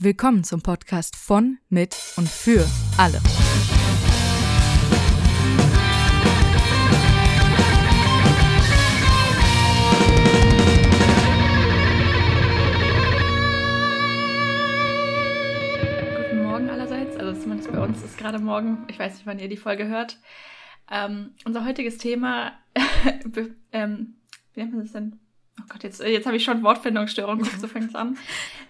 Willkommen 0.00 0.44
zum 0.44 0.62
Podcast 0.62 1.16
von, 1.16 1.58
mit 1.70 1.96
und 2.16 2.28
für 2.28 2.64
alle. 2.98 3.18
Guten 16.16 16.44
Morgen 16.44 16.70
allerseits. 16.70 17.16
Also 17.16 17.40
zumindest 17.40 17.72
bei 17.72 17.80
uns 17.80 18.00
ist 18.04 18.16
gerade 18.16 18.38
morgen. 18.38 18.84
Ich 18.86 19.00
weiß 19.00 19.14
nicht, 19.14 19.26
wann 19.26 19.40
ihr 19.40 19.48
die 19.48 19.56
Folge 19.56 19.88
hört. 19.88 20.20
Ähm, 20.88 21.32
unser 21.44 21.64
heutiges 21.64 21.98
Thema, 21.98 22.52
ähm, 23.72 24.14
wie 24.54 24.60
nennt 24.60 24.74
man 24.74 24.82
das 24.84 24.92
denn? 24.92 25.18
Oh 25.60 25.64
Gott, 25.68 25.82
jetzt, 25.82 26.00
jetzt 26.00 26.26
habe 26.26 26.36
ich 26.36 26.44
schon 26.44 26.62
Wortfindungsstörung, 26.62 27.44
so 27.60 27.66
fängt 27.66 27.94
an. 27.94 28.16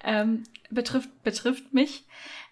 Ähm, 0.04 0.44
betrifft, 0.70 1.22
betrifft 1.22 1.72
mich. 1.72 2.04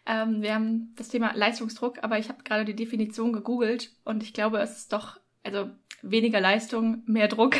Ähm, 0.07 0.43
wir 0.43 0.55
haben 0.55 0.95
das 0.97 1.09
Thema 1.09 1.33
Leistungsdruck, 1.35 2.03
aber 2.03 2.19
ich 2.19 2.29
habe 2.29 2.43
gerade 2.45 2.65
die 2.65 2.77
Definition 2.77 3.33
gegoogelt 3.33 3.91
und 4.05 4.23
ich 4.23 4.33
glaube, 4.33 4.59
es 4.59 4.77
ist 4.79 4.93
doch, 4.93 5.19
also 5.43 5.71
weniger 6.03 6.41
Leistung, 6.41 7.03
mehr 7.07 7.29
Druck. 7.29 7.57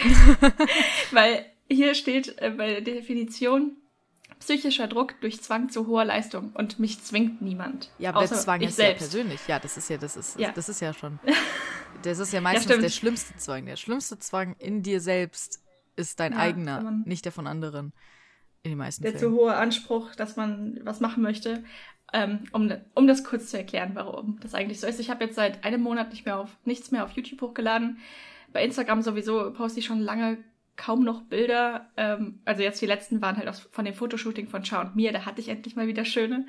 Weil 1.11 1.47
hier 1.69 1.95
steht 1.95 2.41
äh, 2.41 2.51
bei 2.51 2.81
der 2.81 2.81
Definition, 2.83 3.77
psychischer 4.39 4.87
Druck 4.87 5.21
durch 5.21 5.43
Zwang 5.43 5.71
zu 5.71 5.87
hoher 5.87 6.05
Leistung 6.05 6.53
und 6.55 6.79
mich 6.79 7.03
zwingt 7.03 7.43
niemand. 7.43 7.91
Ja, 7.99 8.11
aber 8.11 8.21
der 8.21 8.37
Zwang 8.37 8.61
ist 8.61 8.77
selbst. 8.77 9.01
ja 9.01 9.07
persönlich. 9.07 9.41
Ja, 9.49 9.59
das 9.59 9.77
ist 9.77 9.89
ja, 9.89 9.97
das 9.97 10.17
ist, 10.17 10.39
ja. 10.39 10.53
das 10.53 10.69
ist 10.69 10.81
ja 10.81 10.93
schon. 10.93 11.19
Das 12.03 12.19
ist 12.19 12.31
ja 12.31 12.43
meistens 12.43 12.71
ja, 12.71 12.77
der 12.77 12.91
schlimmste 12.91 13.35
Zwang. 13.39 13.65
Der 13.65 13.77
schlimmste 13.77 14.19
Zwang 14.19 14.55
in 14.59 14.83
dir 14.83 15.01
selbst 15.01 15.63
ist 15.97 16.21
dein 16.21 16.33
ja, 16.33 16.39
eigener, 16.39 17.03
nicht 17.05 17.25
der 17.25 17.33
von 17.33 17.47
anderen. 17.47 17.93
In 18.63 18.73
den 18.73 18.79
meisten 18.79 19.03
der 19.03 19.13
Fällen. 19.13 19.33
zu 19.33 19.39
hohe 19.39 19.55
Anspruch, 19.55 20.15
dass 20.15 20.37
man 20.37 20.81
was 20.83 21.01
machen 21.01 21.23
möchte. 21.23 21.63
Ähm, 22.13 22.45
um, 22.53 22.73
um 22.95 23.07
das 23.07 23.25
kurz 23.25 23.51
zu 23.51 23.59
erklären, 23.59 23.93
warum 23.95 24.39
das 24.41 24.55
eigentlich 24.55 24.81
so 24.81 24.87
ist. 24.87 25.01
Ich 25.01 25.11
habe 25.11 25.25
jetzt 25.25 25.37
seit 25.37 25.65
einem 25.65 25.83
Monat 25.83 26.11
nicht 26.11 26.25
mehr 26.25 26.39
auf 26.39 26.57
nichts 26.65 26.91
mehr 26.91 27.05
auf 27.05 27.13
YouTube 27.13 27.43
hochgeladen. 27.43 27.99
Bei 28.53 28.65
Instagram 28.65 29.03
sowieso 29.03 29.53
poste 29.53 29.81
ich 29.81 29.87
schon 29.87 30.01
lange 30.01 30.39
kaum 30.77 31.05
noch 31.05 31.23
Bilder. 31.23 31.91
Ähm, 31.97 32.41
also 32.45 32.63
jetzt 32.63 32.81
die 32.81 32.87
letzten 32.87 33.21
waren 33.23 33.37
halt 33.37 33.49
aus, 33.49 33.61
von 33.71 33.85
dem 33.85 33.95
Fotoshooting 33.95 34.49
von 34.49 34.63
Chao 34.63 34.81
und 34.83 34.95
mir. 34.95 35.13
Da 35.13 35.25
hatte 35.27 35.41
ich 35.41 35.49
endlich 35.49 35.75
mal 35.75 35.89
wieder 35.89 36.05
schöne. 36.05 36.47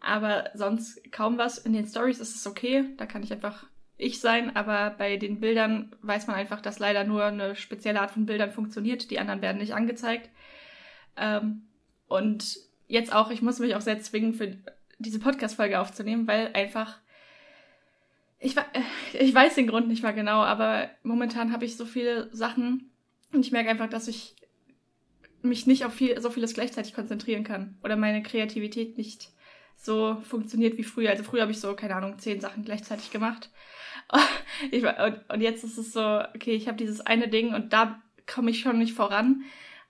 Aber 0.00 0.50
sonst 0.54 1.12
kaum 1.12 1.38
was. 1.38 1.58
In 1.58 1.72
den 1.72 1.86
Stories 1.86 2.20
ist 2.20 2.36
es 2.36 2.46
okay. 2.46 2.84
Da 2.96 3.06
kann 3.06 3.22
ich 3.22 3.32
einfach 3.32 3.66
ich 4.02 4.20
sein. 4.20 4.54
Aber 4.56 4.90
bei 4.90 5.16
den 5.16 5.40
Bildern 5.40 5.94
weiß 6.02 6.26
man 6.26 6.36
einfach, 6.36 6.60
dass 6.60 6.78
leider 6.78 7.04
nur 7.04 7.24
eine 7.24 7.56
spezielle 7.56 8.00
Art 8.00 8.10
von 8.10 8.26
Bildern 8.26 8.50
funktioniert. 8.50 9.10
Die 9.10 9.18
anderen 9.18 9.42
werden 9.42 9.58
nicht 9.58 9.74
angezeigt. 9.74 10.30
Ähm, 11.16 11.62
und 12.08 12.58
jetzt 12.88 13.12
auch, 13.12 13.30
ich 13.30 13.42
muss 13.42 13.58
mich 13.58 13.74
auch 13.74 13.80
sehr 13.80 14.00
zwingen, 14.00 14.34
für 14.34 14.56
diese 14.98 15.18
Podcast-Folge 15.18 15.80
aufzunehmen, 15.80 16.26
weil 16.26 16.50
einfach 16.52 16.98
ich, 18.42 18.56
äh, 18.56 18.62
ich 19.12 19.34
weiß 19.34 19.54
den 19.54 19.68
Grund 19.68 19.88
nicht 19.88 20.02
mal 20.02 20.12
genau, 20.12 20.42
aber 20.42 20.90
momentan 21.02 21.52
habe 21.52 21.64
ich 21.64 21.76
so 21.76 21.84
viele 21.84 22.28
Sachen 22.34 22.90
und 23.32 23.46
ich 23.46 23.52
merke 23.52 23.70
einfach, 23.70 23.88
dass 23.88 24.08
ich 24.08 24.34
mich 25.42 25.66
nicht 25.66 25.84
auf 25.84 25.94
viel, 25.94 26.20
so 26.20 26.30
vieles 26.30 26.54
gleichzeitig 26.54 26.94
konzentrieren 26.94 27.44
kann 27.44 27.78
oder 27.82 27.96
meine 27.96 28.22
Kreativität 28.22 28.98
nicht 28.98 29.30
so 29.76 30.16
funktioniert 30.28 30.76
wie 30.76 30.84
früher. 30.84 31.10
Also 31.10 31.24
früher 31.24 31.42
habe 31.42 31.52
ich 31.52 31.60
so, 31.60 31.74
keine 31.74 31.96
Ahnung, 31.96 32.18
zehn 32.18 32.40
Sachen 32.40 32.64
gleichzeitig 32.64 33.10
gemacht. 33.10 33.50
Ich, 34.70 34.84
und, 34.84 35.20
und 35.28 35.40
jetzt 35.40 35.64
ist 35.64 35.76
es 35.76 35.92
so, 35.92 36.20
okay, 36.36 36.52
ich 36.52 36.68
habe 36.68 36.76
dieses 36.76 37.00
eine 37.00 37.26
Ding 37.26 37.52
und 37.52 37.72
da 37.72 38.00
komme 38.32 38.50
ich 38.50 38.60
schon 38.60 38.78
nicht 38.78 38.92
voran. 38.94 39.42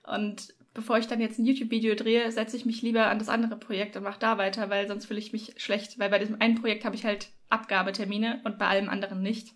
Und 0.03 0.53
bevor 0.73 0.97
ich 0.97 1.07
dann 1.07 1.21
jetzt 1.21 1.37
ein 1.37 1.45
YouTube-Video 1.45 1.95
drehe, 1.95 2.31
setze 2.31 2.57
ich 2.57 2.65
mich 2.65 2.81
lieber 2.81 3.07
an 3.07 3.19
das 3.19 3.29
andere 3.29 3.57
Projekt 3.57 3.95
und 3.95 4.03
mache 4.03 4.19
da 4.19 4.37
weiter, 4.37 4.69
weil 4.69 4.87
sonst 4.87 5.05
fühle 5.05 5.19
ich 5.19 5.33
mich 5.33 5.53
schlecht, 5.57 5.99
weil 5.99 6.09
bei 6.09 6.17
diesem 6.17 6.41
einen 6.41 6.55
Projekt 6.55 6.85
habe 6.85 6.95
ich 6.95 7.05
halt 7.05 7.29
Abgabetermine 7.49 8.41
und 8.45 8.57
bei 8.57 8.67
allem 8.67 8.89
anderen 8.89 9.21
nicht. 9.21 9.53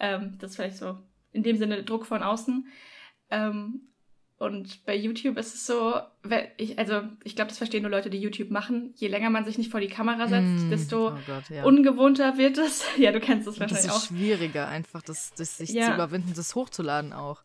Ähm, 0.00 0.36
das 0.38 0.50
ist 0.50 0.56
vielleicht 0.56 0.78
so 0.78 0.98
in 1.32 1.42
dem 1.42 1.56
Sinne 1.56 1.84
Druck 1.84 2.06
von 2.06 2.22
außen. 2.22 2.66
Ähm, 3.30 3.89
und 4.40 4.86
bei 4.86 4.96
YouTube 4.96 5.36
ist 5.36 5.54
es 5.54 5.66
so, 5.66 6.00
ich, 6.56 6.78
also 6.78 7.02
ich 7.24 7.36
glaube, 7.36 7.50
das 7.50 7.58
verstehen 7.58 7.82
nur 7.82 7.90
Leute, 7.90 8.08
die 8.08 8.16
YouTube 8.16 8.50
machen. 8.50 8.94
Je 8.96 9.08
länger 9.08 9.28
man 9.28 9.44
sich 9.44 9.58
nicht 9.58 9.70
vor 9.70 9.80
die 9.80 9.88
Kamera 9.88 10.28
setzt, 10.28 10.64
mm, 10.64 10.70
desto 10.70 11.08
oh 11.08 11.18
Gott, 11.26 11.50
ja. 11.50 11.62
ungewohnter 11.62 12.38
wird 12.38 12.56
es. 12.56 12.82
ja, 12.96 13.12
du 13.12 13.20
kennst 13.20 13.46
das 13.46 13.60
wahrscheinlich 13.60 13.90
auch. 13.90 13.96
Das 13.96 14.04
ist 14.04 14.08
schwieriger, 14.08 14.66
einfach 14.66 15.02
das, 15.02 15.34
das 15.34 15.58
sich 15.58 15.68
ja. 15.68 15.88
zu 15.88 15.92
überwinden, 15.92 16.32
das 16.34 16.54
hochzuladen 16.54 17.12
auch. 17.12 17.42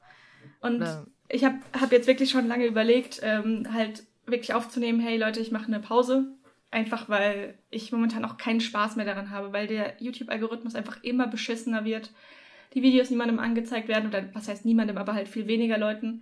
Und 0.61 0.77
Oder? 0.77 1.05
ich 1.27 1.43
habe 1.43 1.57
hab 1.77 1.91
jetzt 1.91 2.07
wirklich 2.07 2.29
schon 2.29 2.47
lange 2.47 2.65
überlegt, 2.65 3.19
ähm, 3.23 3.67
halt 3.73 4.03
wirklich 4.25 4.53
aufzunehmen, 4.53 5.01
hey 5.01 5.17
Leute, 5.17 5.41
ich 5.41 5.51
mache 5.51 5.67
eine 5.67 5.81
Pause. 5.81 6.31
Einfach 6.71 7.09
weil 7.09 7.55
ich 7.71 7.91
momentan 7.91 8.23
auch 8.23 8.37
keinen 8.37 8.61
Spaß 8.61 8.95
mehr 8.95 9.05
daran 9.05 9.31
habe, 9.31 9.51
weil 9.51 9.67
der 9.67 9.95
YouTube-Algorithmus 9.99 10.75
einfach 10.75 11.03
immer 11.03 11.27
beschissener 11.27 11.83
wird. 11.83 12.11
Die 12.73 12.81
Videos 12.81 13.09
niemandem 13.09 13.39
angezeigt 13.39 13.89
werden, 13.89 14.07
oder 14.07 14.29
was 14.31 14.47
heißt 14.47 14.63
niemandem, 14.63 14.97
aber 14.97 15.13
halt 15.13 15.27
viel 15.27 15.47
weniger 15.47 15.77
Leuten 15.77 16.21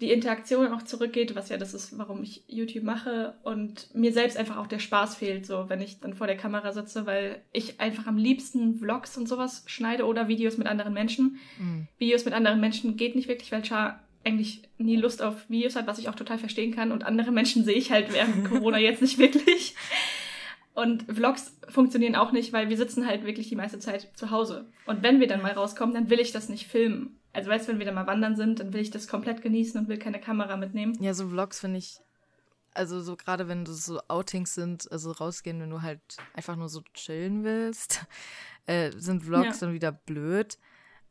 die 0.00 0.10
Interaktion 0.10 0.68
auch 0.68 0.82
zurückgeht, 0.82 1.34
was 1.34 1.50
ja 1.50 1.58
das 1.58 1.74
ist, 1.74 1.98
warum 1.98 2.22
ich 2.22 2.42
YouTube 2.48 2.84
mache 2.84 3.34
und 3.42 3.94
mir 3.94 4.12
selbst 4.12 4.38
einfach 4.38 4.56
auch 4.56 4.66
der 4.66 4.78
Spaß 4.78 5.16
fehlt, 5.16 5.44
so 5.44 5.68
wenn 5.68 5.82
ich 5.82 6.00
dann 6.00 6.14
vor 6.14 6.26
der 6.26 6.36
Kamera 6.36 6.72
sitze, 6.72 7.04
weil 7.04 7.42
ich 7.52 7.80
einfach 7.80 8.06
am 8.06 8.16
liebsten 8.16 8.78
Vlogs 8.78 9.18
und 9.18 9.28
sowas 9.28 9.62
schneide 9.66 10.06
oder 10.06 10.28
Videos 10.28 10.56
mit 10.56 10.66
anderen 10.66 10.94
Menschen. 10.94 11.38
Mhm. 11.58 11.86
Videos 11.98 12.24
mit 12.24 12.32
anderen 12.32 12.60
Menschen 12.60 12.96
geht 12.96 13.14
nicht 13.14 13.28
wirklich, 13.28 13.52
weil 13.52 13.64
Char 13.64 14.00
eigentlich 14.24 14.62
nie 14.78 14.96
Lust 14.96 15.22
auf 15.22 15.48
Videos 15.48 15.76
hat, 15.76 15.86
was 15.86 15.98
ich 15.98 16.08
auch 16.08 16.14
total 16.14 16.38
verstehen 16.38 16.74
kann 16.74 16.92
und 16.92 17.04
andere 17.04 17.30
Menschen 17.30 17.64
sehe 17.64 17.76
ich 17.76 17.90
halt 17.90 18.12
während 18.12 18.44
Corona 18.48 18.78
jetzt 18.78 19.02
nicht 19.02 19.18
wirklich. 19.18 19.74
Und 20.72 21.04
Vlogs 21.12 21.58
funktionieren 21.68 22.16
auch 22.16 22.32
nicht, 22.32 22.52
weil 22.52 22.70
wir 22.70 22.76
sitzen 22.76 23.06
halt 23.06 23.24
wirklich 23.24 23.48
die 23.48 23.56
meiste 23.56 23.78
Zeit 23.80 24.08
zu 24.14 24.30
Hause. 24.30 24.66
Und 24.86 25.02
wenn 25.02 25.20
wir 25.20 25.26
dann 25.26 25.42
mal 25.42 25.52
rauskommen, 25.52 25.94
dann 25.94 26.08
will 26.08 26.20
ich 26.20 26.32
das 26.32 26.48
nicht 26.48 26.68
filmen. 26.68 27.19
Also 27.32 27.50
weißt 27.50 27.68
du, 27.68 27.72
wenn 27.72 27.78
wir 27.78 27.86
dann 27.86 27.94
mal 27.94 28.06
wandern 28.06 28.36
sind, 28.36 28.60
dann 28.60 28.72
will 28.72 28.80
ich 28.80 28.90
das 28.90 29.06
komplett 29.06 29.42
genießen 29.42 29.80
und 29.80 29.88
will 29.88 29.98
keine 29.98 30.20
Kamera 30.20 30.56
mitnehmen. 30.56 30.96
Ja, 31.00 31.14
so 31.14 31.28
Vlogs 31.28 31.60
finde 31.60 31.78
ich, 31.78 32.00
also 32.74 33.00
so 33.00 33.16
gerade 33.16 33.48
wenn 33.48 33.64
du 33.64 33.72
so 33.72 34.00
Outings 34.08 34.54
sind, 34.54 34.90
also 34.90 35.12
rausgehen, 35.12 35.60
wenn 35.60 35.70
du 35.70 35.82
halt 35.82 36.00
einfach 36.34 36.56
nur 36.56 36.68
so 36.68 36.82
chillen 36.94 37.44
willst, 37.44 38.06
äh, 38.66 38.90
sind 38.96 39.24
Vlogs 39.24 39.60
ja. 39.60 39.66
dann 39.66 39.74
wieder 39.74 39.92
blöd. 39.92 40.58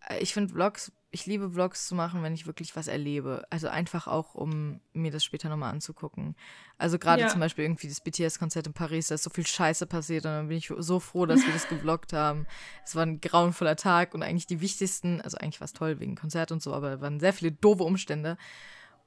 Äh, 0.07 0.19
ich 0.19 0.33
finde 0.33 0.53
Vlogs 0.53 0.91
ich 1.11 1.25
liebe 1.25 1.49
Vlogs 1.49 1.87
zu 1.87 1.95
machen, 1.95 2.21
wenn 2.21 2.33
ich 2.33 2.45
wirklich 2.45 2.75
was 2.75 2.87
erlebe. 2.87 3.43
Also 3.49 3.67
einfach 3.67 4.07
auch, 4.07 4.35
um 4.35 4.79
mir 4.93 5.11
das 5.11 5.23
später 5.23 5.49
nochmal 5.49 5.71
anzugucken. 5.71 6.35
Also 6.77 6.99
gerade 6.99 7.23
ja. 7.23 7.27
zum 7.27 7.39
Beispiel 7.39 7.65
irgendwie 7.65 7.87
das 7.87 8.01
BTS-Konzert 8.01 8.67
in 8.67 8.73
Paris, 8.73 9.07
da 9.07 9.15
ist 9.15 9.23
so 9.23 9.31
viel 9.31 9.47
Scheiße 9.47 9.87
passiert 9.87 10.25
und 10.25 10.31
dann 10.31 10.47
bin 10.49 10.57
ich 10.57 10.71
so 10.77 10.99
froh, 10.99 11.25
dass 11.25 11.45
wir 11.45 11.53
das 11.53 11.67
gevloggt 11.67 12.13
haben. 12.13 12.45
Es 12.85 12.95
war 12.95 13.03
ein 13.03 13.21
grauenvoller 13.21 13.75
Tag 13.75 14.13
und 14.13 14.21
eigentlich 14.21 14.45
die 14.45 14.61
wichtigsten, 14.61 15.19
also 15.21 15.37
eigentlich 15.37 15.59
war 15.61 15.65
es 15.65 15.73
toll 15.73 15.99
wegen 15.99 16.15
Konzert 16.15 16.51
und 16.51 16.61
so, 16.61 16.73
aber 16.73 16.93
es 16.93 17.01
waren 17.01 17.19
sehr 17.19 17.33
viele 17.33 17.51
doofe 17.51 17.83
Umstände. 17.83 18.37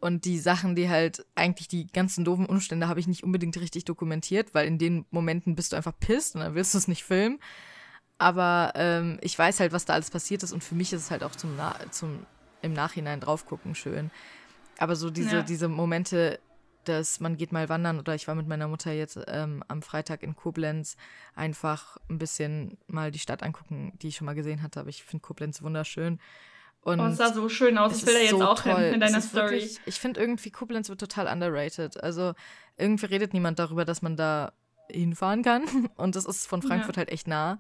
Und 0.01 0.25
die 0.25 0.41
Sachen, 0.41 0.75
die 0.75 0.91
halt, 0.91 1.25
eigentlich 1.37 1.69
die 1.69 1.87
ganzen 1.87 2.25
doofen 2.25 2.47
Umstände 2.47 2.89
habe 2.89 2.99
ich 2.99 3.07
nicht 3.07 3.23
unbedingt 3.23 3.57
richtig 3.61 3.85
dokumentiert, 3.85 4.53
weil 4.53 4.67
in 4.67 4.77
den 4.77 5.07
Momenten 5.13 5.55
bist 5.55 5.73
du 5.73 5.77
einfach 5.77 5.97
pisst 5.97 6.35
und 6.35 6.41
dann 6.41 6.57
willst 6.57 6.75
du 6.75 6.79
es 6.79 6.89
nicht 6.89 7.05
filmen. 7.05 7.39
Aber 8.23 8.71
ähm, 8.77 9.19
ich 9.21 9.37
weiß 9.37 9.59
halt, 9.59 9.73
was 9.73 9.85
da 9.85 9.95
alles 9.95 10.09
passiert 10.09 10.45
ist 10.45 10.53
und 10.53 10.63
für 10.63 10.77
mich 10.77 10.93
ist 10.93 11.01
es 11.01 11.11
halt 11.11 11.25
auch 11.25 11.35
zum, 11.35 11.57
Na 11.57 11.75
zum 11.91 12.25
im 12.61 12.73
Nachhinein 12.73 13.19
drauf 13.19 13.47
gucken 13.47 13.75
schön. 13.75 14.13
Aber 14.79 14.95
so 14.95 15.11
diese, 15.11 15.37
ja. 15.39 15.43
diese 15.43 15.67
Momente, 15.67 16.39
dass 16.85 17.19
man 17.19 17.37
geht 17.37 17.51
mal 17.51 17.69
wandern 17.69 17.99
oder 17.99 18.15
ich 18.15 18.29
war 18.29 18.37
mit 18.37 18.47
meiner 18.47 18.69
Mutter 18.69 18.93
jetzt 18.93 19.19
ähm, 19.27 19.65
am 19.67 19.83
Freitag 19.83 20.23
in 20.23 20.37
Koblenz 20.37 20.97
einfach 21.35 21.97
ein 22.09 22.19
bisschen 22.19 22.79
mal 22.87 23.11
die 23.11 23.19
Stadt 23.19 23.43
angucken, 23.43 23.93
die 24.01 24.09
ich 24.09 24.17
schon 24.17 24.27
mal 24.27 24.37
gesehen 24.37 24.63
hatte. 24.63 24.79
Aber 24.79 24.89
ich 24.89 25.03
finde 25.03 25.23
Koblenz 25.23 25.61
wunderschön. 25.61 26.21
Und 26.83 27.01
oh, 27.01 27.07
es 27.07 27.17
sah 27.17 27.33
so 27.33 27.49
schön 27.49 27.77
aus. 27.77 27.97
Ich 27.97 28.07
will 28.07 28.15
da 28.15 28.21
jetzt 28.21 28.31
so 28.31 28.47
auch 28.47 28.63
toll. 28.63 28.77
hin 28.77 28.95
in 28.95 29.01
deiner 29.01 29.21
Story. 29.21 29.51
Wirklich, 29.51 29.81
ich 29.85 29.99
finde 29.99 30.21
irgendwie 30.21 30.53
Koblenz 30.53 30.89
wird 30.89 31.01
total 31.01 31.27
underrated. 31.27 32.01
Also 32.01 32.35
irgendwie 32.77 33.07
redet 33.07 33.33
niemand 33.35 33.59
darüber, 33.59 33.85
dass 33.85 34.01
man 34.01 34.17
da 34.17 34.53
hinfahren 34.89 35.43
kann. 35.43 35.65
Und 35.97 36.15
das 36.15 36.25
ist 36.25 36.47
von 36.47 36.63
Frankfurt 36.63 36.95
ja. 36.95 37.01
halt 37.01 37.11
echt 37.11 37.27
nah. 37.27 37.59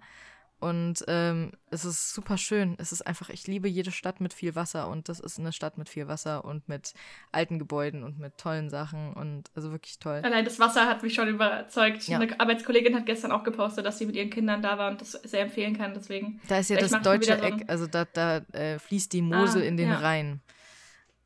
Und 0.62 1.04
ähm, 1.08 1.50
es 1.72 1.84
ist 1.84 2.14
super 2.14 2.38
schön. 2.38 2.76
Es 2.78 2.92
ist 2.92 3.04
einfach, 3.04 3.30
ich 3.30 3.48
liebe 3.48 3.66
jede 3.66 3.90
Stadt 3.90 4.20
mit 4.20 4.32
viel 4.32 4.54
Wasser 4.54 4.86
und 4.86 5.08
das 5.08 5.18
ist 5.18 5.40
eine 5.40 5.52
Stadt 5.52 5.76
mit 5.76 5.88
viel 5.88 6.06
Wasser 6.06 6.44
und 6.44 6.68
mit 6.68 6.94
alten 7.32 7.58
Gebäuden 7.58 8.04
und 8.04 8.20
mit 8.20 8.38
tollen 8.38 8.70
Sachen 8.70 9.12
und 9.12 9.50
also 9.56 9.72
wirklich 9.72 9.98
toll. 9.98 10.20
Allein 10.22 10.44
das 10.44 10.60
Wasser 10.60 10.86
hat 10.86 11.02
mich 11.02 11.14
schon 11.14 11.26
überzeugt. 11.26 12.06
Ja. 12.06 12.20
Eine 12.20 12.38
Arbeitskollegin 12.38 12.94
hat 12.94 13.06
gestern 13.06 13.32
auch 13.32 13.42
gepostet, 13.42 13.84
dass 13.84 13.98
sie 13.98 14.06
mit 14.06 14.14
ihren 14.14 14.30
Kindern 14.30 14.62
da 14.62 14.78
war 14.78 14.92
und 14.92 15.00
das 15.00 15.10
sehr 15.10 15.40
empfehlen 15.40 15.76
kann. 15.76 15.94
Deswegen. 15.94 16.40
Da 16.46 16.58
ist 16.58 16.70
ja 16.70 16.76
das 16.76 16.92
deutsche 17.02 17.36
so 17.36 17.42
Eck, 17.42 17.64
also 17.66 17.88
da, 17.88 18.04
da 18.04 18.36
äh, 18.52 18.78
fließt 18.78 19.12
die 19.12 19.22
Mosel 19.22 19.62
ah, 19.62 19.64
in 19.64 19.76
den 19.76 19.88
ja. 19.88 19.98
Rhein. 19.98 20.42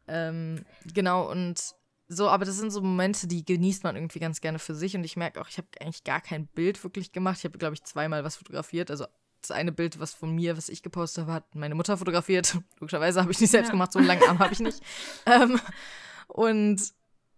Ähm, 0.09 0.65
genau, 0.95 1.31
und 1.31 1.61
so, 2.09 2.31
aber 2.31 2.47
das 2.47 2.57
sind 2.57 2.71
so 2.71 2.81
Momente, 2.81 3.27
die 3.27 3.45
genießt 3.45 3.85
man 3.85 3.97
irgendwie 3.97 4.21
ganz 4.21 4.41
gerne 4.41 4.59
für 4.59 4.75
sich. 4.75 4.97
Und 4.97 5.05
ich 5.05 5.19
merke 5.19 5.43
auch, 5.43 5.49
ich 5.51 5.59
habe 5.59 5.69
eigentlich 5.79 6.05
gar 6.05 6.23
kein 6.23 6.47
Bild 6.47 6.83
wirklich 6.83 7.13
gemacht. 7.13 7.37
Ich 7.41 7.45
habe, 7.45 7.59
glaube 7.59 7.75
ich, 7.75 7.85
zweimal 7.85 8.25
was 8.25 8.37
fotografiert, 8.37 8.91
also 8.91 9.05
das 9.49 9.57
eine 9.57 9.73
Bild, 9.73 9.99
was 10.01 10.15
von 10.15 10.35
mir, 10.35 10.57
was 10.57 10.69
ich 10.69 10.83
gepostet 10.83 11.23
habe, 11.23 11.33
hat 11.33 11.55
meine 11.55 11.75
Mutter 11.75 11.97
fotografiert. 11.97 12.59
Logischerweise 12.81 13.21
habe 13.21 13.33
ich 13.33 13.41
nicht 13.41 13.51
selbst 13.51 13.69
ja. 13.69 13.73
gemacht, 13.73 13.93
so 13.93 13.99
einen 13.99 14.09
langen 14.09 14.29
Arm 14.29 14.39
habe 14.39 14.53
ich 14.53 14.61
nicht. 14.61 14.81
Ähm, 15.27 15.61
und 16.29 16.81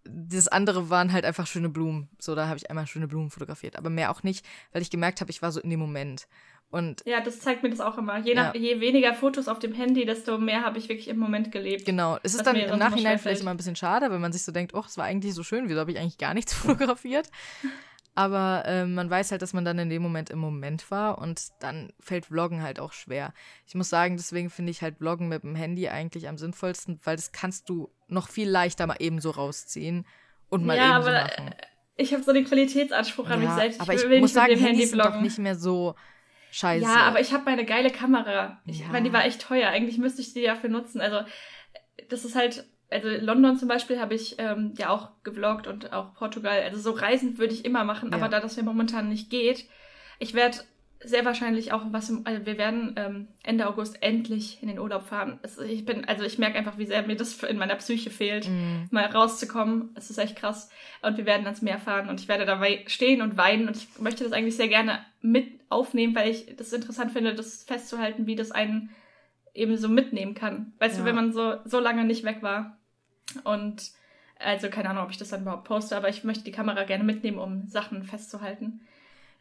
das 0.05 0.49
andere 0.49 0.90
waren 0.90 1.12
halt 1.12 1.25
einfach 1.25 1.46
schöne 1.46 1.69
Blumen. 1.69 2.08
So, 2.19 2.34
da 2.34 2.46
habe 2.46 2.56
ich 2.56 2.70
einmal 2.70 2.87
schöne 2.87 3.08
Blumen 3.08 3.31
fotografiert. 3.31 3.76
Aber 3.76 3.90
mehr 3.90 4.10
auch 4.10 4.22
nicht, 4.22 4.44
weil 4.72 4.82
ich 4.82 4.90
gemerkt 4.90 5.20
habe, 5.20 5.31
ich 5.31 5.43
war 5.43 5.52
so 5.52 5.60
in 5.60 5.70
dem 5.70 5.81
Moment. 5.81 6.28
Und 6.70 7.02
ja, 7.06 7.20
das 7.20 7.40
zeigt 7.40 7.62
mir 7.62 7.70
das 7.70 7.81
auch 7.81 7.96
immer. 7.96 8.19
Je, 8.19 8.34
nach, 8.34 8.54
ja. 8.54 8.61
je 8.61 8.81
weniger 8.81 9.14
Fotos 9.14 9.49
auf 9.49 9.58
dem 9.58 9.72
Handy, 9.72 10.04
desto 10.04 10.38
mehr 10.38 10.62
habe 10.62 10.78
ich 10.78 10.88
wirklich 10.88 11.08
im 11.08 11.19
Moment 11.19 11.50
gelebt. 11.50 11.87
Genau. 11.87 12.19
Es 12.22 12.34
ist 12.34 12.46
dann 12.46 12.56
im 12.56 12.78
Nachhinein 12.78 13.19
vielleicht 13.19 13.40
immer 13.40 13.52
ein 13.52 13.56
bisschen 13.56 13.76
schade, 13.76 14.11
wenn 14.11 14.20
man 14.20 14.32
sich 14.32 14.43
so 14.43 14.52
denkt, 14.52 14.75
oh, 14.75 14.84
es 14.87 14.99
war 14.99 15.04
eigentlich 15.04 15.34
so 15.34 15.43
schön, 15.43 15.69
wieso 15.69 15.81
habe 15.81 15.90
ich 15.90 15.99
eigentlich 15.99 16.19
gar 16.19 16.34
nichts 16.34 16.52
fotografiert? 16.54 17.31
Aber 18.19 18.65
äh, 18.67 18.85
man 18.85 19.09
weiß 19.09 19.31
halt, 19.31 19.43
dass 19.43 19.53
man 19.53 19.65
dann 19.65 19.79
in 19.79 19.91
dem 19.91 20.03
Moment 20.03 20.29
im 20.29 20.41
Moment 20.41 20.91
war 20.91 21.19
und 21.19 21.41
dann 21.61 21.93
fällt 22.00 22.26
Vloggen 22.26 22.65
halt 22.65 22.81
auch 22.81 22.93
schwer. 22.93 23.32
Ich 23.65 23.76
muss 23.76 23.91
sagen, 23.91 24.17
deswegen 24.17 24.50
finde 24.50 24.73
ich 24.73 24.82
halt 24.82 24.97
Vloggen 24.97 25.29
mit 25.29 25.44
dem 25.44 25.55
Handy 25.55 25.88
eigentlich 25.88 26.26
am 26.26 26.37
sinnvollsten, 26.37 26.99
weil 27.05 27.15
das 27.15 27.31
kannst 27.31 27.69
du 27.69 27.93
noch 28.09 28.29
viel 28.29 28.50
leichter 28.50 28.88
mal 28.88 28.97
eben 28.99 29.20
so 29.20 29.31
rausziehen 29.31 30.05
und 30.49 30.67
mal 30.67 30.76
ja, 30.76 30.97
eben 30.97 31.05
so 31.05 31.11
machen. 31.12 31.55
Ich 31.94 32.12
habe 32.12 32.25
so 32.25 32.32
den 32.32 32.44
Qualitätsanspruch 32.44 33.31
an 33.31 33.41
ja, 33.41 33.47
mich 33.47 33.56
selbst. 33.56 33.76
Ich 33.76 33.82
aber 33.82 33.94
ich 33.94 34.21
muss 34.21 34.32
sagen, 34.32 34.59
Handys 34.59 34.91
sind 34.91 34.99
doch 34.99 35.21
nicht 35.21 35.38
mehr 35.38 35.55
so 35.55 35.94
scheiße. 36.50 36.82
Ja, 36.82 37.03
aber 37.03 37.21
ich 37.21 37.32
habe 37.32 37.44
meine 37.44 37.64
geile 37.64 37.91
Kamera. 37.91 38.61
Ich 38.67 38.81
ja. 38.81 38.88
meine, 38.88 39.09
die 39.09 39.12
war 39.12 39.26
echt 39.26 39.43
teuer. 39.43 39.69
Eigentlich 39.69 39.99
müsste 39.99 40.23
ich 40.23 40.32
die 40.32 40.43
dafür 40.43 40.71
nutzen. 40.71 41.00
Also, 41.00 41.21
das 42.09 42.25
ist 42.25 42.35
halt, 42.35 42.67
also 42.90 43.08
London 43.08 43.56
zum 43.56 43.69
Beispiel 43.69 44.00
habe 44.00 44.14
ich 44.14 44.37
ähm, 44.38 44.73
ja 44.79 44.88
auch 44.88 45.11
gevloggt 45.23 45.67
und 45.67 45.93
auch 45.93 46.14
Portugal. 46.14 46.62
Also 46.62 46.79
so 46.79 46.90
reisend 46.93 47.38
würde 47.38 47.55
ich 47.55 47.64
immer 47.64 47.85
machen, 47.85 48.11
ja. 48.11 48.17
aber 48.17 48.29
da 48.29 48.40
das 48.40 48.56
ja 48.56 48.62
momentan 48.62 49.08
nicht 49.08 49.31
geht, 49.31 49.67
ich 50.19 50.35
werde 50.35 50.58
sehr 51.00 51.25
wahrscheinlich 51.25 51.73
auch 51.73 51.82
was 51.90 52.11
im, 52.11 52.26
also 52.26 52.44
wir 52.44 52.58
werden 52.58 52.94
ähm, 52.96 53.29
Ende 53.44 53.69
August 53.69 54.02
endlich 54.02 54.61
in 54.62 54.69
den 54.69 54.81
Urlaub 54.81 55.05
fahren. 55.05 55.38
Es, 55.43 55.58
ich 55.58 55.85
bin, 55.85 56.05
also 56.06 56.25
ich 56.25 56.38
merke 56.38 56.58
einfach, 56.58 56.76
wie 56.76 56.87
sehr 56.87 57.06
mir 57.06 57.14
das 57.14 57.40
in 57.44 57.56
meiner 57.56 57.76
Psyche 57.76 58.11
fehlt, 58.11 58.49
mm. 58.49 58.87
mal 58.90 59.05
rauszukommen. 59.05 59.90
Es 59.94 60.11
ist 60.11 60.19
echt 60.19 60.35
krass. 60.35 60.70
Und 61.02 61.17
wir 61.17 61.25
werden 61.25 61.44
ans 61.44 61.62
Meer 61.62 61.79
fahren 61.79 62.08
und 62.08 62.20
ich 62.20 62.26
werde 62.26 62.46
dabei 62.46 62.82
stehen 62.88 63.23
und 63.23 63.37
weinen 63.37 63.69
und 63.69 63.76
ich 63.76 63.87
möchte 64.00 64.25
das 64.25 64.32
eigentlich 64.32 64.56
sehr 64.56 64.69
gerne 64.69 65.05
mit 65.20 65.61
aufnehmen, 65.69 66.17
weil 66.17 66.31
ich 66.31 66.56
das 66.56 66.73
interessant 66.73 67.12
finde, 67.12 67.35
das 67.35 67.62
festzuhalten, 67.62 68.26
wie 68.26 68.35
das 68.35 68.50
einen 68.50 68.90
eben 69.55 69.76
so 69.76 69.88
mitnehmen 69.88 70.35
kann. 70.35 70.73
Weißt 70.79 70.96
ja. 70.96 71.02
du, 71.02 71.08
wenn 71.08 71.14
man 71.14 71.32
so, 71.32 71.56
so 71.64 71.79
lange 71.79 72.05
nicht 72.05 72.25
weg 72.25 72.38
war. 72.43 72.77
Und 73.44 73.92
also 74.38 74.70
keine 74.70 74.90
Ahnung, 74.90 75.04
ob 75.04 75.10
ich 75.10 75.19
das 75.19 75.30
dann 75.30 75.42
überhaupt 75.42 75.64
poste, 75.64 75.96
aber 75.96 76.08
ich 76.08 76.25
möchte 76.25 76.44
die 76.44 76.52
Kamera 76.52 76.84
gerne 76.84 77.04
mitnehmen, 77.04 77.38
um 77.38 77.66
Sachen 77.66 78.04
festzuhalten. 78.04 78.80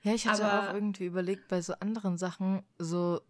Ja, 0.04 0.14
ich 0.14 0.28
hatte 0.28 0.46
aber, 0.46 0.70
auch 0.70 0.74
irgendwie 0.74 1.06
überlegt, 1.06 1.48
bei 1.48 1.62
so 1.62 1.74
anderen 1.80 2.18
Sachen, 2.18 2.64
so 2.78 3.22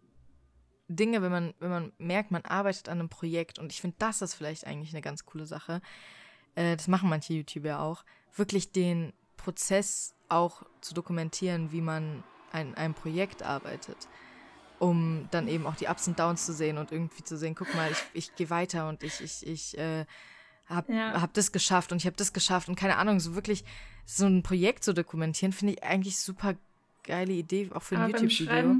Dinge, 0.88 1.22
wenn 1.22 1.32
man, 1.32 1.54
wenn 1.60 1.70
man 1.70 1.92
merkt, 1.98 2.30
man 2.30 2.44
arbeitet 2.44 2.88
an 2.88 3.00
einem 3.00 3.08
Projekt 3.08 3.58
und 3.58 3.72
ich 3.72 3.80
finde, 3.80 3.96
das 3.98 4.22
ist 4.22 4.34
vielleicht 4.34 4.66
eigentlich 4.66 4.92
eine 4.94 5.02
ganz 5.02 5.26
coole 5.26 5.46
Sache. 5.46 5.82
Äh, 6.54 6.76
das 6.76 6.88
machen 6.88 7.10
manche 7.10 7.34
YouTuber 7.34 7.80
auch, 7.80 8.04
wirklich 8.34 8.72
den 8.72 9.12
Prozess 9.36 10.14
auch 10.28 10.62
zu 10.80 10.94
dokumentieren, 10.94 11.72
wie 11.72 11.80
man 11.82 12.22
an 12.52 12.74
einem 12.74 12.94
Projekt 12.94 13.42
arbeitet, 13.42 14.08
um 14.78 15.28
dann 15.30 15.48
eben 15.48 15.66
auch 15.66 15.76
die 15.76 15.86
Ups 15.86 16.08
und 16.08 16.18
Downs 16.18 16.46
zu 16.46 16.54
sehen 16.54 16.78
und 16.78 16.92
irgendwie 16.92 17.24
zu 17.24 17.36
sehen, 17.36 17.54
guck 17.54 17.74
mal, 17.74 17.90
ich, 17.90 18.04
ich 18.14 18.34
gehe 18.36 18.48
weiter 18.48 18.88
und 18.88 19.02
ich, 19.02 19.20
ich, 19.20 19.46
ich 19.46 19.76
äh, 19.78 20.06
habe 20.68 20.92
ja. 20.92 21.20
hab 21.20 21.34
das 21.34 21.52
geschafft 21.52 21.92
und 21.92 21.98
ich 21.98 22.06
habe 22.06 22.16
das 22.16 22.32
geschafft 22.32 22.68
und 22.68 22.76
keine 22.76 22.96
Ahnung, 22.96 23.20
so 23.20 23.34
wirklich 23.34 23.64
so 24.04 24.26
ein 24.26 24.42
Projekt 24.42 24.84
zu 24.84 24.94
dokumentieren, 24.94 25.52
finde 25.52 25.74
ich 25.74 25.82
eigentlich 25.82 26.18
super 26.18 26.54
geile 27.04 27.32
Idee, 27.32 27.70
auch 27.74 27.82
für 27.82 27.98
ein 27.98 28.10
YouTube-Video. 28.10 28.76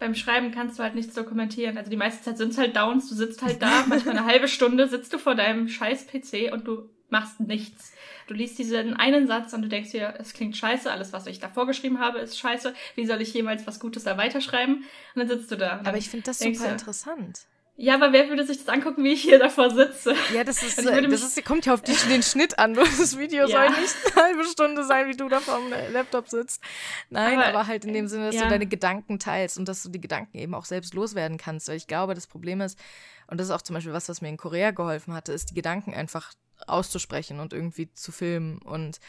Beim 0.00 0.14
Schreiben 0.14 0.50
kannst 0.50 0.78
du 0.78 0.82
halt 0.82 0.94
nichts 0.94 1.14
dokumentieren. 1.14 1.78
Also 1.78 1.88
die 1.88 1.96
meiste 1.96 2.22
Zeit 2.22 2.36
sind 2.36 2.50
es 2.50 2.58
halt 2.58 2.76
Downs, 2.76 3.08
du 3.08 3.14
sitzt 3.14 3.42
halt 3.42 3.62
da, 3.62 3.84
manchmal 3.86 4.16
eine 4.16 4.26
halbe 4.30 4.48
Stunde 4.48 4.88
sitzt 4.88 5.12
du 5.12 5.18
vor 5.18 5.34
deinem 5.34 5.68
scheiß 5.68 6.06
PC 6.08 6.52
und 6.52 6.66
du 6.66 6.88
machst 7.10 7.40
nichts. 7.40 7.92
Du 8.26 8.34
liest 8.34 8.58
diesen 8.58 8.94
einen 8.94 9.26
Satz 9.26 9.52
und 9.52 9.62
du 9.62 9.68
denkst 9.68 9.92
dir, 9.92 10.14
es 10.18 10.32
klingt 10.32 10.56
scheiße, 10.56 10.90
alles, 10.90 11.12
was 11.12 11.26
ich 11.26 11.38
davor 11.38 11.66
geschrieben 11.66 12.00
habe, 12.00 12.18
ist 12.18 12.38
scheiße. 12.38 12.74
Wie 12.96 13.06
soll 13.06 13.20
ich 13.22 13.32
jemals 13.32 13.66
was 13.66 13.78
Gutes 13.78 14.04
da 14.04 14.16
weiterschreiben? 14.16 14.76
Und 14.78 14.84
dann 15.14 15.28
sitzt 15.28 15.50
du 15.50 15.56
da. 15.56 15.80
Aber 15.84 15.96
ich 15.96 16.10
finde 16.10 16.24
das 16.24 16.38
super 16.40 16.70
interessant. 16.70 17.46
Ja, 17.76 17.96
aber 17.96 18.12
wer 18.12 18.28
würde 18.28 18.46
sich 18.46 18.58
das 18.58 18.68
angucken, 18.68 19.02
wie 19.02 19.14
ich 19.14 19.22
hier 19.22 19.40
davor 19.40 19.68
sitze? 19.68 20.14
Ja, 20.32 20.44
das 20.44 20.62
ist, 20.62 20.78
das 20.78 20.86
ist, 20.86 21.44
kommt 21.44 21.66
ja 21.66 21.74
auf 21.74 21.82
die, 21.82 21.92
den 22.08 22.22
Schnitt 22.22 22.58
an. 22.58 22.74
Das 23.04 23.18
Video 23.18 23.48
ja. 23.48 23.68
soll 23.68 23.80
nicht 23.80 23.94
eine 24.06 24.24
halbe 24.24 24.44
Stunde 24.44 24.84
sein, 24.84 25.08
wie 25.08 25.16
du 25.16 25.28
da 25.28 25.40
vor 25.40 25.58
dem 25.58 25.92
Laptop 25.92 26.28
sitzt. 26.28 26.62
Nein, 27.10 27.38
aber, 27.38 27.48
aber 27.48 27.66
halt 27.66 27.84
in 27.84 27.92
dem 27.92 28.06
Sinne, 28.06 28.26
dass 28.26 28.36
ja. 28.36 28.44
du 28.44 28.48
deine 28.48 28.66
Gedanken 28.66 29.18
teilst 29.18 29.58
und 29.58 29.68
dass 29.68 29.82
du 29.82 29.88
die 29.88 30.00
Gedanken 30.00 30.38
eben 30.38 30.54
auch 30.54 30.64
selbst 30.66 30.94
loswerden 30.94 31.36
kannst. 31.36 31.68
Weil 31.68 31.76
ich 31.76 31.88
glaube, 31.88 32.14
das 32.14 32.28
Problem 32.28 32.60
ist, 32.60 32.78
und 33.26 33.38
das 33.38 33.48
ist 33.48 33.52
auch 33.52 33.62
zum 33.62 33.74
Beispiel 33.74 33.92
was, 33.92 34.08
was 34.08 34.20
mir 34.20 34.28
in 34.28 34.36
Korea 34.36 34.70
geholfen 34.70 35.12
hatte, 35.12 35.32
ist, 35.32 35.50
die 35.50 35.54
Gedanken 35.54 35.94
einfach 35.94 36.32
auszusprechen 36.68 37.40
und 37.40 37.52
irgendwie 37.52 37.92
zu 37.92 38.12
filmen. 38.12 38.58
Und 38.58 39.00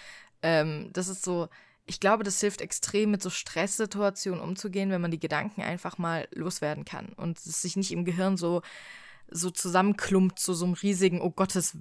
ähm, 0.42 0.90
das 0.92 1.08
ist 1.08 1.24
so, 1.24 1.50
ich 1.86 2.00
glaube, 2.00 2.24
das 2.24 2.40
hilft 2.40 2.62
extrem, 2.62 3.12
mit 3.12 3.22
so 3.22 3.30
Stresssituationen 3.30 4.42
umzugehen, 4.42 4.90
wenn 4.90 5.02
man 5.02 5.12
die 5.12 5.20
Gedanken 5.20 5.62
einfach 5.62 5.98
mal 5.98 6.28
loswerden 6.34 6.86
kann 6.86 7.10
und 7.16 7.38
es 7.38 7.62
sich 7.62 7.76
nicht 7.76 7.92
im 7.92 8.06
Gehirn 8.06 8.38
so, 8.38 8.62
so 9.30 9.52
zusammenklumpt 9.52 10.40
zu 10.40 10.54
so 10.54 10.66
einem 10.66 10.74
riesigen, 10.74 11.22
oh 11.22 11.30
Gottes, 11.30 11.78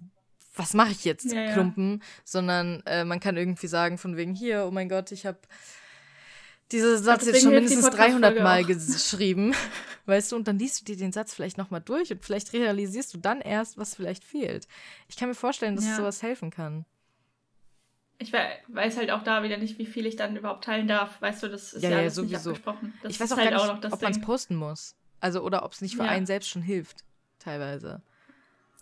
was 0.54 0.74
mache 0.74 0.92
ich 0.92 1.04
jetzt, 1.04 1.32
ja, 1.32 1.52
Klumpen, 1.52 2.00
ja. 2.00 2.06
sondern 2.24 2.82
äh, 2.86 3.04
man 3.04 3.18
kann 3.18 3.36
irgendwie 3.36 3.66
sagen, 3.66 3.98
von 3.98 4.16
wegen 4.16 4.34
hier, 4.34 4.66
oh 4.68 4.70
mein 4.70 4.88
Gott, 4.88 5.10
ich 5.10 5.26
habe 5.26 5.38
diese 6.70 6.98
Satz 6.98 7.26
jetzt 7.26 7.42
schon 7.42 7.52
mindestens 7.52 7.88
300 7.88 8.42
Mal 8.42 8.64
geschrieben, 8.64 9.54
weißt 10.06 10.32
du, 10.32 10.36
und 10.36 10.48
dann 10.48 10.58
liest 10.58 10.80
du 10.80 10.84
dir 10.84 10.96
den 10.96 11.12
Satz 11.12 11.34
vielleicht 11.34 11.56
nochmal 11.56 11.80
durch 11.80 12.12
und 12.12 12.24
vielleicht 12.24 12.52
realisierst 12.52 13.14
du 13.14 13.18
dann 13.18 13.40
erst, 13.40 13.78
was 13.78 13.94
vielleicht 13.94 14.22
fehlt. 14.22 14.68
Ich 15.08 15.16
kann 15.16 15.28
mir 15.28 15.34
vorstellen, 15.34 15.76
dass 15.76 15.86
ja. 15.86 15.96
sowas 15.96 16.22
helfen 16.22 16.50
kann 16.50 16.84
ich 18.18 18.32
weiß 18.32 18.96
halt 18.96 19.10
auch 19.10 19.22
da 19.22 19.42
wieder 19.42 19.56
nicht, 19.56 19.78
wie 19.78 19.86
viel 19.86 20.06
ich 20.06 20.16
dann 20.16 20.36
überhaupt 20.36 20.64
teilen 20.64 20.86
darf. 20.86 21.20
Weißt 21.20 21.42
du, 21.42 21.48
das 21.48 21.72
ist 21.72 21.82
ja, 21.82 21.90
ja, 21.90 22.02
ja 22.02 22.10
sowieso. 22.10 22.50
nicht 22.50 22.58
abgesprochen. 22.58 22.94
Das 23.02 23.12
ich 23.12 23.20
weiß 23.20 23.32
auch 23.32 23.36
halt 23.36 23.50
gar 23.50 23.74
nicht, 23.76 23.92
ob 23.92 24.02
man 24.02 24.12
es 24.12 24.20
posten 24.20 24.56
muss. 24.56 24.94
Also, 25.20 25.42
oder 25.42 25.64
ob 25.64 25.72
es 25.72 25.80
nicht 25.80 25.96
für 25.96 26.04
ja. 26.04 26.10
einen 26.10 26.26
selbst 26.26 26.48
schon 26.48 26.62
hilft, 26.62 26.98
teilweise. 27.38 28.02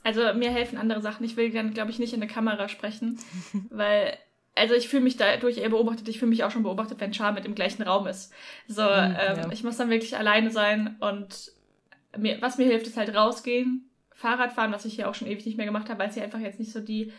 Also, 0.05 0.35
mir 0.35 0.51
helfen 0.51 0.77
andere 0.77 1.01
Sachen. 1.01 1.25
Ich 1.25 1.37
will 1.37 1.51
dann, 1.51 1.73
glaube 1.73 1.91
ich, 1.91 1.99
nicht 1.99 2.13
in 2.13 2.21
der 2.21 2.29
Kamera 2.29 2.69
sprechen, 2.69 3.19
weil, 3.71 4.19
also 4.55 4.75
ich 4.75 4.89
fühle 4.89 5.03
mich 5.03 5.17
dadurch 5.17 5.59
eher 5.59 5.71
beobachtet. 5.71 6.09
Ich 6.09 6.19
fühle 6.19 6.31
mich 6.31 6.45
auch 6.45 6.51
schon 6.51 6.65
beobachtet, 6.65 7.01
wenn 7.01 7.15
Char 7.15 7.33
mit 7.33 7.47
im 7.47 7.55
gleichen 7.55 7.83
Raum 7.83 8.07
ist. 8.07 8.33
So, 8.69 8.83
mhm, 8.83 9.17
ähm, 9.19 9.51
ich 9.51 9.65
muss 9.65 9.77
dann 9.77 9.91
wirklich 9.91 10.17
alleine 10.17 10.51
sein 10.51 10.97
und 11.01 11.53
mir, 12.17 12.43
was 12.43 12.59
mir 12.59 12.67
hilft, 12.67 12.87
ist 12.87 12.97
halt 12.97 13.15
rausgehen, 13.15 13.89
Fahrradfahren, 14.15 14.73
was 14.73 14.85
ich 14.85 14.95
hier 14.95 15.09
auch 15.09 15.15
schon 15.15 15.29
ewig 15.29 15.47
nicht 15.47 15.57
mehr 15.57 15.67
gemacht 15.67 15.89
habe, 15.89 16.01
weil 16.01 16.09
es 16.09 16.15
hier 16.15 16.25
einfach 16.25 16.41
jetzt 16.41 16.59
nicht 16.59 16.73
so 16.73 16.81
die 16.81 17.13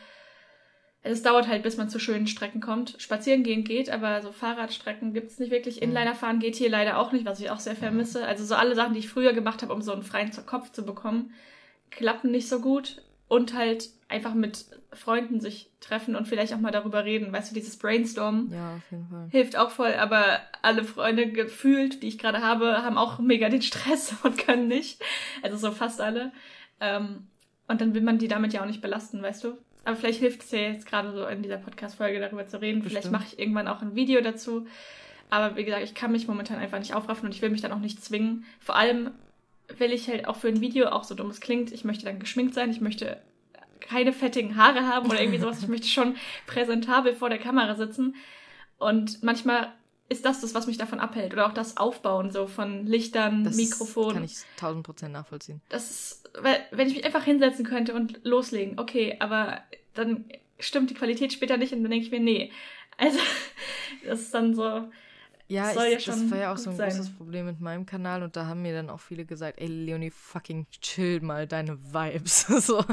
es 1.12 1.22
dauert 1.22 1.50
halt, 1.50 1.64
bis 1.64 1.76
man 1.76 1.90
zu 1.90 2.00
schönen 2.00 2.28
Strecken 2.28 2.62
kommt. 2.62 2.96
Spazieren 2.98 3.44
gehen 3.44 3.66
geht, 3.66 3.90
aber 3.90 4.22
so 4.22 4.32
Fahrradstrecken 4.32 5.14
gibt's 5.14 5.38
nicht 5.38 5.52
wirklich. 5.52 5.82
Inliner 5.82 6.16
fahren 6.16 6.40
geht 6.40 6.56
hier 6.56 6.70
leider 6.70 6.98
auch 6.98 7.12
nicht, 7.12 7.26
was 7.26 7.42
ich 7.42 7.50
auch 7.50 7.60
sehr 7.60 7.76
vermisse. 7.76 8.26
Also 8.26 8.46
so 8.46 8.56
alle 8.56 8.74
Sachen, 8.74 8.94
die 8.94 9.02
ich 9.02 9.10
früher 9.10 9.34
gemacht 9.34 9.62
habe, 9.62 9.74
um 9.74 9.82
so 9.82 9.92
einen 9.92 10.04
freien 10.04 10.32
Kopf 10.46 10.72
zu 10.72 10.86
bekommen, 10.86 11.32
klappen 11.92 12.32
nicht 12.32 12.48
so 12.48 12.62
gut. 12.62 13.02
Und 13.28 13.54
halt 13.54 13.90
einfach 14.08 14.34
mit 14.34 14.66
Freunden 14.94 15.42
sich 15.42 15.72
treffen 15.80 16.16
und 16.16 16.28
vielleicht 16.28 16.54
auch 16.54 16.60
mal 16.60 16.72
darüber 16.72 17.04
reden. 17.04 17.34
Weißt 17.34 17.52
du, 17.52 17.56
dieses 17.56 17.78
Brainstorm 17.78 18.52
ja, 18.52 18.80
hilft 19.32 19.58
auch 19.58 19.72
voll, 19.72 19.96
aber 19.96 20.40
alle 20.62 20.84
Freunde 20.84 21.32
gefühlt, 21.32 22.04
die 22.04 22.10
ich 22.10 22.20
gerade 22.20 22.42
habe, 22.42 22.84
haben 22.84 22.98
auch 22.98 23.20
mega 23.20 23.50
den 23.50 23.64
Stress 23.64 24.16
und 24.24 24.38
können 24.38 24.68
nicht. 24.68 25.02
Also 25.42 25.58
so 25.58 25.72
fast 25.72 26.00
alle. 26.00 26.32
Ähm, 26.80 27.28
und 27.68 27.82
dann 27.82 27.94
will 27.94 28.04
man 28.04 28.20
die 28.20 28.28
damit 28.28 28.54
ja 28.54 28.62
auch 28.62 28.68
nicht 28.68 28.82
belasten, 28.82 29.22
weißt 29.22 29.44
du? 29.44 29.58
Aber 29.86 29.96
vielleicht 29.96 30.20
hilft 30.20 30.44
es 30.44 30.52
ja 30.52 30.60
jetzt 30.60 30.86
gerade 30.86 31.12
so 31.12 31.26
in 31.26 31.44
dieser 31.44 31.58
Podcast-Folge 31.58 32.20
darüber 32.20 32.48
zu 32.48 32.62
reden. 32.62 32.82
Bestimmt. 32.82 33.04
Vielleicht 33.04 33.12
mache 33.12 33.26
ich 33.28 33.40
irgendwann 33.40 33.68
auch 33.68 33.82
ein 33.82 33.96
Video 33.96 34.22
dazu. 34.22 34.66
Aber 35.30 35.56
wie 35.56 35.66
gesagt, 35.66 35.84
ich 35.84 35.94
kann 35.94 36.12
mich 36.12 36.28
momentan 36.28 36.60
einfach 36.60 36.80
nicht 36.80 36.94
aufraffen 36.94 37.26
und 37.26 37.36
ich 37.36 37.42
will 37.42 37.50
mich 37.50 37.62
dann 37.62 37.72
auch 37.72 37.80
nicht 37.80 38.04
zwingen. 38.04 38.46
Vor 38.60 38.76
allem 38.76 39.12
will 39.78 39.92
ich 39.92 40.08
halt 40.08 40.28
auch 40.28 40.36
für 40.36 40.48
ein 40.48 40.62
Video, 40.62 40.88
auch 40.88 41.04
so 41.04 41.16
dumm 41.16 41.30
es 41.30 41.42
klingt, 41.42 41.72
ich 41.72 41.84
möchte 41.84 42.06
dann 42.06 42.20
geschminkt 42.20 42.54
sein, 42.54 42.70
ich 42.70 42.82
möchte 42.82 43.22
keine 43.80 44.14
fettigen 44.14 44.56
Haare 44.56 44.88
haben 44.88 45.10
oder 45.10 45.20
irgendwie 45.22 45.40
sowas. 45.40 45.62
Ich 45.62 45.68
möchte 45.68 45.88
schon 45.88 46.16
präsentabel 46.48 47.14
vor 47.14 47.30
der 47.30 47.40
Kamera 47.40 47.76
sitzen. 47.76 48.16
Und 48.78 49.24
manchmal 49.24 49.74
ist 50.14 50.26
das 50.26 50.40
das, 50.40 50.54
was 50.54 50.68
mich 50.68 50.78
davon 50.78 51.00
abhält. 51.00 51.34
Oder 51.34 51.48
auch 51.48 51.54
das 51.54 51.78
Aufbauen 51.78 52.32
so 52.32 52.48
von 52.48 52.86
Lichtern, 52.86 53.44
das 53.44 53.58
Mikrofon. 53.58 54.14
kann 54.14 54.24
ich 54.24 54.38
tausend 54.58 54.86
Prozent 54.86 55.14
nachvollziehen. 55.14 55.62
Das 55.70 55.90
ist, 55.90 56.30
wenn 56.72 56.88
ich 56.88 56.96
mich 56.96 57.06
einfach 57.06 57.24
hinsetzen 57.24 57.66
könnte 57.66 57.94
und 57.94 58.22
loslegen, 58.24 58.80
okay, 58.80 59.18
aber 59.20 59.62
dann 59.94 60.26
stimmt 60.60 60.90
die 60.90 60.94
Qualität 60.94 61.34
später 61.34 61.58
nicht 61.58 61.74
und 61.74 61.84
dann 61.84 61.92
denke 61.92 62.06
ich 62.06 62.12
mir, 62.12 62.20
nee. 62.20 62.52
Also, 62.98 63.20
das 64.06 64.22
ist 64.22 64.34
dann 64.34 64.54
so. 64.54 64.88
Ja, 65.48 65.72
ich, 65.72 66.06
ja 66.08 66.14
das 66.14 66.32
war 66.32 66.38
ja 66.38 66.54
auch 66.54 66.58
so 66.58 66.70
ein 66.70 66.78
sein. 66.78 66.90
großes 66.90 67.16
Problem 67.16 67.46
mit 67.46 67.60
meinem 67.60 67.86
Kanal 67.86 68.24
und 68.24 68.36
da 68.36 68.46
haben 68.46 68.62
mir 68.62 68.74
dann 68.74 68.90
auch 68.90 69.02
viele 69.02 69.26
gesagt, 69.26 69.60
ey 69.60 69.68
Leonie, 69.68 70.10
fucking 70.10 70.68
chill 70.82 71.20
mal 71.22 71.48
deine 71.48 71.78
Vibes. 71.94 72.48
so. 72.66 72.84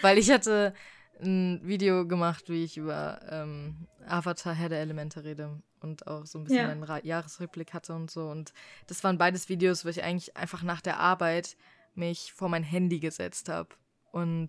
Weil 0.00 0.18
ich 0.18 0.30
hatte 0.30 0.74
ein 1.22 1.60
Video 1.66 2.06
gemacht, 2.06 2.48
wie 2.48 2.64
ich 2.64 2.76
über 2.76 3.20
ähm, 3.30 3.86
Avatar 4.06 4.54
Herr 4.54 4.68
der 4.68 4.80
Elemente 4.80 5.24
rede 5.24 5.62
und 5.80 6.06
auch 6.06 6.26
so 6.26 6.38
ein 6.38 6.44
bisschen 6.44 6.64
ja. 6.64 6.68
einen 6.68 6.82
Ra 6.82 6.98
Jahresrückblick 7.02 7.72
hatte 7.72 7.94
und 7.94 8.10
so. 8.10 8.28
Und 8.28 8.52
das 8.86 9.02
waren 9.04 9.18
beides 9.18 9.48
Videos, 9.48 9.84
wo 9.84 9.88
ich 9.88 10.02
eigentlich 10.02 10.36
einfach 10.36 10.62
nach 10.62 10.80
der 10.80 10.98
Arbeit 10.98 11.56
mich 11.94 12.32
vor 12.32 12.48
mein 12.48 12.62
Handy 12.62 13.00
gesetzt 13.00 13.48
habe 13.48 13.70
und 14.10 14.48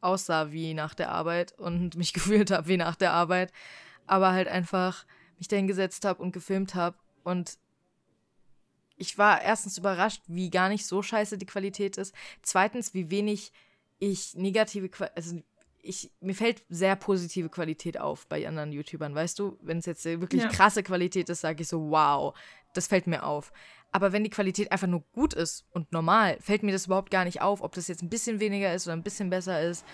aussah 0.00 0.52
wie 0.52 0.74
nach 0.74 0.94
der 0.94 1.10
Arbeit 1.10 1.58
und 1.58 1.94
mich 1.96 2.12
gefühlt 2.12 2.50
habe 2.50 2.68
wie 2.68 2.76
nach 2.76 2.96
der 2.96 3.12
Arbeit, 3.12 3.52
aber 4.06 4.32
halt 4.32 4.48
einfach 4.48 5.04
mich 5.38 5.48
dahin 5.48 5.66
gesetzt 5.66 6.04
habe 6.04 6.22
und 6.22 6.32
gefilmt 6.32 6.74
habe 6.74 6.96
und 7.24 7.58
ich 8.96 9.16
war 9.16 9.40
erstens 9.40 9.78
überrascht, 9.78 10.22
wie 10.26 10.50
gar 10.50 10.68
nicht 10.68 10.86
so 10.86 11.00
scheiße 11.00 11.38
die 11.38 11.46
Qualität 11.46 11.96
ist. 11.96 12.14
Zweitens, 12.42 12.92
wie 12.92 13.08
wenig 13.08 13.50
ich 13.98 14.34
negative, 14.34 14.90
also 15.14 15.40
ich, 15.82 16.12
mir 16.20 16.34
fällt 16.34 16.62
sehr 16.68 16.96
positive 16.96 17.48
Qualität 17.48 17.98
auf 17.98 18.26
bei 18.26 18.46
anderen 18.46 18.72
YouTubern, 18.72 19.14
weißt 19.14 19.38
du? 19.38 19.58
Wenn 19.62 19.78
es 19.78 19.86
jetzt 19.86 20.04
wirklich 20.04 20.42
ja. 20.42 20.48
krasse 20.48 20.82
Qualität 20.82 21.28
ist, 21.28 21.40
sage 21.40 21.62
ich 21.62 21.68
so, 21.68 21.90
wow, 21.90 22.36
das 22.74 22.86
fällt 22.86 23.06
mir 23.06 23.24
auf. 23.24 23.52
Aber 23.92 24.12
wenn 24.12 24.22
die 24.22 24.30
Qualität 24.30 24.70
einfach 24.70 24.86
nur 24.86 25.02
gut 25.12 25.34
ist 25.34 25.66
und 25.72 25.92
normal, 25.92 26.38
fällt 26.40 26.62
mir 26.62 26.72
das 26.72 26.86
überhaupt 26.86 27.10
gar 27.10 27.24
nicht 27.24 27.42
auf, 27.42 27.60
ob 27.60 27.74
das 27.74 27.88
jetzt 27.88 28.02
ein 28.02 28.08
bisschen 28.08 28.40
weniger 28.40 28.72
ist 28.72 28.86
oder 28.86 28.94
ein 28.94 29.02
bisschen 29.02 29.30
besser 29.30 29.60
ist. 29.62 29.84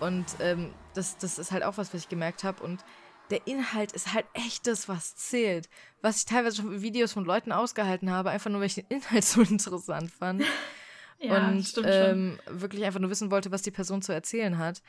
Und 0.00 0.26
ähm, 0.40 0.72
das, 0.94 1.16
das 1.18 1.38
ist 1.38 1.50
halt 1.50 1.64
auch 1.64 1.78
was, 1.78 1.92
was 1.94 2.02
ich 2.02 2.08
gemerkt 2.08 2.44
habe. 2.44 2.62
Und 2.62 2.84
der 3.30 3.46
Inhalt 3.46 3.92
ist 3.92 4.12
halt 4.12 4.26
echt 4.34 4.66
das, 4.66 4.88
was 4.88 5.16
zählt. 5.16 5.68
Was 6.02 6.18
ich 6.18 6.24
teilweise 6.26 6.56
schon 6.56 6.82
Videos 6.82 7.12
von 7.12 7.24
Leuten 7.24 7.52
ausgehalten 7.52 8.10
habe, 8.10 8.30
einfach 8.30 8.50
nur, 8.50 8.60
weil 8.60 8.66
ich 8.66 8.74
den 8.74 8.86
Inhalt 8.88 9.24
so 9.24 9.40
interessant 9.40 10.10
fand. 10.10 10.42
ja, 11.18 11.48
und 11.48 11.80
ähm, 11.84 12.38
wirklich 12.46 12.84
einfach 12.84 13.00
nur 13.00 13.10
wissen 13.10 13.30
wollte, 13.30 13.50
was 13.50 13.62
die 13.62 13.70
Person 13.70 14.02
zu 14.02 14.12
erzählen 14.12 14.58
hat. 14.58 14.82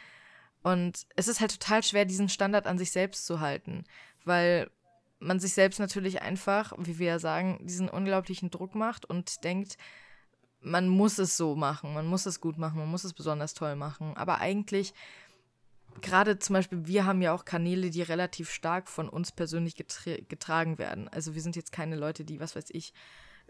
Und 0.61 1.05
es 1.15 1.27
ist 1.27 1.39
halt 1.39 1.51
total 1.51 1.83
schwer, 1.83 2.05
diesen 2.05 2.29
Standard 2.29 2.67
an 2.67 2.77
sich 2.77 2.91
selbst 2.91 3.25
zu 3.25 3.39
halten, 3.39 3.85
weil 4.25 4.69
man 5.19 5.39
sich 5.39 5.53
selbst 5.53 5.79
natürlich 5.79 6.21
einfach, 6.21 6.73
wie 6.77 6.99
wir 6.99 7.07
ja 7.07 7.19
sagen, 7.19 7.59
diesen 7.63 7.89
unglaublichen 7.89 8.51
Druck 8.51 8.75
macht 8.75 9.05
und 9.05 9.43
denkt, 9.43 9.77
man 10.61 10.87
muss 10.87 11.17
es 11.17 11.37
so 11.37 11.55
machen, 11.55 11.93
man 11.93 12.05
muss 12.05 12.25
es 12.25 12.41
gut 12.41 12.57
machen, 12.57 12.79
man 12.79 12.89
muss 12.89 13.03
es 13.03 13.13
besonders 13.13 13.53
toll 13.53 13.75
machen. 13.75 14.15
Aber 14.17 14.39
eigentlich 14.39 14.93
gerade 16.01 16.39
zum 16.39 16.53
Beispiel, 16.53 16.85
wir 16.85 17.05
haben 17.05 17.21
ja 17.21 17.33
auch 17.33 17.45
Kanäle, 17.45 17.89
die 17.89 18.01
relativ 18.01 18.51
stark 18.51 18.89
von 18.89 19.09
uns 19.09 19.31
persönlich 19.31 19.75
getra 19.75 20.15
getragen 20.27 20.77
werden. 20.77 21.07
Also 21.09 21.35
wir 21.35 21.41
sind 21.41 21.55
jetzt 21.55 21.71
keine 21.71 21.95
Leute, 21.95 22.23
die, 22.23 22.39
was 22.39 22.55
weiß 22.55 22.69
ich, 22.71 22.93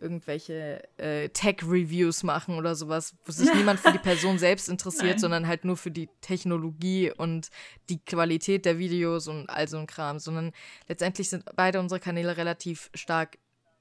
irgendwelche 0.02 0.82
äh, 0.98 1.30
Tech-Reviews 1.30 2.24
machen 2.24 2.56
oder 2.56 2.76
sowas, 2.76 3.16
wo 3.26 3.32
sich 3.32 3.54
niemand 3.54 3.80
für 3.80 3.92
die 3.92 4.00
Person 4.00 4.38
selbst 4.40 4.70
interessiert, 4.70 5.20
sondern 5.20 5.48
halt 5.48 5.66
nur 5.66 5.78
für 5.78 5.92
die 5.92 6.10
Technologie 6.22 7.12
und 7.12 7.50
die 7.90 8.00
Qualität 8.04 8.66
der 8.66 8.78
Videos 8.78 9.28
und 9.28 9.50
all 9.50 9.68
so 9.68 9.78
ein 9.78 9.88
Kram, 9.88 10.20
sondern 10.20 10.52
letztendlich 10.88 11.30
sind 11.30 11.44
beide 11.56 11.80
unsere 11.80 12.00
Kanäle 12.00 12.38
relativ 12.38 12.90
stark 12.94 13.38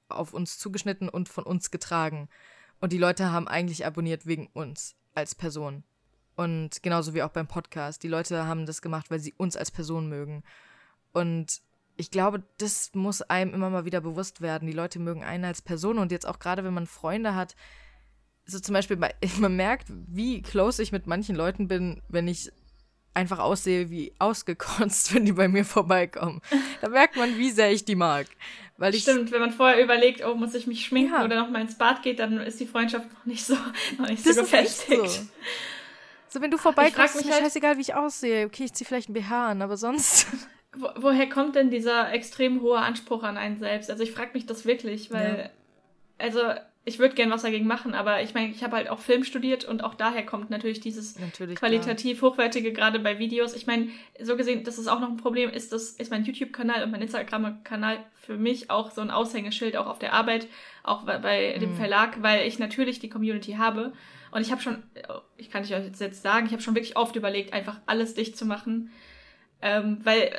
auf 0.09 0.33
uns 0.33 0.59
zugeschnitten 0.59 1.09
und 1.09 1.29
von 1.29 1.45
uns 1.45 1.71
getragen. 1.71 2.29
Und 2.81 2.93
die 2.93 2.99
Leute 2.99 3.31
haben 3.31 3.49
eigentlich 3.49 3.87
abonniert 3.87 4.27
wegen 4.27 4.49
uns 4.49 4.97
als 5.15 5.35
Person. 5.35 5.85
Und 6.37 6.83
genauso 6.83 7.15
wie 7.15 7.23
auch 7.23 7.31
beim 7.31 7.49
Podcast. 7.49 8.03
Die 8.03 8.09
Leute 8.09 8.47
haben 8.47 8.65
das 8.65 8.81
gemacht, 8.81 9.11
weil 9.11 9.19
sie 9.19 9.35
uns 9.37 9.57
als 9.57 9.71
Person 9.71 10.09
mögen. 10.09 10.45
Und 11.13 11.61
ich 11.99 12.11
glaube, 12.11 12.43
das 12.59 12.93
muss 12.95 13.23
einem 13.23 13.53
immer 13.53 13.71
mal 13.71 13.85
wieder 13.85 14.01
bewusst 14.01 14.41
werden. 14.41 14.67
Die 14.67 14.75
Leute 14.75 15.01
mögen 15.01 15.25
einen 15.25 15.45
als 15.45 15.61
Person 15.61 15.99
und 15.99 16.13
jetzt 16.13 16.27
auch 16.27 16.39
gerade, 16.39 16.65
wenn 16.65 16.73
man 16.73 16.87
Freunde 16.87 17.35
hat, 17.35 17.57
so 18.47 18.61
zum 18.61 18.73
Beispiel, 18.73 18.99
man 19.39 19.57
merkt, 19.57 19.89
wie 19.89 20.41
close 20.41 20.83
ich 20.83 20.93
mit 20.93 21.07
manchen 21.07 21.37
Leuten 21.37 21.69
bin, 21.69 22.01
wenn 22.09 22.29
ich 22.29 22.51
einfach 23.15 23.41
aussehe 23.41 23.91
wie 23.91 24.15
ausgekotzt, 24.21 25.13
wenn 25.15 25.27
die 25.27 25.33
bei 25.33 25.49
mir 25.49 25.65
vorbeikommen. 25.65 26.41
Da 26.81 26.89
merkt 26.89 27.17
man, 27.17 27.37
wie 27.37 27.51
sehr 27.51 27.73
ich 27.73 27.85
die 27.85 27.97
mag. 27.97 28.29
Weil 28.77 28.95
ich 28.95 29.03
Stimmt, 29.03 29.33
wenn 29.33 29.41
man 29.41 29.51
vorher 29.51 29.83
überlegt, 29.83 30.25
oh, 30.25 30.37
muss 30.37 30.55
ich 30.55 30.69
mich 30.69 30.85
schminken 30.85 31.15
ja. 31.15 31.25
oder 31.25 31.35
noch 31.35 31.51
mal 31.51 31.61
ins 31.61 31.77
Bad 31.77 32.03
geht, 32.03 32.21
dann 32.21 32.39
ist 32.39 32.61
die 32.61 32.67
Freundschaft 32.67 33.13
noch 33.13 33.27
nicht 33.27 33.45
so, 33.45 33.57
noch 33.99 34.09
nicht 34.09 34.23
so 34.23 34.41
gefestigt. 34.41 35.23
So, 36.29 36.41
wenn 36.41 36.53
du 36.53 36.59
vorbeikommst, 36.59 37.17
ist 37.17 37.25
mir 37.25 37.33
halt, 37.33 37.43
scheißegal, 37.43 37.77
wie 37.77 37.81
ich 37.81 37.95
aussehe. 37.95 38.47
Okay, 38.47 38.65
ich 38.65 38.73
zieh 38.73 38.85
vielleicht 38.85 39.09
ein 39.09 39.15
BH 39.15 39.49
an, 39.49 39.63
aber 39.63 39.77
sonst. 39.77 40.29
Wo, 40.77 40.89
woher 40.97 41.29
kommt 41.29 41.57
denn 41.57 41.71
dieser 41.71 42.13
extrem 42.13 42.61
hohe 42.61 42.79
Anspruch 42.79 43.23
an 43.23 43.37
einen 43.37 43.59
selbst? 43.59 43.91
Also 43.91 44.03
ich 44.03 44.13
frage 44.13 44.31
mich 44.35 44.47
das 44.47 44.67
wirklich, 44.67 45.11
weil, 45.11 45.39
ja. 45.39 46.25
also 46.25 46.41
ich 46.89 46.99
würde 46.99 47.15
gern 47.15 47.31
was 47.31 47.43
dagegen 47.43 47.67
machen, 47.67 47.95
aber 47.95 48.23
ich 48.23 48.35
meine, 48.35 48.51
ich 48.51 48.65
habe 48.65 48.77
halt 48.77 48.89
auch 48.89 48.99
Film 48.99 49.23
studiert 49.23 49.65
und 49.65 49.85
auch 49.85 49.95
daher 49.95 50.25
kommt 50.25 50.49
natürlich 50.51 50.81
dieses 50.81 51.19
natürlich, 51.19 51.59
qualitativ 51.59 52.19
klar. 52.19 52.33
hochwertige, 52.33 52.73
gerade 52.73 52.99
bei 52.99 53.19
Videos. 53.19 53.55
Ich 53.55 53.67
meine, 53.67 53.89
so 54.21 54.37
gesehen, 54.37 54.65
das 54.65 54.79
ist 54.79 54.89
auch 54.89 55.01
noch 55.01 55.11
ein 55.11 55.19
Problem, 55.19 55.51
ist, 55.51 55.73
das 55.73 55.91
ist 55.91 56.11
mein 56.11 56.25
YouTube-Kanal 56.25 56.83
und 56.83 56.91
mein 56.91 57.03
Instagram-Kanal 57.03 57.99
für 58.15 58.39
mich 58.39 58.71
auch 58.71 58.91
so 58.91 59.03
ein 59.03 59.11
Aushängeschild, 59.11 59.77
auch 59.77 59.87
auf 59.87 59.99
der 59.99 60.15
Arbeit, 60.15 60.49
auch 60.83 61.03
bei, 61.03 61.59
dem 61.59 61.73
mhm. 61.73 61.77
Verlag, 61.77 62.23
weil 62.23 62.47
ich 62.47 62.59
natürlich 62.59 62.99
die 62.99 63.11
Community 63.11 63.53
habe. 63.53 63.93
Und 64.31 64.41
ich 64.41 64.51
habe 64.51 64.63
schon, 64.63 64.83
ich 65.37 65.51
kann 65.51 65.63
euch 65.63 65.71
jetzt 65.71 66.23
sagen, 66.23 66.47
ich 66.47 66.53
habe 66.53 66.63
schon 66.63 66.75
wirklich 66.75 66.97
oft 66.97 67.17
überlegt, 67.17 67.53
einfach 67.53 67.81
alles 67.87 68.15
dicht 68.15 68.37
zu 68.37 68.47
machen, 68.47 68.91
ähm, 69.61 69.99
weil 70.05 70.31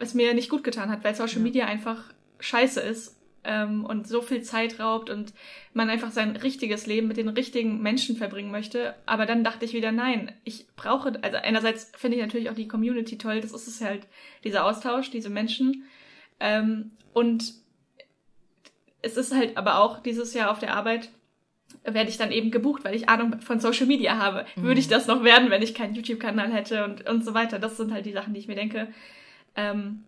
es 0.00 0.14
mir 0.14 0.34
nicht 0.34 0.50
gut 0.50 0.64
getan 0.64 0.90
hat, 0.90 1.04
weil 1.04 1.14
Social 1.14 1.38
ja. 1.38 1.42
Media 1.42 1.66
einfach 1.66 2.02
scheiße 2.40 2.80
ist 2.80 3.16
ähm, 3.44 3.84
und 3.84 4.06
so 4.06 4.20
viel 4.20 4.42
Zeit 4.42 4.80
raubt 4.80 5.08
und 5.08 5.32
man 5.72 5.88
einfach 5.88 6.10
sein 6.10 6.36
richtiges 6.36 6.86
Leben 6.86 7.08
mit 7.08 7.16
den 7.16 7.28
richtigen 7.28 7.80
Menschen 7.80 8.16
verbringen 8.16 8.50
möchte. 8.50 8.94
Aber 9.06 9.26
dann 9.26 9.44
dachte 9.44 9.64
ich 9.64 9.72
wieder, 9.72 9.92
nein, 9.92 10.32
ich 10.44 10.66
brauche, 10.76 11.12
also 11.22 11.38
einerseits 11.38 11.92
finde 11.96 12.16
ich 12.16 12.22
natürlich 12.22 12.50
auch 12.50 12.54
die 12.54 12.68
Community 12.68 13.18
toll, 13.18 13.40
das 13.40 13.52
ist 13.52 13.68
es 13.68 13.80
halt, 13.80 14.06
dieser 14.44 14.64
Austausch, 14.64 15.10
diese 15.10 15.30
Menschen. 15.30 15.84
Ähm, 16.40 16.92
und 17.12 17.54
es 19.02 19.16
ist 19.16 19.34
halt 19.34 19.56
aber 19.56 19.78
auch 19.78 20.02
dieses 20.02 20.34
Jahr 20.34 20.50
auf 20.50 20.58
der 20.58 20.74
Arbeit 20.74 21.10
werde 21.84 22.10
ich 22.10 22.16
dann 22.16 22.32
eben 22.32 22.50
gebucht, 22.50 22.84
weil 22.84 22.94
ich 22.94 23.08
Ahnung 23.08 23.40
von 23.40 23.60
Social 23.60 23.86
Media 23.86 24.18
habe. 24.18 24.46
Mhm. 24.56 24.62
Würde 24.62 24.80
ich 24.80 24.88
das 24.88 25.06
noch 25.06 25.22
werden, 25.22 25.50
wenn 25.50 25.62
ich 25.62 25.74
keinen 25.74 25.94
YouTube-Kanal 25.94 26.52
hätte 26.52 26.84
und, 26.84 27.08
und 27.08 27.24
so 27.24 27.34
weiter. 27.34 27.58
Das 27.58 27.76
sind 27.76 27.92
halt 27.92 28.06
die 28.06 28.12
Sachen, 28.12 28.34
die 28.34 28.40
ich 28.40 28.48
mir 28.48 28.56
denke. 28.56 28.88
Ähm, 29.56 30.04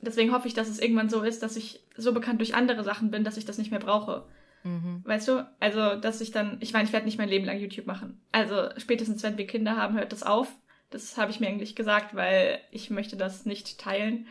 deswegen 0.00 0.32
hoffe 0.32 0.48
ich, 0.48 0.54
dass 0.54 0.68
es 0.68 0.78
irgendwann 0.78 1.10
so 1.10 1.22
ist, 1.22 1.42
dass 1.42 1.56
ich 1.56 1.80
so 1.96 2.12
bekannt 2.12 2.40
durch 2.40 2.54
andere 2.54 2.84
Sachen 2.84 3.10
bin, 3.10 3.24
dass 3.24 3.36
ich 3.36 3.44
das 3.44 3.58
nicht 3.58 3.70
mehr 3.70 3.80
brauche. 3.80 4.24
Mhm. 4.62 5.02
Weißt 5.04 5.28
du? 5.28 5.48
Also, 5.58 5.96
dass 5.96 6.20
ich 6.20 6.30
dann, 6.30 6.58
ich 6.60 6.72
meine, 6.72 6.84
ich 6.84 6.92
werde 6.92 7.06
nicht 7.06 7.18
mein 7.18 7.28
Leben 7.28 7.46
lang 7.46 7.58
YouTube 7.58 7.86
machen. 7.86 8.20
Also, 8.32 8.68
spätestens 8.76 9.22
wenn 9.22 9.38
wir 9.38 9.46
Kinder 9.46 9.76
haben, 9.76 9.96
hört 9.96 10.12
das 10.12 10.22
auf. 10.22 10.48
Das 10.90 11.16
habe 11.16 11.30
ich 11.30 11.40
mir 11.40 11.48
eigentlich 11.48 11.76
gesagt, 11.76 12.14
weil 12.14 12.60
ich 12.70 12.90
möchte 12.90 13.16
das 13.16 13.46
nicht 13.46 13.78
teilen. 13.78 14.26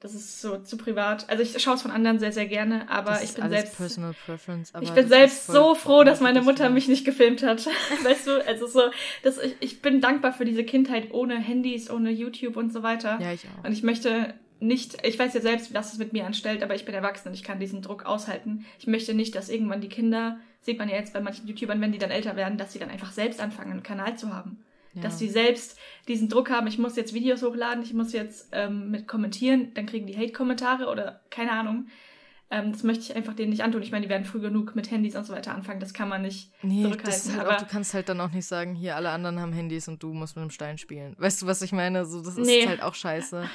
Das 0.00 0.14
ist 0.14 0.42
so 0.42 0.58
zu 0.58 0.76
privat. 0.76 1.28
Also 1.30 1.42
ich 1.42 1.60
schaue 1.62 1.74
es 1.74 1.82
von 1.82 1.90
anderen 1.90 2.18
sehr, 2.18 2.32
sehr 2.32 2.46
gerne, 2.46 2.90
aber 2.90 3.12
das 3.12 3.24
ich 3.24 3.34
bin 3.34 3.48
selbst. 3.48 3.76
Personal 3.76 4.14
Preference, 4.26 4.72
ich 4.82 4.90
bin 4.90 5.08
selbst 5.08 5.46
so 5.46 5.74
froh, 5.74 6.04
dass 6.04 6.20
meine 6.20 6.42
Mutter 6.42 6.68
mich 6.68 6.86
nicht 6.86 7.06
gefilmt 7.06 7.42
hat. 7.42 7.66
weißt 8.04 8.26
du, 8.26 8.46
also 8.46 8.66
so, 8.66 8.82
dass 9.22 9.38
ich, 9.38 9.56
ich 9.60 9.82
bin 9.82 10.02
dankbar 10.02 10.34
für 10.34 10.44
diese 10.44 10.64
Kindheit 10.64 11.12
ohne 11.12 11.38
Handys, 11.38 11.90
ohne 11.90 12.10
YouTube 12.10 12.56
und 12.56 12.74
so 12.74 12.82
weiter. 12.82 13.18
Ja, 13.20 13.32
ich 13.32 13.46
auch. 13.46 13.64
Und 13.64 13.72
ich 13.72 13.82
möchte 13.82 14.34
nicht, 14.60 15.06
ich 15.06 15.18
weiß 15.18 15.32
ja 15.32 15.40
selbst, 15.40 15.72
was 15.72 15.92
es 15.92 15.98
mit 15.98 16.12
mir 16.12 16.26
anstellt, 16.26 16.62
aber 16.62 16.74
ich 16.74 16.84
bin 16.84 16.94
erwachsen 16.94 17.28
und 17.28 17.34
ich 17.34 17.42
kann 17.42 17.58
diesen 17.58 17.80
Druck 17.80 18.04
aushalten. 18.04 18.66
Ich 18.78 18.86
möchte 18.86 19.14
nicht, 19.14 19.34
dass 19.34 19.48
irgendwann 19.48 19.80
die 19.80 19.88
Kinder, 19.88 20.38
sieht 20.60 20.78
man 20.78 20.88
ja 20.88 20.96
jetzt 20.96 21.12
bei 21.14 21.20
manchen 21.20 21.46
YouTubern, 21.46 21.80
wenn 21.80 21.92
die 21.92 21.98
dann 21.98 22.10
älter 22.10 22.36
werden, 22.36 22.58
dass 22.58 22.72
sie 22.72 22.78
dann 22.78 22.90
einfach 22.90 23.12
selbst 23.12 23.40
anfangen, 23.40 23.72
einen 23.72 23.82
Kanal 23.82 24.16
zu 24.16 24.34
haben. 24.34 24.62
Ja. 24.96 25.02
Dass 25.02 25.18
sie 25.18 25.28
selbst 25.28 25.78
diesen 26.08 26.28
Druck 26.28 26.50
haben, 26.50 26.66
ich 26.66 26.78
muss 26.78 26.96
jetzt 26.96 27.14
Videos 27.14 27.42
hochladen, 27.42 27.82
ich 27.82 27.92
muss 27.94 28.12
jetzt 28.12 28.48
ähm, 28.52 28.90
mit 28.90 29.06
kommentieren, 29.06 29.72
dann 29.74 29.86
kriegen 29.86 30.06
die 30.06 30.16
Hate-Kommentare 30.16 30.86
oder 30.86 31.20
keine 31.30 31.52
Ahnung. 31.52 31.86
Ähm, 32.48 32.72
das 32.72 32.82
möchte 32.82 33.02
ich 33.02 33.16
einfach 33.16 33.34
denen 33.34 33.50
nicht 33.50 33.62
antun. 33.62 33.82
Ich 33.82 33.90
meine, 33.90 34.06
die 34.06 34.10
werden 34.10 34.24
früh 34.24 34.40
genug 34.40 34.76
mit 34.76 34.90
Handys 34.90 35.16
und 35.16 35.24
so 35.24 35.32
weiter 35.32 35.54
anfangen. 35.54 35.80
Das 35.80 35.92
kann 35.92 36.08
man 36.08 36.22
nicht 36.22 36.50
nee, 36.62 36.82
zurückhalten. 36.82 37.04
Das 37.04 37.26
ist 37.26 37.36
halt 37.36 37.48
auch, 37.48 37.56
du 37.56 37.66
kannst 37.66 37.92
halt 37.92 38.08
dann 38.08 38.20
auch 38.20 38.30
nicht 38.30 38.46
sagen, 38.46 38.74
hier 38.74 38.96
alle 38.96 39.10
anderen 39.10 39.40
haben 39.40 39.52
Handys 39.52 39.88
und 39.88 40.02
du 40.02 40.12
musst 40.14 40.36
mit 40.36 40.42
einem 40.42 40.50
Stein 40.50 40.78
spielen. 40.78 41.16
Weißt 41.18 41.42
du, 41.42 41.46
was 41.46 41.60
ich 41.62 41.72
meine? 41.72 42.04
So, 42.06 42.22
das 42.22 42.38
ist 42.38 42.46
nee. 42.46 42.66
halt 42.66 42.82
auch 42.82 42.94
scheiße. 42.94 43.48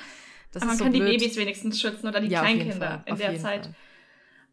Das 0.52 0.64
Aber 0.64 0.72
man 0.72 0.78
so 0.78 0.84
kann 0.84 0.94
blöd. 0.94 1.08
die 1.08 1.18
Babys 1.18 1.38
wenigstens 1.38 1.80
schützen 1.80 2.08
oder 2.08 2.20
die 2.20 2.28
ja, 2.28 2.42
Kleinkinder 2.42 3.04
in 3.06 3.16
der 3.16 3.40
Zeit. 3.40 3.70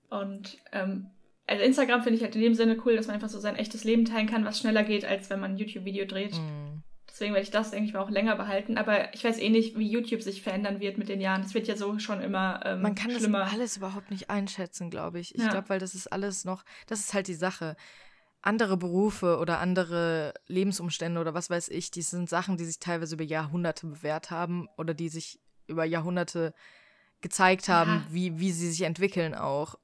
Fall. 0.09 0.23
Und 0.23 0.59
ähm, 0.73 1.07
also 1.49 1.64
Instagram 1.64 2.02
finde 2.02 2.18
ich 2.18 2.23
halt 2.23 2.37
in 2.37 2.42
dem 2.42 2.54
Sinne 2.54 2.78
cool, 2.85 2.95
dass 2.95 3.07
man 3.07 3.14
einfach 3.14 3.28
so 3.28 3.40
sein 3.40 3.57
echtes 3.57 3.83
Leben 3.85 4.04
teilen 4.04 4.28
kann, 4.28 4.45
was 4.45 4.61
schneller 4.61 4.85
geht, 4.85 5.04
als 5.04 5.30
wenn 5.30 5.40
man 5.40 5.52
ein 5.52 5.57
YouTube-Video 5.57 6.04
dreht. 6.04 6.35
Mm. 6.35 6.67
Deswegen 7.18 7.34
werde 7.34 7.42
ich 7.42 7.50
das, 7.50 7.72
denke 7.72 7.88
ich 7.88 7.94
mal, 7.94 7.98
auch 7.98 8.10
länger 8.10 8.37
behalten. 8.37 8.78
Aber 8.78 9.12
ich 9.12 9.25
weiß 9.25 9.38
eh 9.38 9.48
nicht, 9.48 9.76
wie 9.76 9.90
YouTube 9.90 10.22
sich 10.22 10.40
verändern 10.40 10.78
wird 10.78 10.98
mit 10.98 11.08
den 11.08 11.20
Jahren. 11.20 11.40
Es 11.40 11.52
wird 11.52 11.66
ja 11.66 11.76
so 11.76 11.98
schon 11.98 12.20
immer 12.20 12.60
ähm, 12.64 12.80
Man 12.80 12.94
kann 12.94 13.10
schlimmer. 13.10 13.40
das 13.40 13.54
alles 13.54 13.76
überhaupt 13.76 14.12
nicht 14.12 14.30
einschätzen, 14.30 14.88
glaube 14.88 15.18
ich. 15.18 15.34
Ich 15.34 15.42
ja. 15.42 15.48
glaube, 15.48 15.68
weil 15.68 15.80
das 15.80 15.96
ist 15.96 16.06
alles 16.12 16.44
noch, 16.44 16.64
das 16.87 17.00
ist 17.00 17.14
halt 17.14 17.26
die 17.26 17.34
Sache. 17.34 17.75
Andere 18.40 18.76
Berufe 18.76 19.38
oder 19.38 19.58
andere 19.58 20.32
Lebensumstände 20.46 21.20
oder 21.20 21.34
was 21.34 21.50
weiß 21.50 21.70
ich, 21.70 21.90
die 21.90 22.02
sind 22.02 22.28
Sachen, 22.30 22.56
die 22.56 22.64
sich 22.64 22.78
teilweise 22.78 23.16
über 23.16 23.25
Jahrhunderte 23.25 23.88
bewährt 23.88 24.30
haben 24.30 24.68
oder 24.76 24.94
die 24.94 25.08
sich 25.08 25.40
über 25.66 25.84
Jahrhunderte 25.84 26.54
gezeigt 27.20 27.68
haben, 27.68 28.04
ja. 28.06 28.14
wie, 28.14 28.38
wie 28.38 28.52
sie 28.52 28.70
sich 28.70 28.82
entwickeln 28.82 29.34
auch 29.34 29.75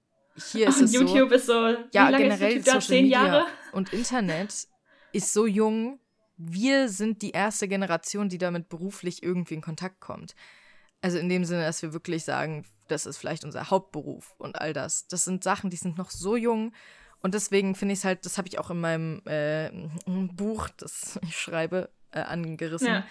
hier 0.52 0.68
ist 0.68 0.78
und 0.78 0.84
es 0.84 0.92
YouTube 0.92 1.30
so, 1.30 1.34
ist 1.34 1.46
so, 1.46 1.76
ja, 1.92 2.16
generell 2.16 2.62
Social 2.62 2.80
Zehn 2.80 3.04
Media 3.06 3.26
Jahre? 3.26 3.46
und 3.72 3.92
Internet 3.92 4.68
ist 5.12 5.32
so 5.32 5.46
jung. 5.46 5.98
Wir 6.46 6.88
sind 6.88 7.22
die 7.22 7.30
erste 7.30 7.68
Generation, 7.68 8.28
die 8.28 8.38
damit 8.38 8.68
beruflich 8.68 9.22
irgendwie 9.22 9.54
in 9.54 9.60
Kontakt 9.60 10.00
kommt. 10.00 10.34
Also 11.00 11.18
in 11.18 11.28
dem 11.28 11.44
Sinne, 11.44 11.62
dass 11.62 11.82
wir 11.82 11.92
wirklich 11.92 12.24
sagen, 12.24 12.64
das 12.88 13.06
ist 13.06 13.18
vielleicht 13.18 13.44
unser 13.44 13.70
Hauptberuf 13.70 14.34
und 14.38 14.60
all 14.60 14.72
das. 14.72 15.06
Das 15.06 15.24
sind 15.24 15.44
Sachen, 15.44 15.70
die 15.70 15.76
sind 15.76 15.98
noch 15.98 16.10
so 16.10 16.36
jung. 16.36 16.72
Und 17.20 17.34
deswegen 17.34 17.74
finde 17.74 17.94
ich 17.94 18.00
es 18.00 18.04
halt, 18.04 18.26
das 18.26 18.36
habe 18.36 18.48
ich 18.48 18.58
auch 18.58 18.70
in 18.70 18.80
meinem 18.80 19.22
äh, 19.26 19.70
Buch, 20.06 20.68
das 20.76 21.18
ich 21.22 21.36
schreibe, 21.36 21.90
äh, 22.10 22.20
angerissen. 22.20 22.88
Ja. 22.88 23.06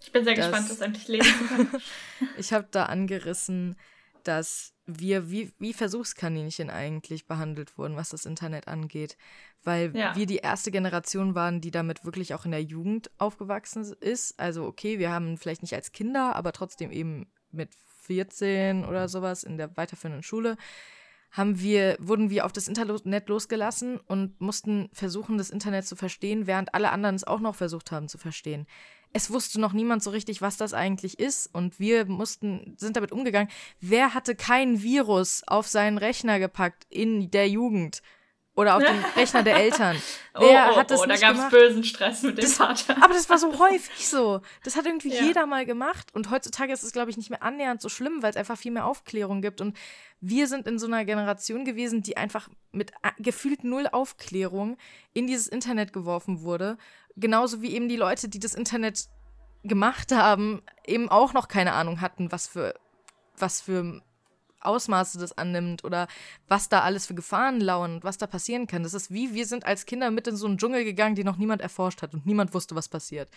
Ich 0.00 0.12
bin 0.12 0.24
sehr 0.24 0.34
dass, 0.34 0.46
gespannt, 0.46 0.70
das 0.70 0.80
endlich 0.80 1.08
lesen 1.08 1.32
zu 1.38 1.44
können. 1.46 1.70
ich 2.38 2.52
habe 2.52 2.68
da 2.70 2.86
angerissen, 2.86 3.76
dass 4.22 4.73
wir 4.86 5.30
wie, 5.30 5.52
wie 5.58 5.72
Versuchskaninchen 5.72 6.70
eigentlich 6.70 7.26
behandelt 7.26 7.78
wurden, 7.78 7.96
was 7.96 8.10
das 8.10 8.26
Internet 8.26 8.68
angeht. 8.68 9.16
Weil 9.62 9.96
ja. 9.96 10.14
wir 10.14 10.26
die 10.26 10.38
erste 10.38 10.70
Generation 10.70 11.34
waren, 11.34 11.60
die 11.60 11.70
damit 11.70 12.04
wirklich 12.04 12.34
auch 12.34 12.44
in 12.44 12.50
der 12.50 12.62
Jugend 12.62 13.10
aufgewachsen 13.18 13.84
ist. 14.00 14.38
Also 14.38 14.66
okay, 14.66 14.98
wir 14.98 15.10
haben 15.10 15.38
vielleicht 15.38 15.62
nicht 15.62 15.74
als 15.74 15.92
Kinder, 15.92 16.36
aber 16.36 16.52
trotzdem 16.52 16.90
eben 16.90 17.26
mit 17.50 17.70
14 18.02 18.84
oder 18.84 19.08
sowas 19.08 19.42
in 19.42 19.56
der 19.56 19.76
weiterführenden 19.76 20.22
Schule 20.22 20.56
haben 21.30 21.58
wir, 21.58 21.96
wurden 21.98 22.30
wir 22.30 22.44
auf 22.44 22.52
das 22.52 22.68
Internet 22.68 23.28
losgelassen 23.28 23.98
und 23.98 24.40
mussten 24.40 24.88
versuchen, 24.92 25.36
das 25.36 25.50
Internet 25.50 25.84
zu 25.84 25.96
verstehen, 25.96 26.46
während 26.46 26.74
alle 26.74 26.92
anderen 26.92 27.16
es 27.16 27.24
auch 27.24 27.40
noch 27.40 27.56
versucht 27.56 27.90
haben 27.90 28.06
zu 28.06 28.18
verstehen 28.18 28.66
es 29.14 29.30
wusste 29.30 29.60
noch 29.60 29.72
niemand 29.72 30.02
so 30.02 30.10
richtig, 30.10 30.42
was 30.42 30.56
das 30.56 30.74
eigentlich 30.74 31.18
ist. 31.20 31.48
Und 31.54 31.78
wir 31.78 32.04
mussten, 32.04 32.74
sind 32.76 32.96
damit 32.96 33.12
umgegangen. 33.12 33.48
Wer 33.80 34.12
hatte 34.12 34.34
kein 34.34 34.82
Virus 34.82 35.42
auf 35.46 35.68
seinen 35.68 35.98
Rechner 35.98 36.40
gepackt 36.40 36.84
in 36.90 37.30
der 37.30 37.48
Jugend? 37.48 38.02
Oder 38.56 38.76
auf 38.76 38.82
den 38.84 39.04
Rechner 39.16 39.42
der 39.44 39.56
Eltern. 39.56 39.96
Wer 40.36 40.68
oh, 40.70 40.72
oh, 40.72 40.76
hat 40.76 40.90
das 40.90 41.00
oh, 41.00 41.06
nicht 41.06 41.22
da 41.22 41.32
gab's 41.32 41.50
bösen 41.50 41.84
Stress 41.84 42.22
mit 42.22 42.38
dem 42.38 42.44
das, 42.44 42.54
Vater. 42.54 42.96
Aber 43.02 43.14
das 43.14 43.28
war 43.28 43.38
so 43.38 43.58
häufig 43.58 44.08
so. 44.08 44.40
Das 44.64 44.76
hat 44.76 44.86
irgendwie 44.86 45.12
ja. 45.12 45.22
jeder 45.22 45.46
mal 45.46 45.64
gemacht. 45.64 46.12
Und 46.12 46.30
heutzutage 46.30 46.72
ist 46.72 46.82
es, 46.82 46.92
glaube 46.92 47.10
ich, 47.10 47.16
nicht 47.16 47.30
mehr 47.30 47.42
annähernd 47.42 47.80
so 47.80 47.88
schlimm, 47.88 48.22
weil 48.22 48.30
es 48.30 48.36
einfach 48.36 48.58
viel 48.58 48.72
mehr 48.72 48.86
Aufklärung 48.86 49.42
gibt. 49.42 49.60
Und 49.60 49.76
wir 50.20 50.48
sind 50.48 50.66
in 50.66 50.78
so 50.78 50.86
einer 50.86 51.04
Generation 51.04 51.64
gewesen, 51.64 52.02
die 52.02 52.16
einfach 52.16 52.48
mit 52.72 52.92
gefühlt 53.18 53.62
null 53.62 53.88
Aufklärung 53.90 54.76
in 55.12 55.26
dieses 55.26 55.46
Internet 55.46 55.92
geworfen 55.92 56.42
wurde 56.42 56.78
genauso 57.16 57.62
wie 57.62 57.74
eben 57.74 57.88
die 57.88 57.96
Leute, 57.96 58.28
die 58.28 58.38
das 58.38 58.54
Internet 58.54 59.08
gemacht 59.62 60.12
haben, 60.12 60.62
eben 60.86 61.08
auch 61.08 61.32
noch 61.32 61.48
keine 61.48 61.72
Ahnung 61.72 62.00
hatten, 62.00 62.30
was 62.30 62.46
für, 62.46 62.74
was 63.36 63.60
für 63.62 64.02
Ausmaße 64.60 65.18
das 65.18 65.36
annimmt 65.36 65.84
oder 65.84 66.08
was 66.48 66.68
da 66.68 66.80
alles 66.80 67.06
für 67.06 67.14
Gefahren 67.14 67.60
lauern 67.60 67.96
und 67.96 68.04
was 68.04 68.18
da 68.18 68.26
passieren 68.26 68.66
kann. 68.66 68.82
Das 68.82 68.94
ist 68.94 69.10
wie, 69.10 69.34
wir 69.34 69.46
sind 69.46 69.66
als 69.66 69.86
Kinder 69.86 70.10
mit 70.10 70.26
in 70.26 70.36
so 70.36 70.46
einen 70.46 70.58
Dschungel 70.58 70.84
gegangen, 70.84 71.14
den 71.14 71.26
noch 71.26 71.36
niemand 71.36 71.62
erforscht 71.62 72.02
hat 72.02 72.14
und 72.14 72.26
niemand 72.26 72.54
wusste, 72.54 72.74
was 72.74 72.88
passiert. 72.88 73.30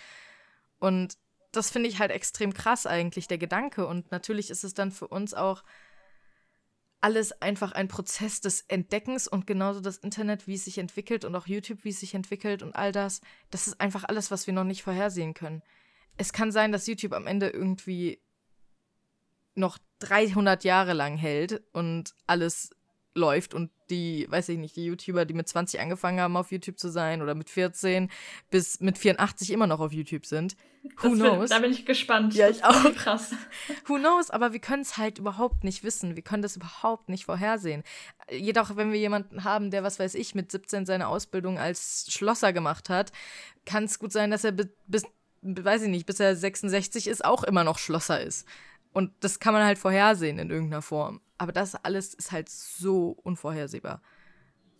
Und 0.79 1.17
das 1.51 1.69
finde 1.69 1.89
ich 1.89 1.99
halt 1.99 2.11
extrem 2.11 2.53
krass 2.53 2.85
eigentlich, 2.85 3.27
der 3.27 3.37
Gedanke. 3.37 3.87
Und 3.87 4.11
natürlich 4.11 4.49
ist 4.49 4.63
es 4.63 4.73
dann 4.73 4.91
für 4.91 5.07
uns 5.07 5.33
auch 5.33 5.63
alles 7.01 7.41
einfach 7.41 7.71
ein 7.73 7.87
Prozess 7.87 8.41
des 8.41 8.61
Entdeckens 8.67 9.27
und 9.27 9.45
genauso 9.45 9.81
das 9.81 9.97
Internet, 9.97 10.47
wie 10.47 10.55
es 10.55 10.65
sich 10.65 10.77
entwickelt 10.77 11.25
und 11.25 11.35
auch 11.35 11.47
YouTube, 11.47 11.83
wie 11.83 11.89
es 11.89 11.99
sich 11.99 12.15
entwickelt 12.15 12.63
und 12.63 12.75
all 12.75 12.91
das. 12.91 13.21
Das 13.51 13.67
ist 13.67 13.79
einfach 13.79 14.03
alles, 14.03 14.31
was 14.31 14.47
wir 14.47 14.53
noch 14.53 14.63
nicht 14.63 14.83
vorhersehen 14.83 15.33
können. 15.33 15.61
Es 16.17 16.33
kann 16.33 16.51
sein, 16.51 16.71
dass 16.71 16.87
YouTube 16.87 17.13
am 17.13 17.27
Ende 17.27 17.49
irgendwie 17.49 18.21
noch 19.53 19.77
300 19.99 20.63
Jahre 20.63 20.93
lang 20.93 21.17
hält 21.17 21.63
und 21.73 22.15
alles 22.25 22.71
läuft 23.17 23.53
und 23.53 23.71
die, 23.89 24.27
weiß 24.29 24.49
ich 24.49 24.57
nicht, 24.57 24.75
die 24.75 24.85
YouTuber, 24.85 25.25
die 25.25 25.33
mit 25.33 25.47
20 25.47 25.79
angefangen 25.79 26.19
haben, 26.19 26.37
auf 26.37 26.51
YouTube 26.51 26.77
zu 26.77 26.89
sein 26.89 27.21
oder 27.21 27.35
mit 27.35 27.49
14 27.49 28.09
bis 28.49 28.79
mit 28.79 28.97
84 28.97 29.51
immer 29.51 29.67
noch 29.67 29.79
auf 29.79 29.93
YouTube 29.93 30.25
sind. 30.25 30.55
Who 30.97 31.09
das 31.09 31.19
knows? 31.19 31.39
Bin, 31.39 31.49
da 31.49 31.59
bin 31.59 31.71
ich 31.71 31.85
gespannt. 31.85 32.33
Ja, 32.33 32.49
ich 32.49 32.63
auch. 32.63 32.93
Krass. 32.95 33.31
Who 33.85 33.95
knows? 33.95 34.29
Aber 34.29 34.53
wir 34.53 34.59
können 34.59 34.81
es 34.81 34.97
halt 34.97 35.19
überhaupt 35.19 35.63
nicht 35.63 35.83
wissen. 35.83 36.15
Wir 36.15 36.23
können 36.23 36.43
das 36.43 36.55
überhaupt 36.55 37.09
nicht 37.09 37.25
vorhersehen. 37.25 37.83
Jedoch, 38.31 38.75
wenn 38.75 38.91
wir 38.91 38.99
jemanden 38.99 39.43
haben, 39.43 39.71
der, 39.71 39.83
was 39.83 39.99
weiß 39.99 40.15
ich, 40.15 40.35
mit 40.35 40.51
17 40.51 40.85
seine 40.85 41.07
Ausbildung 41.07 41.59
als 41.59 42.07
Schlosser 42.09 42.53
gemacht 42.53 42.89
hat, 42.89 43.11
kann 43.65 43.85
es 43.85 43.99
gut 43.99 44.11
sein, 44.11 44.31
dass 44.31 44.43
er 44.43 44.53
bis, 44.53 45.03
weiß 45.41 45.83
ich 45.83 45.89
nicht, 45.89 46.05
bis 46.05 46.19
er 46.19 46.35
66 46.35 47.07
ist, 47.07 47.25
auch 47.25 47.43
immer 47.43 47.63
noch 47.63 47.79
Schlosser 47.79 48.21
ist. 48.21 48.47
Und 48.93 49.11
das 49.19 49.39
kann 49.39 49.53
man 49.53 49.63
halt 49.63 49.77
vorhersehen 49.77 50.39
in 50.39 50.49
irgendeiner 50.49 50.81
Form. 50.81 51.21
Aber 51.37 51.51
das 51.51 51.75
alles 51.75 52.13
ist 52.13 52.31
halt 52.31 52.49
so 52.49 53.17
unvorhersehbar. 53.23 54.01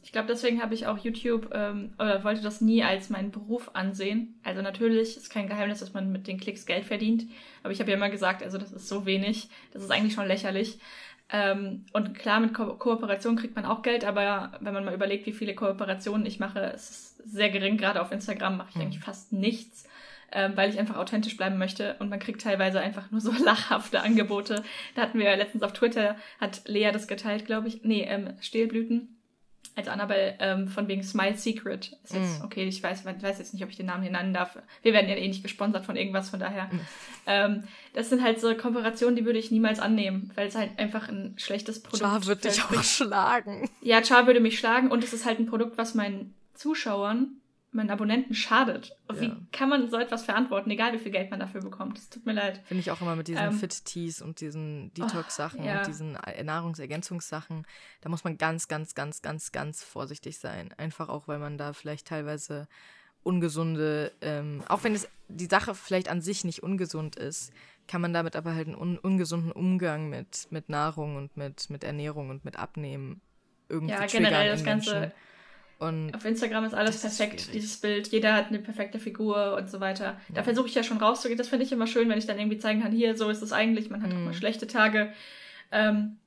Ich 0.04 0.14
glaube, 0.14 0.28
deswegen 0.30 0.62
habe 0.62 0.74
ich 0.74 0.88
auch 0.88 0.98
YouTube 0.98 1.50
ähm, 1.54 1.94
oder 2.00 2.24
wollte 2.24 2.42
das 2.42 2.62
nie 2.62 2.82
als 2.82 3.10
meinen 3.10 3.32
Beruf 3.32 3.72
ansehen. 3.74 4.40
Also 4.44 4.62
natürlich 4.62 5.18
ist 5.18 5.30
kein 5.30 5.50
Geheimnis, 5.50 5.80
dass 5.80 5.94
man 5.94 6.12
mit 6.12 6.28
den 6.28 6.40
Klicks 6.40 6.66
Geld 6.66 6.86
verdient. 6.86 7.26
Aber 7.62 7.74
ich 7.74 7.82
habe 7.82 7.92
ja 7.92 7.98
immer 7.98 8.10
gesagt, 8.10 8.42
also 8.42 8.58
das 8.58 8.72
ist 8.72 8.88
so 8.88 9.06
wenig, 9.06 9.50
das 9.74 9.84
ist 9.84 9.92
eigentlich 9.92 10.14
schon 10.14 10.28
lächerlich. 10.28 10.80
Ähm, 11.30 11.86
und 11.92 12.14
klar, 12.14 12.40
mit 12.40 12.54
Ko 12.54 12.76
Kooperation 12.76 13.36
kriegt 13.36 13.56
man 13.58 13.66
auch 13.66 13.82
Geld, 13.82 14.06
aber 14.06 14.54
wenn 14.62 14.74
man 14.74 14.86
mal 14.86 14.94
überlegt, 14.94 15.26
wie 15.26 15.34
viele 15.34 15.56
Kooperationen 15.56 16.26
ich 16.26 16.40
mache, 16.40 16.60
ist 16.60 16.90
es 16.90 17.18
sehr 17.34 17.50
gering. 17.50 17.76
Gerade 17.76 18.02
auf 18.02 18.14
Instagram 18.14 18.56
mache 18.56 18.70
ich 18.70 18.76
hm. 18.76 18.84
eigentlich 18.84 19.04
fast 19.04 19.34
nichts 19.34 19.90
ähm, 20.32 20.54
weil 20.56 20.70
ich 20.70 20.80
einfach 20.80 20.98
authentisch 20.98 21.38
bleiben 21.38 21.58
möchte. 21.58 21.96
Und 22.00 22.10
man 22.10 22.20
kriegt 22.20 22.42
teilweise 22.42 22.80
einfach 22.80 23.12
nur 23.12 23.22
so 23.22 23.32
lachhafte 23.44 24.02
Angebote. 24.02 24.64
Da 24.96 25.02
hatten 25.02 25.20
wir 25.20 25.36
letztens 25.36 25.64
auf 25.64 25.74
Twitter, 25.74 26.16
hat 26.40 26.62
Lea 26.66 26.92
das 26.92 27.08
geteilt, 27.08 27.46
glaube 27.46 27.68
ich. 27.68 27.84
Nee, 27.84 28.04
ähm, 28.04 28.34
Stehlblüten 28.42 29.18
als 29.78 29.88
Annabelle 29.88 30.36
ähm, 30.40 30.68
von 30.68 30.88
wegen 30.88 31.04
Smile 31.04 31.38
Secret. 31.38 31.96
Ist 32.04 32.16
jetzt, 32.16 32.42
mm. 32.42 32.46
okay, 32.46 32.68
ich 32.68 32.82
weiß, 32.82 33.02
ich 33.02 33.24
weiß 33.24 33.38
jetzt 33.38 33.54
nicht, 33.54 33.64
ob 33.64 33.70
ich 33.70 33.78
den 33.78 33.86
Namen 33.86 34.02
hier 34.02 34.12
nennen 34.12 34.34
darf. 34.34 34.58
Wir 34.82 34.92
werden 34.92 35.08
ja 35.08 35.16
eh 35.16 35.28
nicht 35.28 35.44
gesponsert 35.44 35.86
von 35.86 35.96
irgendwas, 35.96 36.32
von 36.32 36.40
daher. 36.40 36.66
Mm. 36.66 36.80
Ähm, 37.28 37.64
das 37.94 38.10
sind 38.10 38.24
halt 38.24 38.42
so 38.42 38.54
Kooperationen, 38.56 39.16
die 39.16 39.26
würde 39.26 39.38
ich 39.38 39.52
niemals 39.52 39.80
annehmen, 39.80 40.32
weil 40.34 40.48
es 40.48 40.56
halt 40.56 40.72
einfach 40.80 41.10
ein 41.10 41.36
schlechtes 41.38 41.84
Produkt 41.84 42.02
ist. 42.02 42.10
Char 42.10 42.26
würde 42.26 42.42
dich 42.42 42.64
auch 42.64 42.84
schlagen. 42.84 43.70
Ja, 43.82 44.04
Char 44.04 44.26
würde 44.26 44.40
mich 44.40 44.58
schlagen 44.58 44.90
und 44.90 45.04
es 45.04 45.14
ist 45.14 45.26
halt 45.26 45.38
ein 45.38 45.46
Produkt, 45.46 45.78
was 45.78 45.94
meinen 45.94 46.34
Zuschauern 46.56 47.40
meinen 47.78 47.90
Abonnenten 47.90 48.36
schadet. 48.36 48.98
Ja. 49.10 49.22
Wie 49.22 49.32
kann 49.54 49.70
man 49.70 49.90
so 49.90 49.98
etwas 49.98 50.26
verantworten, 50.26 50.70
egal 50.70 50.92
wie 50.92 50.98
viel 50.98 51.12
Geld 51.12 51.32
man 51.32 51.40
dafür 51.40 51.62
bekommt? 51.62 51.98
Es 51.98 52.10
tut 52.10 52.26
mir 52.26 52.34
leid. 52.34 52.62
Finde 52.66 52.82
ich 52.82 52.92
auch 52.92 53.00
immer 53.00 53.16
mit 53.16 53.30
diesen 53.30 53.46
ähm, 53.46 53.54
Fit-Teas 53.54 54.22
und 54.22 54.42
diesen 54.42 54.94
Detox-Sachen 54.96 55.62
oh, 55.62 55.66
ja. 55.66 55.80
und 55.80 55.88
diesen 55.88 56.18
Nahrungsergänzungssachen. 56.44 57.66
Da 58.02 58.10
muss 58.10 58.26
man 58.26 58.38
ganz, 58.38 58.68
ganz, 58.68 58.96
ganz, 58.96 59.22
ganz, 59.22 59.54
ganz 59.54 59.84
vorsichtig 59.84 60.40
sein. 60.40 60.74
Einfach 60.78 61.08
auch, 61.08 61.30
weil 61.30 61.40
man 61.40 61.58
da 61.58 61.72
vielleicht 61.72 62.08
teilweise 62.08 62.68
ungesunde, 63.24 64.12
ähm, 64.22 64.64
auch 64.68 64.84
wenn 64.84 64.96
es 64.96 65.08
die 65.28 65.46
Sache 65.46 65.76
vielleicht 65.76 66.10
an 66.10 66.22
sich 66.22 66.44
nicht 66.44 66.64
ungesund 66.64 67.16
ist, 67.16 67.54
kann 67.88 68.02
man 68.02 68.14
damit 68.14 68.36
aber 68.36 68.56
halt 68.56 68.68
einen 68.68 68.76
un 68.76 68.98
ungesunden 68.98 69.52
Umgang 69.52 70.10
mit, 70.10 70.48
mit 70.50 70.70
Nahrung 70.70 71.16
und 71.16 71.38
mit, 71.38 71.70
mit 71.70 71.84
Ernährung 71.84 72.30
und 72.30 72.44
mit 72.44 72.58
Abnehmen 72.58 73.22
irgendwie 73.70 73.94
Ja, 73.94 74.06
generell 74.06 74.50
das 74.50 74.64
Ganze. 74.64 75.12
Und 75.80 76.14
Auf 76.16 76.26
Instagram 76.26 76.66
ist 76.66 76.74
alles 76.74 77.02
perfekt, 77.02 77.42
ist 77.42 77.54
dieses 77.54 77.78
Bild. 77.78 78.08
Jeder 78.08 78.34
hat 78.34 78.48
eine 78.48 78.58
perfekte 78.58 79.00
Figur 79.00 79.56
und 79.56 79.70
so 79.70 79.80
weiter. 79.80 80.20
Ja. 80.30 80.36
Da 80.36 80.44
versuche 80.44 80.68
ich 80.68 80.74
ja 80.74 80.82
schon 80.82 80.98
rauszugehen. 80.98 81.38
Das 81.38 81.50
finde 81.50 81.66
ich 81.66 81.72
immer 81.72 81.86
schön, 81.86 82.10
wenn 82.10 82.18
ich 82.18 82.26
dann 82.26 82.40
irgendwie 82.40 82.58
zeigen 82.58 82.82
kann, 82.82 82.92
hier, 82.92 83.16
so 83.16 83.30
ist 83.30 83.44
es 83.44 83.52
eigentlich. 83.52 83.90
Man 83.92 84.02
hat 84.02 84.12
mhm. 84.12 84.18
auch 84.18 84.26
mal 84.26 84.34
schlechte 84.34 84.66
Tage. 84.66 85.14
Ähm, 85.72 86.18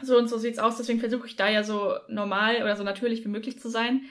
so 0.00 0.16
und 0.16 0.28
so 0.28 0.38
sieht's 0.38 0.60
aus. 0.60 0.76
Deswegen 0.76 1.00
versuche 1.00 1.26
ich 1.26 1.34
da 1.34 1.48
ja 1.48 1.64
so 1.64 1.94
normal 2.08 2.62
oder 2.62 2.76
so 2.76 2.84
natürlich 2.84 3.24
wie 3.24 3.28
möglich 3.28 3.58
zu 3.58 3.68
sein. 3.68 4.02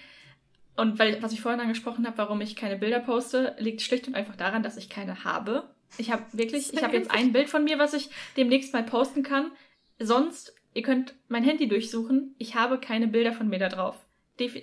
Und 0.75 0.99
weil, 0.99 1.21
was 1.23 1.31
ich 1.31 1.41
vorhin 1.41 1.61
angesprochen 1.61 2.05
habe, 2.05 2.17
warum 2.17 2.41
ich 2.41 2.57
keine 2.57 2.75
Bilder 2.75 2.99
poste, 2.99 3.55
liegt 3.59 3.81
schlicht 3.81 4.07
und 4.07 4.15
einfach 4.15 4.35
daran, 4.35 4.63
dass 4.63 4.77
ich 4.77 4.89
keine 4.89 5.23
habe. 5.23 5.69
Ich 5.97 6.11
habe 6.11 6.23
wirklich, 6.33 6.73
ich 6.73 6.83
habe 6.83 6.97
jetzt 6.97 7.11
ein 7.11 7.31
Bild 7.31 7.49
von 7.49 7.63
mir, 7.63 7.79
was 7.79 7.93
ich 7.93 8.09
demnächst 8.35 8.73
mal 8.73 8.83
posten 8.83 9.23
kann. 9.23 9.51
Sonst, 9.99 10.53
ihr 10.73 10.81
könnt 10.81 11.13
mein 11.29 11.43
Handy 11.45 11.69
durchsuchen. 11.69 12.35
Ich 12.37 12.55
habe 12.55 12.77
keine 12.77 13.07
Bilder 13.07 13.31
von 13.31 13.47
mir 13.47 13.59
da 13.59 13.69
drauf 13.69 13.95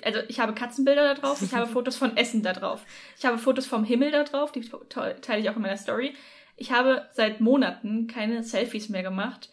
also 0.02 0.20
ich 0.28 0.40
habe 0.40 0.54
Katzenbilder 0.54 1.14
da 1.14 1.20
drauf, 1.20 1.42
ich 1.42 1.54
habe 1.54 1.66
Fotos 1.72 1.96
von 1.96 2.16
Essen 2.16 2.42
da 2.42 2.52
drauf, 2.52 2.84
ich 3.18 3.24
habe 3.24 3.38
Fotos 3.38 3.66
vom 3.66 3.84
Himmel 3.84 4.10
da 4.10 4.24
drauf, 4.24 4.52
die 4.52 4.68
teile 4.90 5.40
ich 5.40 5.50
auch 5.50 5.56
in 5.56 5.62
meiner 5.62 5.76
Story. 5.76 6.14
Ich 6.56 6.72
habe 6.72 7.06
seit 7.12 7.40
Monaten 7.40 8.08
keine 8.08 8.42
Selfies 8.42 8.88
mehr 8.88 9.02
gemacht, 9.02 9.50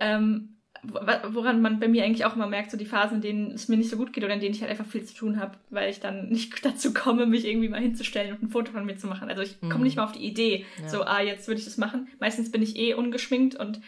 ähm, 0.00 0.54
woran 0.82 1.62
man 1.62 1.80
bei 1.80 1.88
mir 1.88 2.04
eigentlich 2.04 2.24
auch 2.24 2.36
immer 2.36 2.46
merkt, 2.46 2.70
so 2.70 2.76
die 2.76 2.84
Phasen, 2.86 3.16
in 3.16 3.22
denen 3.22 3.50
es 3.52 3.68
mir 3.68 3.76
nicht 3.76 3.90
so 3.90 3.96
gut 3.96 4.12
geht 4.12 4.24
oder 4.24 4.34
in 4.34 4.40
denen 4.40 4.54
ich 4.54 4.60
halt 4.60 4.70
einfach 4.70 4.86
viel 4.86 5.04
zu 5.04 5.14
tun 5.14 5.40
habe, 5.40 5.56
weil 5.70 5.90
ich 5.90 6.00
dann 6.00 6.28
nicht 6.28 6.52
dazu 6.64 6.92
komme, 6.92 7.26
mich 7.26 7.46
irgendwie 7.46 7.68
mal 7.68 7.80
hinzustellen 7.80 8.34
und 8.34 8.42
ein 8.42 8.50
Foto 8.50 8.72
von 8.72 8.84
mir 8.84 8.96
zu 8.96 9.06
machen. 9.06 9.28
Also 9.28 9.42
ich 9.42 9.60
komme 9.60 9.76
mhm. 9.76 9.82
nicht 9.84 9.96
mal 9.96 10.04
auf 10.04 10.12
die 10.12 10.26
Idee, 10.26 10.66
ja. 10.82 10.88
so, 10.88 11.02
ah, 11.02 11.22
jetzt 11.22 11.48
würde 11.48 11.58
ich 11.58 11.64
das 11.64 11.78
machen. 11.78 12.08
Meistens 12.20 12.50
bin 12.50 12.62
ich 12.62 12.76
eh 12.76 12.94
ungeschminkt 12.94 13.56
und 13.56 13.80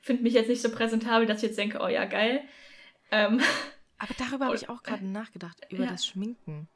finde 0.00 0.22
mich 0.22 0.34
jetzt 0.34 0.48
nicht 0.48 0.62
so 0.62 0.70
präsentabel, 0.70 1.26
dass 1.26 1.38
ich 1.38 1.48
jetzt 1.48 1.58
denke, 1.58 1.80
oh 1.82 1.88
ja, 1.88 2.04
geil. 2.04 2.40
Ähm, 3.10 3.40
aber 4.04 4.14
darüber 4.18 4.46
habe 4.46 4.56
ich 4.56 4.68
auch 4.68 4.82
gerade 4.82 5.06
nachgedacht, 5.06 5.58
über 5.70 5.84
ja. 5.84 5.90
das 5.90 6.06
Schminken. 6.06 6.68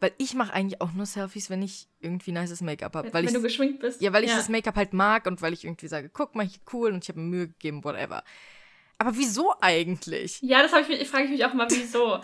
Weil 0.00 0.12
ich 0.18 0.34
mache 0.34 0.52
eigentlich 0.52 0.80
auch 0.80 0.92
nur 0.92 1.06
Selfies, 1.06 1.50
wenn 1.50 1.62
ich 1.62 1.86
irgendwie 2.00 2.32
nices 2.32 2.60
Make-up 2.60 2.94
habe. 2.96 3.12
Wenn, 3.12 3.26
wenn 3.26 3.34
du 3.34 3.42
geschminkt 3.42 3.80
bist. 3.80 4.02
Ja, 4.02 4.12
weil 4.12 4.24
ich 4.24 4.30
ja. 4.30 4.36
das 4.36 4.48
Make-up 4.48 4.76
halt 4.76 4.92
mag 4.92 5.26
und 5.26 5.40
weil 5.40 5.52
ich 5.52 5.64
irgendwie 5.64 5.86
sage, 5.86 6.10
guck 6.12 6.34
mal, 6.34 6.44
ich 6.44 6.60
cool 6.72 6.92
und 6.92 7.04
ich 7.04 7.08
habe 7.08 7.20
mir 7.20 7.26
Mühe 7.26 7.48
gegeben, 7.48 7.84
whatever. 7.84 8.24
Aber 8.98 9.16
wieso 9.16 9.54
eigentlich? 9.60 10.40
Ja, 10.42 10.62
das 10.62 10.72
ich, 10.88 11.08
frage 11.08 11.24
ich 11.24 11.30
mich 11.30 11.44
auch 11.44 11.54
mal, 11.54 11.68
wieso. 11.70 12.20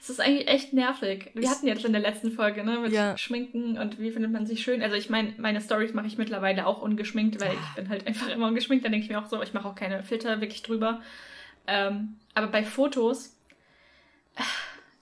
Es 0.00 0.08
ist 0.08 0.20
eigentlich 0.20 0.48
echt 0.48 0.72
nervig. 0.72 1.30
Wir 1.34 1.50
hatten 1.50 1.66
jetzt 1.66 1.84
in 1.84 1.92
der 1.92 2.00
letzten 2.00 2.32
Folge, 2.32 2.64
ne, 2.64 2.78
mit 2.78 2.92
ja. 2.92 3.18
Schminken 3.18 3.78
und 3.78 3.98
wie 3.98 4.10
findet 4.10 4.32
man 4.32 4.46
sich 4.46 4.62
schön. 4.62 4.82
Also 4.82 4.96
ich 4.96 5.10
meine, 5.10 5.34
meine 5.36 5.60
Stories 5.60 5.92
mache 5.92 6.06
ich 6.06 6.16
mittlerweile 6.16 6.66
auch 6.66 6.80
ungeschminkt, 6.80 7.38
weil 7.40 7.52
ich 7.52 7.74
bin 7.76 7.88
halt 7.90 8.06
einfach 8.06 8.28
immer 8.28 8.48
ungeschminkt. 8.48 8.84
Da 8.84 8.88
denke 8.88 9.04
ich 9.04 9.10
mir 9.10 9.20
auch 9.20 9.26
so, 9.28 9.42
ich 9.42 9.52
mache 9.52 9.68
auch 9.68 9.74
keine 9.74 10.02
Filter 10.02 10.40
wirklich 10.40 10.62
drüber. 10.62 11.02
Ähm, 11.66 12.16
aber 12.34 12.46
bei 12.46 12.64
Fotos 12.64 13.36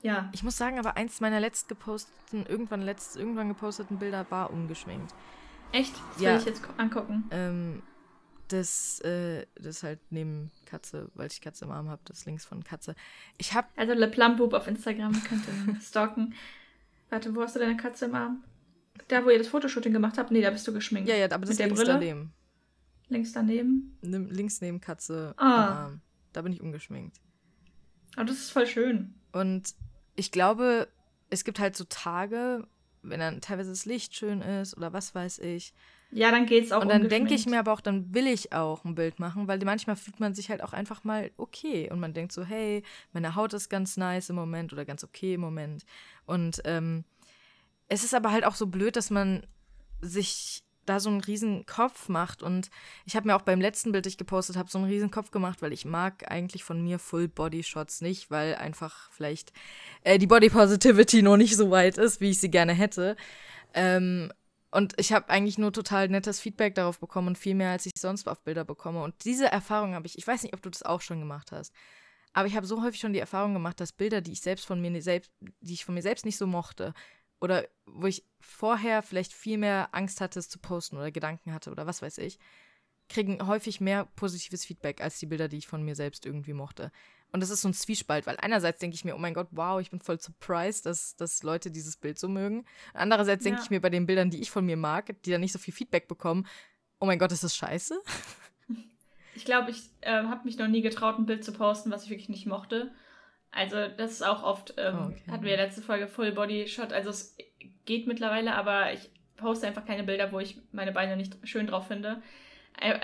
ja. 0.03 0.29
Ich 0.33 0.43
muss 0.43 0.57
sagen, 0.57 0.79
aber 0.79 0.97
eins 0.97 1.21
meiner 1.21 1.41
letzt 1.41 1.69
geposteten, 1.69 2.47
irgendwann 2.47 2.83
letzt, 2.83 3.17
irgendwann 3.17 3.49
geposteten 3.49 3.99
Bilder 3.99 4.27
war 4.31 4.51
ungeschminkt. 4.51 5.15
Echt? 5.73 5.95
Das 6.15 6.23
ja. 6.23 6.33
will 6.33 6.39
ich 6.41 6.47
jetzt 6.47 6.63
angucken. 6.77 7.25
Ähm, 7.31 7.83
das, 8.49 9.01
äh, 9.01 9.47
das 9.57 9.83
halt 9.83 10.01
neben 10.11 10.51
Katze, 10.65 11.11
weil 11.15 11.27
ich 11.27 11.41
Katze 11.41 11.65
im 11.65 11.71
Arm 11.71 11.89
habe, 11.89 12.01
das 12.05 12.25
links 12.25 12.45
von 12.45 12.65
Katze. 12.65 12.95
Ich 13.37 13.53
habe 13.53 13.69
Also 13.77 13.93
Le 13.93 14.09
Plumboob 14.09 14.55
auf 14.55 14.67
Instagram 14.67 15.13
könnt 15.29 15.43
ihr 15.47 15.81
stalken. 15.81 16.35
Warte, 17.11 17.35
wo 17.35 17.43
hast 17.43 17.57
du 17.57 17.61
deine 17.61 17.77
Katze 17.77 18.07
im 18.07 18.15
Arm? 18.15 18.45
Da, 19.09 19.25
wo 19.25 19.31
ihr 19.31 19.39
das 19.39 19.49
Fotoshooting 19.49 19.93
gemacht 19.93 20.19
habt? 20.19 20.31
Nee, 20.31 20.43
da 20.43 20.51
bist 20.51 20.67
du 20.67 20.73
geschminkt. 20.73 21.09
Ja, 21.09 21.17
ja, 21.17 21.27
aber 21.27 21.41
das 21.41 21.51
ist 21.51 21.59
links 21.59 21.81
Brille? 21.81 21.93
daneben. 21.93 22.33
Links 23.09 23.33
daneben? 23.33 23.97
Links 24.03 24.61
neben 24.61 24.81
Katze 24.81 25.35
ah. 25.39 25.91
Da 26.33 26.43
bin 26.43 26.53
ich 26.53 26.61
ungeschminkt. 26.61 27.21
Aber 28.17 28.27
das 28.27 28.37
ist 28.37 28.51
voll 28.51 28.67
schön. 28.67 29.15
Und 29.33 29.75
ich 30.19 30.33
glaube, 30.33 30.89
es 31.31 31.45
gibt 31.45 31.61
halt 31.61 31.77
so 31.77 31.85
Tage, 31.89 32.67
wenn 33.03 33.21
dann 33.21 33.41
teilweise 33.41 33.71
das 33.71 33.87
Licht 33.87 34.15
schön 34.15 34.43
ist 34.43 34.77
oder 34.77 34.93
was 34.93 35.15
weiß 35.15 35.39
ich. 35.39 35.73
Ja, 36.11 36.31
dann 36.31 36.47
geht's 36.47 36.73
auch 36.73 36.83
Und 36.83 36.89
dann 36.89 37.09
denke 37.09 37.35
ich 37.35 37.47
mir 37.47 37.59
aber 37.61 37.73
auch, 37.73 37.81
dann 37.81 38.15
will 38.15 38.27
ich 38.27 38.53
auch 38.53 38.85
ein 38.85 38.95
Bild 38.95 39.21
machen, 39.21 39.47
weil 39.47 39.59
manchmal 39.65 39.95
fühlt 39.95 40.21
man 40.21 40.35
sich 40.35 40.51
halt 40.51 40.63
auch 40.63 40.73
einfach 40.73 41.05
mal 41.05 41.31
okay 41.37 41.91
und 41.91 42.01
man 42.01 42.15
denkt 42.15 42.33
so, 42.33 42.45
hey, 42.45 42.83
meine 43.13 43.35
Haut 43.35 43.53
ist 43.53 43.69
ganz 43.69 43.97
nice 43.97 44.31
im 44.31 44.37
Moment 44.37 44.73
oder 44.73 44.85
ganz 44.85 45.05
okay 45.05 45.35
im 45.35 45.43
Moment. 45.43 45.85
Und 46.25 46.63
ähm, 46.65 47.05
es 47.89 48.05
ist 48.05 48.15
aber 48.15 48.33
halt 48.33 48.45
auch 48.45 48.55
so 48.55 48.67
blöd, 48.67 48.97
dass 48.97 49.11
man 49.11 49.47
sich 50.01 50.65
da 50.89 51.01
so 51.01 51.11
einen 51.11 51.21
riesen 51.21 51.67
Kopf 51.67 52.09
macht. 52.09 52.43
Und 52.43 52.71
ich 53.05 53.17
habe 53.17 53.27
mir 53.27 53.37
auch 53.37 53.43
beim 53.43 53.61
letzten 53.61 53.93
Bild, 53.93 54.07
das 54.07 54.13
ich 54.13 54.19
gepostet 54.19 54.57
habe, 54.57 54.71
so 54.71 54.79
einen 54.79 54.89
riesen 54.89 55.11
Kopf 55.11 55.31
gemacht, 55.31 55.63
weil 55.63 55.73
ich 55.73 55.85
mag 55.85 56.31
eigentlich 56.31 56.65
von 56.65 56.83
mir 56.83 56.99
Full-Body-Shots 56.99 58.01
nicht, 58.01 58.31
weil 58.31 58.55
einfach 58.55 59.11
vielleicht 59.13 59.53
äh, 60.03 60.19
die 60.19 60.27
Body 60.27 60.51
Positivity 60.51 61.23
noch 61.23 61.37
nicht 61.37 61.57
so 61.57 61.71
weit 61.71 61.99
ist, 61.99 62.21
wie 62.21 62.31
ich 62.31 62.41
sie 62.41 62.51
gerne 62.51 62.73
hätte. 62.73 63.17
Ähm, 63.75 64.33
und 64.71 64.95
ich 64.99 65.13
habe 65.13 65.31
eigentlich 65.31 65.59
nur 65.59 65.73
total 65.73 66.09
nettes 66.09 66.41
Feedback 66.41 66.75
darauf 66.75 66.99
bekommen 67.01 67.29
und 67.29 67.39
viel 67.39 67.55
mehr, 67.55 67.71
als 67.71 67.87
ich 67.87 67.93
sonst 67.97 68.29
auf 68.29 68.41
Bilder 68.43 68.65
bekomme. 68.65 69.03
Und 69.03 69.15
diese 69.25 69.51
Erfahrung 69.51 69.95
habe 69.95 70.07
ich, 70.07 70.19
ich 70.19 70.27
weiß 70.27 70.43
nicht, 70.43 70.55
ob 70.55 70.63
du 70.63 70.71
das 70.71 70.83
auch 70.83 71.01
schon 71.01 71.21
gemacht 71.21 71.53
hast, 71.53 71.73
aber 72.33 72.47
ich 72.47 72.57
habe 72.57 72.67
so 72.67 72.83
häufig 72.83 73.01
schon 73.01 73.13
die 73.13 73.19
Erfahrung 73.19 73.55
gemacht, 73.55 73.81
dass 73.81 73.93
Bilder, 73.93 74.21
die 74.21 74.33
ich 74.33 74.41
selbst 74.41 74.67
von 74.67 74.81
mir 74.81 75.03
selbst, 75.03 75.33
die 75.61 75.75
ich 75.75 75.85
von 75.85 75.95
mir 75.95 76.03
selbst 76.03 76.25
nicht 76.25 76.37
so 76.37 76.47
mochte, 76.47 76.93
oder 77.41 77.67
wo 77.87 78.07
ich 78.07 78.25
vorher 78.41 79.03
vielleicht 79.03 79.33
viel 79.33 79.59
mehr 79.59 79.89
Angst 79.93 80.21
hatte, 80.21 80.39
es 80.39 80.49
zu 80.49 80.59
posten 80.59 80.97
oder 80.97 81.11
Gedanken 81.11 81.53
hatte 81.53 81.71
oder 81.71 81.87
was 81.87 82.03
weiß 82.03 82.19
ich, 82.19 82.39
kriegen 83.09 83.47
häufig 83.47 83.81
mehr 83.81 84.07
positives 84.17 84.65
Feedback 84.65 85.01
als 85.01 85.19
die 85.19 85.27
Bilder, 85.27 85.49
die 85.49 85.59
ich 85.59 85.67
von 85.67 85.83
mir 85.83 85.95
selbst 85.95 86.27
irgendwie 86.27 86.53
mochte. 86.53 86.93
Und 87.31 87.41
das 87.41 87.51
ist 87.51 87.61
so 87.61 87.69
ein 87.69 87.75
Zwiespalt, 87.75 88.27
weil 88.27 88.39
einerseits 88.39 88.81
denke 88.81 88.95
ich 88.95 89.05
mir, 89.05 89.15
oh 89.15 89.19
mein 89.19 89.35
Gott, 89.35 89.49
wow, 89.51 89.81
ich 89.81 89.91
bin 89.91 90.01
voll 90.01 90.19
surprised, 90.19 90.87
dass, 90.87 91.15
dass 91.17 91.43
Leute 91.43 91.71
dieses 91.71 91.97
Bild 91.97 92.19
so 92.19 92.29
mögen. 92.29 92.65
Andererseits 92.95 93.45
denke 93.45 93.59
ja. 93.59 93.65
ich 93.65 93.71
mir 93.71 93.81
bei 93.81 93.91
den 93.91 94.07
Bildern, 94.07 94.31
die 94.31 94.41
ich 94.41 94.51
von 94.51 94.65
mir 94.65 94.77
mag, 94.77 95.15
die 95.23 95.31
dann 95.31 95.43
nicht 95.43 95.53
so 95.53 95.59
viel 95.59 95.75
Feedback 95.75 96.09
bekommen, 96.09 96.47
oh 97.01 97.07
mein 97.07 97.19
Gott, 97.19 97.33
ist 97.33 97.45
das 97.45 97.57
scheiße? 97.57 98.01
Ich 99.35 99.45
glaube, 99.45 99.71
ich 99.71 99.83
äh, 100.01 100.25
habe 100.25 100.45
mich 100.45 100.59
noch 100.59 100.67
nie 100.67 100.83
getraut, 100.83 101.17
ein 101.17 101.27
Bild 101.27 101.45
zu 101.45 101.53
posten, 101.53 101.93
was 101.93 102.03
ich 102.03 102.11
wirklich 102.11 102.29
nicht 102.29 102.47
mochte. 102.47 102.93
Also 103.51 103.77
das 103.97 104.13
ist 104.13 104.23
auch 104.23 104.43
oft, 104.43 104.75
ähm, 104.77 104.99
oh, 105.01 105.07
okay. 105.07 105.31
hatten 105.31 105.45
wir 105.45 105.53
ja 105.53 105.57
letzte 105.57 105.83
Folge 105.83 106.07
Full 106.07 106.33
Body 106.33 106.69
Shot, 106.69 106.93
also 106.93 107.11
es 107.11 107.37
geht 107.87 108.07
mittlerweile, 108.07 108.55
aber 108.55 108.93
ich 108.93 109.11
poste 109.37 109.67
einfach 109.67 109.87
keine 109.87 110.05
Bilder, 110.05 110.33
wo 110.33 110.39
ich 110.41 110.59
meine 110.73 110.93
Beine 110.93 111.17
nicht 111.17 111.37
schön 111.45 111.67
drauf 111.67 111.87
finde. 111.87 112.23
Äh, 112.81 112.99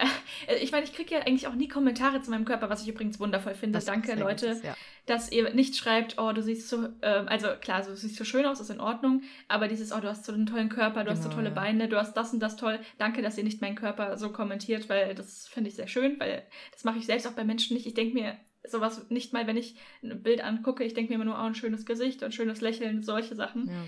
äh, 0.46 0.56
ich 0.56 0.72
meine, 0.72 0.84
ich 0.84 0.92
kriege 0.92 1.14
ja 1.14 1.20
eigentlich 1.22 1.46
auch 1.46 1.54
nie 1.54 1.68
Kommentare 1.68 2.20
zu 2.20 2.30
meinem 2.30 2.44
Körper, 2.44 2.70
was 2.70 2.82
ich 2.82 2.88
übrigens 2.88 3.18
wundervoll 3.18 3.54
finde. 3.54 3.78
Das 3.78 3.86
Danke, 3.86 4.14
Leute, 4.14 4.46
ist, 4.46 4.64
ja. 4.64 4.76
dass 5.06 5.32
ihr 5.32 5.52
nicht 5.54 5.76
schreibt, 5.76 6.18
oh, 6.18 6.32
du 6.32 6.42
siehst 6.42 6.68
so, 6.68 6.88
äh, 7.00 7.24
also 7.26 7.48
klar, 7.60 7.82
du 7.82 7.96
siehst 7.96 8.16
so 8.16 8.24
schön 8.24 8.46
aus, 8.46 8.60
ist 8.60 8.70
in 8.70 8.80
Ordnung, 8.80 9.22
aber 9.48 9.68
dieses, 9.68 9.92
oh, 9.92 10.00
du 10.00 10.08
hast 10.08 10.24
so 10.24 10.32
einen 10.32 10.46
tollen 10.46 10.68
Körper, 10.68 11.00
du 11.00 11.06
genau, 11.06 11.12
hast 11.12 11.22
so 11.22 11.28
genau, 11.28 11.40
tolle 11.40 11.48
ja. 11.48 11.54
Beine, 11.54 11.88
du 11.88 11.96
hast 11.96 12.14
das 12.14 12.32
und 12.32 12.40
das 12.40 12.56
toll. 12.56 12.78
Danke, 12.98 13.22
dass 13.22 13.38
ihr 13.38 13.44
nicht 13.44 13.60
meinen 13.60 13.76
Körper 13.76 14.16
so 14.16 14.30
kommentiert, 14.30 14.88
weil 14.88 15.14
das 15.14 15.48
finde 15.48 15.70
ich 15.70 15.76
sehr 15.76 15.88
schön, 15.88 16.18
weil 16.20 16.44
das 16.72 16.84
mache 16.84 16.98
ich 16.98 17.06
selbst 17.06 17.26
auch 17.26 17.32
bei 17.32 17.44
Menschen 17.44 17.74
nicht. 17.74 17.86
Ich 17.86 17.94
denke 17.94 18.14
mir, 18.14 18.36
sowas 18.66 19.10
nicht 19.10 19.32
mal, 19.32 19.46
wenn 19.46 19.56
ich 19.56 19.76
ein 20.02 20.22
Bild 20.22 20.42
angucke, 20.42 20.84
ich 20.84 20.94
denke 20.94 21.10
mir 21.10 21.16
immer 21.16 21.24
nur, 21.24 21.34
oh, 21.34 21.46
ein 21.46 21.54
schönes 21.54 21.86
Gesicht 21.86 22.22
und 22.22 22.34
schönes 22.34 22.60
Lächeln, 22.60 23.02
solche 23.02 23.34
Sachen. 23.34 23.68
Ja. 23.68 23.82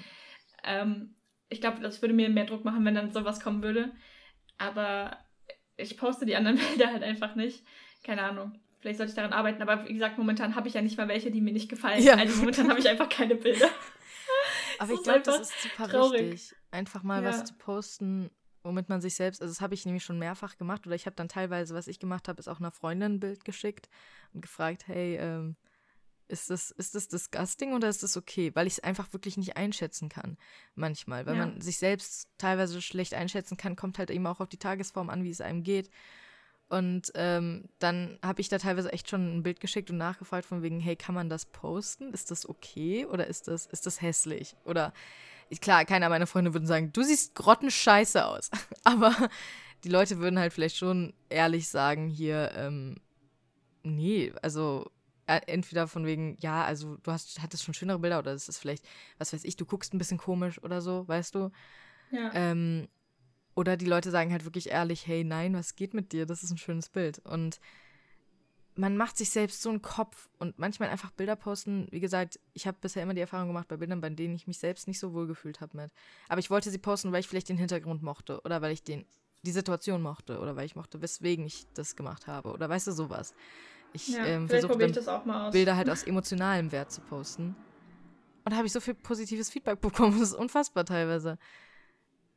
Ähm, 0.65 1.15
ich 1.49 1.61
glaube, 1.61 1.81
das 1.81 2.03
würde 2.03 2.15
mir 2.15 2.29
mehr 2.29 2.47
Druck 2.47 2.65
machen, 2.65 2.85
wenn 2.85 2.95
dann 2.95 3.13
sowas 3.13 3.41
kommen 3.41 3.63
würde. 3.63 3.93
Aber 4.59 5.19
ich 5.77 5.97
poste 5.97 6.27
die 6.27 6.37
anderen 6.37 6.59
Bilder 6.69 6.93
halt 6.93 7.03
einfach 7.03 7.35
nicht. 7.35 7.65
Keine 8.05 8.23
Ahnung. 8.23 8.59
Vielleicht 8.81 8.99
sollte 8.99 9.11
ich 9.11 9.17
daran 9.17 9.33
arbeiten. 9.33 9.63
Aber 9.63 9.89
wie 9.89 9.95
gesagt, 9.95 10.19
momentan 10.19 10.55
habe 10.55 10.69
ich 10.69 10.75
ja 10.75 10.83
nicht 10.83 10.99
mal 10.99 11.09
welche, 11.09 11.31
die 11.31 11.41
mir 11.41 11.53
nicht 11.53 11.69
gefallen. 11.69 12.03
Ja. 12.03 12.15
Also 12.15 12.39
momentan 12.39 12.69
habe 12.69 12.79
ich 12.79 12.89
einfach 12.89 13.09
keine 13.09 13.35
Bilder. 13.35 13.69
Aber 14.79 14.93
ich 14.93 15.03
glaube, 15.03 15.21
das 15.21 15.41
ist 15.41 15.63
super 15.63 15.89
traurig. 15.89 16.33
wichtig. 16.33 16.57
Einfach 16.71 17.03
mal 17.03 17.23
ja. 17.23 17.31
was 17.31 17.45
zu 17.45 17.55
posten, 17.55 18.31
womit 18.67 18.89
man 18.89 19.01
sich 19.01 19.15
selbst, 19.15 19.41
also 19.41 19.53
das 19.53 19.61
habe 19.61 19.75
ich 19.75 19.87
nämlich 19.87 20.05
schon 20.05 20.19
mehrfach 20.19 20.57
gemacht 20.57 20.87
oder 20.87 20.97
ich 20.97 21.07
habe 21.07 21.17
dann 21.17 21.29
teilweise, 21.29 21.75
was 21.75 21.89
ich 21.89 21.99
gemacht 21.99 22.29
habe, 22.29 22.39
ist 22.39 22.49
auch 22.49 22.61
einer 22.61 22.73
Freundin 22.73 23.15
ein 23.15 23.21
Bild 23.21 23.45
geschickt 23.45 23.89
und 24.35 24.43
gefragt, 24.43 24.89
hey, 24.89 25.17
ähm, 25.17 25.57
ist 26.29 26.51
das, 26.51 26.73
ist 26.73 26.95
das 26.95 27.09
disgusting 27.09 27.73
oder 27.75 27.89
ist 27.89 28.03
das 28.03 28.17
okay? 28.17 28.51
Weil 28.55 28.67
ich 28.67 28.75
es 28.75 28.81
einfach 28.81 29.13
wirklich 29.13 29.37
nicht 29.37 29.57
einschätzen 29.57 30.09
kann, 30.09 30.37
manchmal. 30.75 31.25
Weil 31.25 31.37
ja. 31.37 31.47
man 31.47 31.61
sich 31.61 31.79
selbst 31.79 32.29
teilweise 32.39 32.83
schlecht 32.83 33.15
einschätzen 33.15 33.57
kann, 33.57 33.77
kommt 33.77 33.99
halt 33.99 34.11
eben 34.11 34.27
auch 34.27 34.41
auf 34.41 34.49
die 34.49 34.59
Tagesform 34.59 35.09
an, 35.09 35.23
wie 35.23 35.31
es 35.31 35.41
einem 35.41 35.63
geht. 35.63 35.89
Und 36.69 37.13
ähm, 37.15 37.69
dann 37.79 38.19
habe 38.25 38.41
ich 38.41 38.49
da 38.49 38.59
teilweise 38.59 38.93
echt 38.93 39.09
schon 39.09 39.37
ein 39.37 39.43
Bild 39.45 39.61
geschickt 39.61 39.89
und 39.91 39.99
nachgefragt 39.99 40.47
von 40.47 40.63
wegen, 40.63 40.81
hey, 40.81 40.97
kann 40.97 41.15
man 41.15 41.29
das 41.29 41.47
posten? 41.47 42.13
Ist 42.13 42.33
das 42.33 42.49
okay 42.49 43.07
oder 43.07 43.29
ist 43.29 43.47
das, 43.47 43.67
ist 43.67 43.87
das 43.87 44.03
hässlich? 44.03 44.57
Oder 44.65 44.93
klar, 45.61 45.85
keiner 45.85 46.09
meiner 46.09 46.27
Freunde 46.27 46.55
würden 46.55 46.67
sagen, 46.67 46.93
du 46.93 47.03
siehst 47.03 47.35
grottenscheiße 47.35 48.25
aus. 48.25 48.51
Aber 48.85 49.15
die 49.85 49.89
Leute 49.89 50.19
würden 50.19 50.39
halt 50.39 50.53
vielleicht 50.53 50.77
schon 50.77 51.15
ehrlich 51.29 51.69
sagen, 51.69 52.09
hier, 52.09 52.53
ähm, 52.55 52.97
nee, 53.83 54.33
also 54.43 54.91
äh, 55.27 55.41
entweder 55.47 55.89
von 55.89 56.07
wegen, 56.07 56.37
ja, 56.41 56.65
also 56.65 56.97
du 56.99 57.13
hast, 57.13 57.43
hattest 57.43 57.65
schon 57.65 57.75
schönere 57.75 57.99
Bilder 57.99 58.19
oder 58.19 58.33
es 58.33 58.49
ist 58.49 58.59
vielleicht, 58.59 58.85
was 59.19 59.33
weiß 59.33 59.45
ich, 59.45 59.57
du 59.57 59.65
guckst 59.65 59.93
ein 59.93 59.99
bisschen 59.99 60.19
komisch 60.19 60.63
oder 60.63 60.81
so, 60.81 61.07
weißt 61.09 61.35
du? 61.35 61.51
Ja. 62.11 62.31
Ähm, 62.35 62.89
oder 63.55 63.77
die 63.77 63.87
Leute 63.87 64.11
sagen 64.11 64.33
halt 64.33 64.45
wirklich 64.45 64.71
ehrlich, 64.71 65.07
hey, 65.07 65.25
nein, 65.25 65.55
was 65.55 65.77
geht 65.77 65.95
mit 65.95 66.13
dir? 66.13 66.27
Das 66.27 66.43
ist 66.43 66.51
ein 66.51 66.59
schönes 66.59 66.91
Bild. 66.91 67.21
Und 67.21 67.59
man 68.77 68.97
macht 68.97 69.17
sich 69.17 69.31
selbst 69.31 69.63
so 69.63 69.71
einen 69.71 69.83
Kopf 69.83 70.29
und 70.39 70.59
manchmal 70.59 70.91
einfach 70.91 71.11
Bilder 71.11 71.35
posten. 71.35 71.89
Wie 71.91 72.01
gesagt, 72.01 72.39
ich 72.53 72.67
habe 72.67 72.77
bisher 72.81 73.03
immer 73.03 73.15
die 73.15 73.21
Erfahrung 73.21 73.49
gemacht 73.49 73.69
bei 73.69 73.77
Bildern, 73.77 74.01
bei 74.01 74.11
denen 74.11 74.37
ich 74.37 74.47
mich 74.47 74.59
selbst 74.59 74.87
nicht 74.87 74.99
so 74.99 75.15
wohl 75.15 75.27
gefühlt 75.27 75.61
habe 75.61 75.77
mit. 75.77 75.91
Aber 76.29 76.39
ich 76.39 76.51
wollte 76.51 76.71
sie 76.71 76.79
posten, 76.79 77.11
weil 77.13 77.21
ich 77.21 77.29
vielleicht 77.29 77.49
den 77.49 77.57
Hintergrund 77.57 78.03
mochte 78.03 78.41
oder 78.43 78.61
weil 78.61 78.73
ich 78.73 78.83
den, 78.83 79.07
die 79.45 79.51
Situation 79.51 80.03
mochte 80.03 80.39
oder 80.39 80.57
weil 80.57 80.67
ich 80.67 80.77
mochte, 80.77 81.01
weswegen 81.01 81.47
ich 81.47 81.67
das 81.75 81.97
gemacht 81.97 82.27
habe 82.27 82.53
oder 82.53 82.69
weißt 82.69 82.87
du, 82.87 82.93
sowas. 82.93 83.35
Ich 83.93 84.09
ja, 84.09 84.27
ähm, 84.27 84.49
versuche 84.49 84.77
Bilder 84.77 85.77
halt 85.77 85.89
aus 85.89 86.03
emotionalem 86.03 86.71
Wert 86.71 86.93
zu 86.93 87.01
posten. 87.01 87.57
Und 88.45 88.53
da 88.53 88.57
habe 88.57 88.67
ich 88.67 88.73
so 88.73 88.81
viel 88.81 88.95
positives 88.95 89.51
Feedback 89.51 89.81
bekommen. 89.81 90.19
Das 90.21 90.31
ist 90.31 90.35
unfassbar 90.35 90.85
teilweise. 90.85 91.39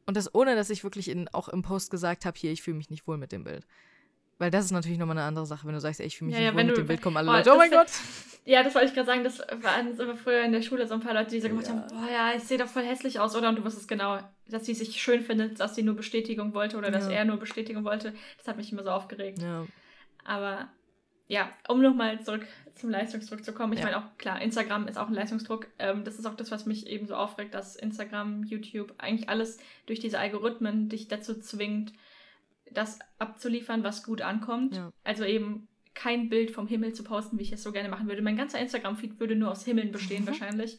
Und 0.06 0.15
das 0.15 0.34
ohne, 0.34 0.56
dass 0.56 0.69
ich 0.69 0.84
wirklich 0.84 1.10
in, 1.10 1.28
auch 1.30 1.49
im 1.49 1.62
Post 1.62 1.91
gesagt 1.91 2.25
habe, 2.25 2.38
hier, 2.39 2.52
ich 2.52 2.62
fühle 2.62 2.78
mich 2.78 2.89
nicht 2.89 3.08
wohl 3.08 3.17
mit 3.17 3.32
dem 3.32 3.43
Bild. 3.43 3.67
Weil 4.39 4.52
das 4.52 4.65
ist 4.65 4.71
natürlich 4.71 4.97
nochmal 4.97 5.17
eine 5.17 5.28
andere 5.28 5.45
Sache, 5.45 5.67
wenn 5.67 5.73
du 5.73 5.82
sagst, 5.82 5.99
ey, 5.99 6.08
ich 6.08 6.17
fühle 6.17 6.28
mich 6.28 6.36
ja, 6.36 6.39
nicht 6.39 6.47
ja, 6.47 6.56
wohl 6.56 6.63
mit 6.63 6.71
du, 6.71 6.82
dem 6.82 6.88
Bild, 6.88 7.02
kommen 7.02 7.17
alle 7.17 7.30
oh, 7.30 7.34
Leute, 7.34 7.54
oh 7.54 7.58
mein 7.58 7.69
Gott. 7.69 7.91
Ja, 8.45 8.63
das 8.63 8.73
wollte 8.73 8.88
ich 8.88 8.93
gerade 8.95 9.06
sagen, 9.06 9.23
das 9.23 9.39
waren 9.62 9.95
immer 9.95 10.15
früher 10.15 10.41
in 10.41 10.52
der 10.52 10.63
Schule 10.63 10.88
so 10.88 10.95
ein 10.95 11.02
paar 11.02 11.13
Leute, 11.13 11.30
die 11.30 11.39
so 11.39 11.49
gemacht 11.49 11.67
ja. 11.67 11.73
haben, 11.73 11.84
boah 11.88 12.10
ja, 12.12 12.34
ich 12.36 12.41
sehe 12.41 12.58
doch 12.58 12.67
voll 12.67 12.82
hässlich 12.82 13.19
aus, 13.19 13.36
oder? 13.36 13.49
Und 13.49 13.60
du 13.60 13.63
wusstest 13.63 13.88
genau, 13.88 14.17
dass 14.47 14.65
sie 14.65 14.73
sich 14.73 14.99
schön 14.99 15.21
findet, 15.21 15.60
dass 15.60 15.75
sie 15.75 15.84
nur 15.84 15.95
Bestätigung 15.95 16.56
wollte 16.56 16.78
oder 16.78 16.89
dass 16.89 17.08
er 17.10 17.25
nur 17.25 17.38
Bestätigung 17.38 17.84
wollte. 17.84 18.13
Das 18.38 18.47
hat 18.47 18.58
mich 18.58 18.71
immer 18.71 18.82
so 18.82 18.89
aufgeregt. 18.89 19.39
Ja. 19.39 19.67
Aber 20.23 20.67
ja, 21.28 21.52
um 21.67 21.80
nochmal 21.82 22.21
zurück 22.21 22.47
zum 22.73 22.89
Leistungsdruck 22.89 23.45
zu 23.45 23.54
kommen. 23.54 23.73
Ich 23.73 23.80
ja. 23.80 23.86
meine 23.86 23.97
auch, 23.97 24.17
klar, 24.17 24.41
Instagram 24.41 24.88
ist 24.88 24.97
auch 24.97 25.10
ein 25.10 25.13
Leistungsdruck. 25.13 25.67
Ähm, 25.78 26.04
das 26.04 26.17
ist 26.17 26.25
auch 26.25 26.34
das, 26.34 26.49
was 26.49 26.65
mich 26.65 26.88
eben 26.88 27.06
so 27.06 27.15
aufregt, 27.15 27.54
dass 27.54 27.75
Instagram, 27.75 28.43
YouTube, 28.45 28.95
eigentlich 28.97 29.30
alles 29.30 29.60
durch 29.86 29.99
diese 29.99 30.17
Algorithmen 30.17 30.89
dich 30.89 31.08
dazu 31.08 31.39
zwingt, 31.39 31.93
das 32.73 32.99
abzuliefern, 33.17 33.84
was 33.84 34.03
gut 34.03 34.21
ankommt. 34.21 34.75
Ja. 34.75 34.91
Also 35.03 35.23
eben 35.23 35.67
kein 35.93 36.29
Bild 36.29 36.51
vom 36.51 36.67
Himmel 36.67 36.93
zu 36.93 37.03
posten, 37.03 37.38
wie 37.38 37.43
ich 37.43 37.51
es 37.51 37.63
so 37.63 37.71
gerne 37.71 37.89
machen 37.89 38.08
würde. 38.08 38.21
Mein 38.21 38.38
ganzer 38.38 38.60
Instagram-Feed 38.60 39.19
würde 39.19 39.36
nur 39.36 39.51
aus 39.51 39.65
Himmeln 39.65 39.91
bestehen, 39.91 40.23
mhm. 40.23 40.27
wahrscheinlich. 40.27 40.73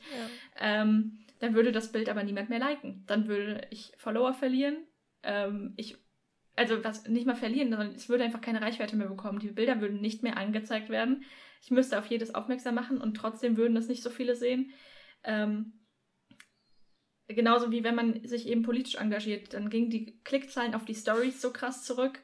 Ja. 0.58 0.82
Ähm, 0.82 1.18
dann 1.40 1.54
würde 1.54 1.72
das 1.72 1.92
Bild 1.92 2.08
aber 2.08 2.22
niemand 2.22 2.48
mehr 2.48 2.58
liken. 2.58 3.04
Dann 3.06 3.26
würde 3.28 3.66
ich 3.70 3.92
Follower 3.96 4.34
verlieren. 4.34 4.76
Ähm, 5.22 5.74
ich 5.76 5.98
also 6.56 6.84
was 6.84 7.08
nicht 7.08 7.26
mal 7.26 7.36
verlieren, 7.36 7.70
sondern 7.70 7.94
es 7.94 8.08
würde 8.08 8.24
einfach 8.24 8.40
keine 8.40 8.60
Reichweite 8.60 8.96
mehr 8.96 9.08
bekommen. 9.08 9.38
Die 9.38 9.48
Bilder 9.48 9.80
würden 9.80 10.00
nicht 10.00 10.22
mehr 10.22 10.36
angezeigt 10.36 10.90
werden. 10.90 11.24
Ich 11.62 11.70
müsste 11.70 11.98
auf 11.98 12.06
jedes 12.06 12.34
aufmerksam 12.34 12.74
machen 12.74 12.98
und 12.98 13.16
trotzdem 13.16 13.56
würden 13.56 13.74
das 13.74 13.88
nicht 13.88 14.02
so 14.02 14.10
viele 14.10 14.34
sehen. 14.36 14.70
Ähm, 15.24 15.72
genauso 17.34 17.70
wie 17.70 17.84
wenn 17.84 17.94
man 17.94 18.24
sich 18.26 18.48
eben 18.48 18.62
politisch 18.62 18.96
engagiert, 18.96 19.54
dann 19.54 19.70
gingen 19.70 19.90
die 19.90 20.20
Klickzahlen 20.24 20.74
auf 20.74 20.84
die 20.84 20.94
Stories 20.94 21.40
so 21.40 21.52
krass 21.52 21.84
zurück. 21.84 22.20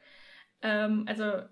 Ähm, 0.62 1.05
also 1.07 1.42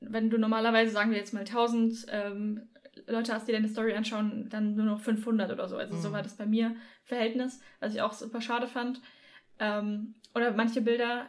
wenn 0.00 0.30
du 0.30 0.38
normalerweise, 0.38 0.92
sagen 0.92 1.10
wir 1.10 1.18
jetzt 1.18 1.34
mal 1.34 1.40
1000 1.40 2.06
ähm, 2.10 2.68
Leute 3.06 3.32
hast, 3.34 3.48
die 3.48 3.52
deine 3.52 3.68
Story 3.68 3.94
anschauen, 3.94 4.48
dann 4.50 4.74
nur 4.74 4.84
noch 4.84 5.00
500 5.00 5.50
oder 5.50 5.68
so. 5.68 5.76
Also 5.76 5.94
mhm. 5.94 6.00
so 6.00 6.12
war 6.12 6.22
das 6.22 6.36
bei 6.36 6.46
mir 6.46 6.76
Verhältnis, 7.04 7.60
was 7.80 7.94
ich 7.94 8.02
auch 8.02 8.12
super 8.12 8.40
schade 8.40 8.66
fand. 8.66 9.00
Ähm, 9.58 10.14
oder 10.34 10.52
manche 10.52 10.80
Bilder, 10.80 11.26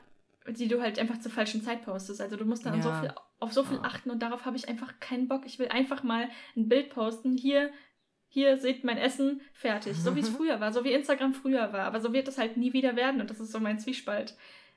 die 0.47 0.67
du 0.67 0.81
halt 0.81 0.99
einfach 0.99 1.19
zur 1.19 1.31
falschen 1.31 1.61
Zeit 1.61 1.83
postest. 1.83 2.21
Also 2.21 2.35
du 2.35 2.45
musst 2.45 2.65
dann 2.65 2.75
ja. 2.77 2.81
so 2.81 2.91
viel, 2.91 3.13
auf 3.39 3.53
so 3.53 3.63
viel 3.63 3.79
achten 3.83 4.11
und 4.11 4.21
darauf 4.21 4.45
habe 4.45 4.57
ich 4.57 4.67
einfach 4.67 4.99
keinen 4.99 5.27
Bock. 5.27 5.43
Ich 5.45 5.59
will 5.59 5.67
einfach 5.69 6.03
mal 6.03 6.29
ein 6.55 6.67
Bild 6.67 6.89
posten. 6.89 7.37
Hier, 7.37 7.71
hier 8.33 8.57
seht 8.57 8.83
mein 8.83 8.97
Essen, 8.97 9.41
fertig. 9.53 9.95
So 9.95 10.15
wie 10.15 10.21
es 10.21 10.29
früher 10.29 10.59
war, 10.59 10.73
so 10.73 10.83
wie 10.83 10.91
Instagram 10.91 11.35
früher 11.35 11.71
war. 11.71 11.85
Aber 11.85 12.01
so 12.01 12.13
wird 12.13 12.27
es 12.27 12.39
halt 12.39 12.57
nie 12.57 12.73
wieder 12.73 12.95
werden 12.95 13.21
und 13.21 13.29
das 13.29 13.39
ist 13.39 13.51
so 13.51 13.59
mein 13.59 13.77
Zwiespalt, 13.77 14.35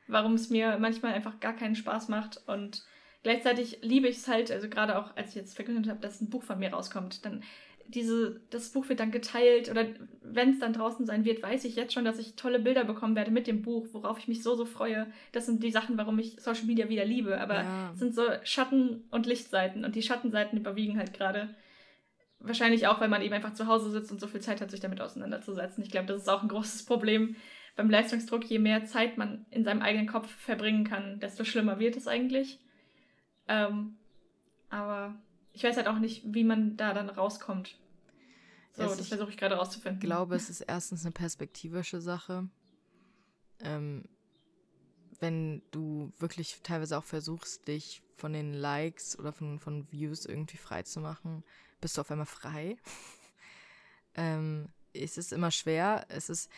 warum 0.09 0.35
es 0.35 0.51
mir 0.51 0.77
manchmal 0.79 1.15
einfach 1.15 1.41
gar 1.41 1.55
keinen 1.55 1.75
Spaß 1.75 2.09
macht 2.09 2.43
und 2.47 2.85
gleichzeitig 3.23 3.79
liebe 3.81 4.09
ich 4.09 4.19
es 4.19 4.29
halt, 4.29 4.51
also 4.51 4.69
gerade 4.69 4.99
auch 4.99 5.17
als 5.17 5.31
ich 5.31 5.37
jetzt 5.37 5.57
verkündet 5.57 5.89
habe, 5.89 6.01
dass 6.01 6.21
ein 6.21 6.29
Buch 6.29 6.43
von 6.43 6.59
mir 6.59 6.71
rauskommt, 6.71 7.25
dann 7.25 7.43
diese, 7.89 8.43
das 8.51 8.69
Buch 8.73 8.91
wird 8.91 9.01
dann 9.01 9.11
geteilt 9.11 9.71
oder 9.71 9.87
wenn 10.23 10.51
es 10.51 10.59
dann 10.59 10.75
draußen 10.75 11.07
sein 11.07 11.25
wird, 11.25 11.43
weiß 11.43 11.65
ich 11.65 11.77
jetzt 11.77 11.95
schon, 11.95 12.05
dass 12.05 12.19
ich 12.19 12.35
tolle 12.35 12.59
Bilder 12.59 12.85
bekommen 12.85 13.17
werde 13.17 13.31
mit 13.31 13.47
dem 13.47 13.63
Buch, 13.63 13.87
worauf 13.93 14.19
ich 14.19 14.29
mich 14.29 14.43
so, 14.43 14.55
so 14.55 14.67
freue. 14.67 15.07
Das 15.33 15.47
sind 15.47 15.63
die 15.63 15.71
Sachen, 15.71 15.97
warum 15.97 16.19
ich 16.19 16.37
Social 16.41 16.67
Media 16.67 16.91
wieder 16.91 17.07
liebe. 17.07 17.41
Aber 17.41 17.63
ja. 17.63 17.91
es 17.95 18.01
sind 18.01 18.15
so 18.15 18.23
Schatten- 18.43 19.05
und 19.11 19.25
Lichtseiten 19.25 19.85
und 19.85 19.95
die 19.95 20.03
Schattenseiten 20.03 20.59
überwiegen 20.59 20.99
halt 20.99 21.15
gerade. 21.15 21.55
Wahrscheinlich 22.47 22.87
auch, 22.87 23.01
weil 23.01 23.09
man 23.09 23.23
eben 23.23 23.35
einfach 23.35 23.55
zu 23.55 23.67
Hause 23.67 23.91
sitzt 23.91 24.13
und 24.13 24.21
so 24.21 24.27
viel 24.27 24.41
Zeit 24.41 24.61
hat, 24.61 24.71
sich 24.71 24.81
damit 24.81 25.01
auseinanderzusetzen. 25.01 25.83
Ich 25.83 25.91
glaube, 25.91 26.07
das 26.07 26.23
ist 26.23 26.29
auch 26.29 26.43
ein 26.43 26.49
großes 26.49 26.85
Problem 26.85 27.37
beim 27.75 27.91
Leistungsdruck. 27.91 28.45
Je 28.45 28.59
mehr 28.59 28.85
Zeit 28.85 29.19
man 29.19 29.47
in 29.51 29.65
seinem 29.65 29.83
eigenen 29.83 30.07
Kopf 30.07 30.29
verbringen 30.29 30.85
kann, 30.85 31.21
desto 31.21 31.45
schlimmer 31.45 31.79
wird 31.79 31.97
es 31.97 32.07
eigentlich. 32.07 32.61
Ähm, 33.49 33.97
aber 34.71 35.15
ich 35.53 35.65
weiß 35.65 35.77
halt 35.77 35.89
auch 35.89 35.99
nicht, 35.99 36.23
wie 36.27 36.45
man 36.45 36.77
da 36.77 36.95
dann 36.95 37.09
rauskommt. 37.09 37.77
So, 38.73 38.83
yes, 38.83 38.97
das 38.99 39.09
versuche 39.09 39.31
ich 39.31 39.37
gerade 39.37 39.55
rauszufinden. 39.55 40.01
Ich 40.01 40.07
glaube, 40.07 40.37
es 40.37 40.51
ist 40.51 40.61
erstens 40.61 41.05
eine 41.05 41.13
perspektivische 41.13 42.01
Sache. 42.01 42.49
Ähm, 43.61 44.05
wenn 45.21 45.63
du 45.71 46.13
wirklich 46.19 46.61
teilweise 46.63 46.99
auch 46.99 47.05
versuchst, 47.05 47.69
dich 47.69 48.03
von 48.17 48.33
den 48.33 48.53
Likes 48.53 49.19
oder 49.19 49.33
von, 49.33 49.59
von 49.61 49.91
Views 49.91 50.27
irgendwie 50.27 50.57
frei 50.57 50.83
zu 50.83 51.01
machen, 51.01 51.45
bist 51.81 51.97
du 51.97 52.01
auf 52.01 52.11
einmal 52.11 52.27
frei. 52.27 52.77
ähm, 54.15 54.69
es 54.93 55.19
ist 55.19 55.33
immer 55.33 55.51
schwer. 55.51 56.07
Es 56.09 56.31
ist, 56.31 56.51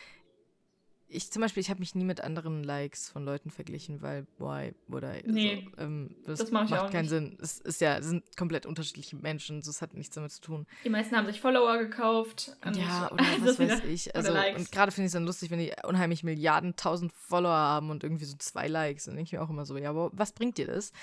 ich 1.09 1.31
zum 1.31 1.41
Beispiel, 1.41 1.61
ich 1.61 1.69
habe 1.69 1.79
mich 1.79 1.95
nie 1.95 2.03
mit 2.03 2.21
anderen 2.21 2.63
Likes 2.63 3.09
von 3.09 3.25
Leuten 3.25 3.49
verglichen, 3.49 4.01
weil, 4.01 4.27
why, 4.37 4.73
oder 4.91 5.15
nee, 5.25 5.67
so, 5.75 5.83
ähm, 5.83 6.15
das, 6.25 6.39
das 6.39 6.51
macht 6.51 6.69
keinen 6.91 7.01
nicht. 7.01 7.09
Sinn. 7.09 7.37
Es 7.41 7.59
ist 7.59 7.81
ja, 7.81 7.97
es 7.97 8.05
sind 8.05 8.23
komplett 8.37 8.65
unterschiedliche 8.65 9.15
Menschen, 9.15 9.61
so, 9.61 9.71
es 9.71 9.81
hat 9.81 9.93
nichts 9.95 10.15
damit 10.15 10.31
zu 10.31 10.41
tun. 10.41 10.67
Die 10.83 10.89
meisten 10.89 11.15
haben 11.15 11.25
sich 11.25 11.41
Follower 11.41 11.77
gekauft. 11.79 12.55
Ja, 12.73 13.11
oder 13.11 13.23
was 13.41 13.59
weiß 13.59 13.83
ich. 13.85 14.15
Also, 14.15 14.31
und 14.33 14.71
gerade 14.71 14.91
finde 14.91 15.05
ich 15.05 15.09
es 15.09 15.13
dann 15.13 15.25
lustig, 15.25 15.49
wenn 15.49 15.59
die 15.59 15.73
unheimlich 15.83 16.23
Milliarden, 16.23 16.75
tausend 16.75 17.11
Follower 17.13 17.51
haben 17.51 17.89
und 17.89 18.03
irgendwie 18.03 18.25
so 18.25 18.37
zwei 18.37 18.67
Likes. 18.67 19.05
Dann 19.05 19.15
denke 19.15 19.27
ich 19.27 19.33
mir 19.33 19.41
auch 19.41 19.49
immer 19.49 19.65
so, 19.65 19.77
ja, 19.77 19.89
aber 19.89 20.11
was 20.13 20.31
bringt 20.33 20.57
dir 20.57 20.67
das? 20.67 20.93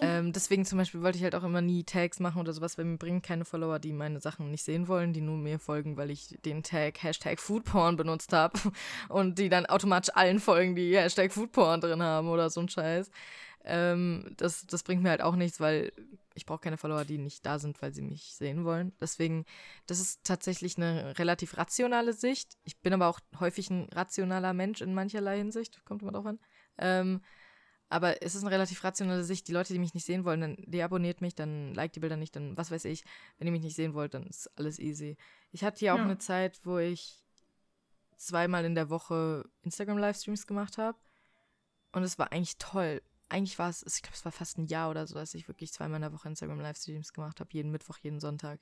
Ähm, 0.00 0.32
deswegen 0.32 0.64
zum 0.64 0.78
Beispiel 0.78 1.02
wollte 1.02 1.16
ich 1.16 1.24
halt 1.24 1.34
auch 1.34 1.44
immer 1.44 1.60
nie 1.60 1.84
Tags 1.84 2.18
machen 2.18 2.40
oder 2.40 2.52
sowas, 2.52 2.76
weil 2.76 2.84
mir 2.84 2.98
bringen 2.98 3.22
keine 3.22 3.44
Follower, 3.44 3.78
die 3.78 3.92
meine 3.92 4.20
Sachen 4.20 4.50
nicht 4.50 4.64
sehen 4.64 4.88
wollen, 4.88 5.12
die 5.12 5.20
nur 5.20 5.36
mir 5.36 5.58
folgen, 5.58 5.96
weil 5.96 6.10
ich 6.10 6.36
den 6.44 6.62
Tag 6.62 7.02
Hashtag 7.02 7.40
Foodporn 7.40 7.96
benutzt 7.96 8.32
habe 8.32 8.58
und 9.08 9.38
die 9.38 9.48
dann 9.48 9.66
automatisch 9.66 10.14
allen 10.14 10.40
folgen, 10.40 10.74
die 10.74 10.96
Hashtag 10.96 11.32
Foodporn 11.32 11.80
drin 11.80 12.02
haben 12.02 12.28
oder 12.28 12.50
so 12.50 12.60
ein 12.60 12.68
Scheiß. 12.68 13.10
Ähm, 13.64 14.34
das, 14.36 14.66
das 14.66 14.82
bringt 14.82 15.02
mir 15.02 15.10
halt 15.10 15.22
auch 15.22 15.36
nichts, 15.36 15.60
weil 15.60 15.92
ich 16.34 16.46
brauche 16.46 16.60
keine 16.60 16.76
Follower, 16.76 17.04
die 17.04 17.18
nicht 17.18 17.46
da 17.46 17.58
sind, 17.58 17.80
weil 17.80 17.94
sie 17.94 18.02
mich 18.02 18.34
sehen 18.34 18.64
wollen. 18.64 18.92
Deswegen, 19.00 19.44
das 19.86 20.00
ist 20.00 20.24
tatsächlich 20.24 20.76
eine 20.76 21.18
relativ 21.18 21.56
rationale 21.56 22.12
Sicht. 22.12 22.56
Ich 22.64 22.78
bin 22.80 22.92
aber 22.92 23.08
auch 23.08 23.20
häufig 23.40 23.70
ein 23.70 23.88
rationaler 23.92 24.52
Mensch 24.52 24.82
in 24.82 24.94
mancherlei 24.94 25.38
Hinsicht, 25.38 25.84
kommt 25.84 26.02
immer 26.02 26.12
drauf 26.12 26.26
an. 26.26 26.38
Ähm, 26.78 27.22
aber 27.88 28.22
es 28.22 28.34
ist 28.34 28.42
eine 28.42 28.50
relativ 28.50 28.82
rationale 28.82 29.24
Sicht. 29.24 29.46
Die 29.48 29.52
Leute, 29.52 29.72
die 29.72 29.78
mich 29.78 29.94
nicht 29.94 30.06
sehen 30.06 30.24
wollen, 30.24 30.40
dann 30.40 30.56
deabonniert 30.66 31.20
mich, 31.20 31.34
dann 31.34 31.72
liked 31.74 31.96
die 31.96 32.00
Bilder 32.00 32.16
nicht, 32.16 32.34
dann 32.34 32.56
was 32.56 32.70
weiß 32.70 32.84
ich. 32.86 33.04
Wenn 33.38 33.46
ihr 33.46 33.52
mich 33.52 33.62
nicht 33.62 33.76
sehen 33.76 33.94
wollt, 33.94 34.14
dann 34.14 34.26
ist 34.26 34.50
alles 34.58 34.78
easy. 34.78 35.16
Ich 35.52 35.62
hatte 35.62 35.84
ja 35.84 35.94
auch 35.94 35.98
ja. 35.98 36.04
eine 36.04 36.18
Zeit, 36.18 36.60
wo 36.64 36.78
ich 36.78 37.22
zweimal 38.16 38.64
in 38.64 38.74
der 38.74 38.90
Woche 38.90 39.48
Instagram-Livestreams 39.62 40.46
gemacht 40.46 40.78
habe. 40.78 40.98
Und 41.92 42.02
es 42.02 42.18
war 42.18 42.32
eigentlich 42.32 42.58
toll. 42.58 43.02
Eigentlich 43.28 43.58
war 43.58 43.70
es, 43.70 43.82
ich 43.82 44.02
glaube, 44.02 44.16
es 44.16 44.24
war 44.24 44.32
fast 44.32 44.58
ein 44.58 44.66
Jahr 44.66 44.90
oder 44.90 45.06
so, 45.06 45.14
dass 45.14 45.34
ich 45.34 45.48
wirklich 45.48 45.72
zweimal 45.72 45.96
in 45.96 46.02
der 46.02 46.12
Woche 46.12 46.28
Instagram-Livestreams 46.28 47.12
gemacht 47.12 47.40
habe. 47.40 47.50
Jeden 47.52 47.70
Mittwoch, 47.70 47.98
jeden 48.02 48.20
Sonntag. 48.20 48.60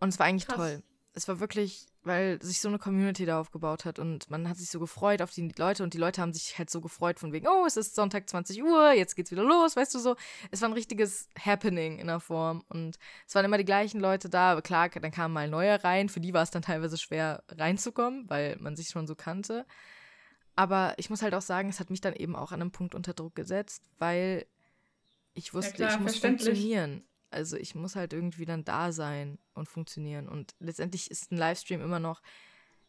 Und 0.00 0.10
es 0.10 0.18
war 0.18 0.26
eigentlich 0.26 0.46
Krass. 0.46 0.56
toll 0.56 0.82
es 1.16 1.26
war 1.28 1.40
wirklich, 1.40 1.86
weil 2.02 2.40
sich 2.42 2.60
so 2.60 2.68
eine 2.68 2.78
Community 2.78 3.24
da 3.24 3.40
aufgebaut 3.40 3.86
hat 3.86 3.98
und 3.98 4.30
man 4.30 4.50
hat 4.50 4.58
sich 4.58 4.68
so 4.68 4.78
gefreut 4.78 5.22
auf 5.22 5.30
die 5.30 5.50
Leute 5.56 5.82
und 5.82 5.94
die 5.94 5.98
Leute 5.98 6.20
haben 6.20 6.34
sich 6.34 6.58
halt 6.58 6.68
so 6.68 6.82
gefreut 6.82 7.18
von 7.18 7.32
wegen, 7.32 7.48
oh, 7.48 7.64
es 7.66 7.78
ist 7.78 7.94
Sonntag 7.94 8.28
20 8.28 8.62
Uhr, 8.62 8.92
jetzt 8.92 9.16
geht's 9.16 9.30
wieder 9.30 9.42
los, 9.42 9.76
weißt 9.76 9.94
du 9.94 9.98
so. 9.98 10.14
Es 10.50 10.60
war 10.60 10.68
ein 10.68 10.74
richtiges 10.74 11.30
Happening 11.42 11.98
in 11.98 12.08
der 12.08 12.20
Form 12.20 12.64
und 12.68 12.98
es 13.26 13.34
waren 13.34 13.46
immer 13.46 13.56
die 13.56 13.64
gleichen 13.64 13.98
Leute 13.98 14.28
da. 14.28 14.52
Aber 14.52 14.60
klar, 14.60 14.90
dann 14.90 15.10
kamen 15.10 15.32
mal 15.32 15.48
neue 15.48 15.82
rein, 15.82 16.10
für 16.10 16.20
die 16.20 16.34
war 16.34 16.42
es 16.42 16.50
dann 16.50 16.60
teilweise 16.60 16.98
schwer 16.98 17.42
reinzukommen, 17.48 18.28
weil 18.28 18.56
man 18.60 18.76
sich 18.76 18.88
schon 18.90 19.06
so 19.06 19.14
kannte. 19.14 19.64
Aber 20.54 20.92
ich 20.98 21.08
muss 21.08 21.22
halt 21.22 21.34
auch 21.34 21.42
sagen, 21.42 21.70
es 21.70 21.80
hat 21.80 21.88
mich 21.88 22.02
dann 22.02 22.14
eben 22.14 22.36
auch 22.36 22.52
an 22.52 22.60
einem 22.60 22.72
Punkt 22.72 22.94
unter 22.94 23.14
Druck 23.14 23.34
gesetzt, 23.34 23.82
weil 23.98 24.44
ich 25.32 25.54
wusste, 25.54 25.82
ja, 25.82 25.88
klar, 25.88 25.94
ich 25.94 26.00
muss 26.00 26.18
funktionieren. 26.18 27.04
Also 27.30 27.56
ich 27.56 27.74
muss 27.74 27.96
halt 27.96 28.12
irgendwie 28.12 28.44
dann 28.44 28.64
da 28.64 28.92
sein 28.92 29.38
und 29.54 29.68
funktionieren. 29.68 30.28
Und 30.28 30.54
letztendlich 30.58 31.10
ist 31.10 31.32
ein 31.32 31.36
Livestream 31.36 31.82
immer 31.82 32.00
noch, 32.00 32.22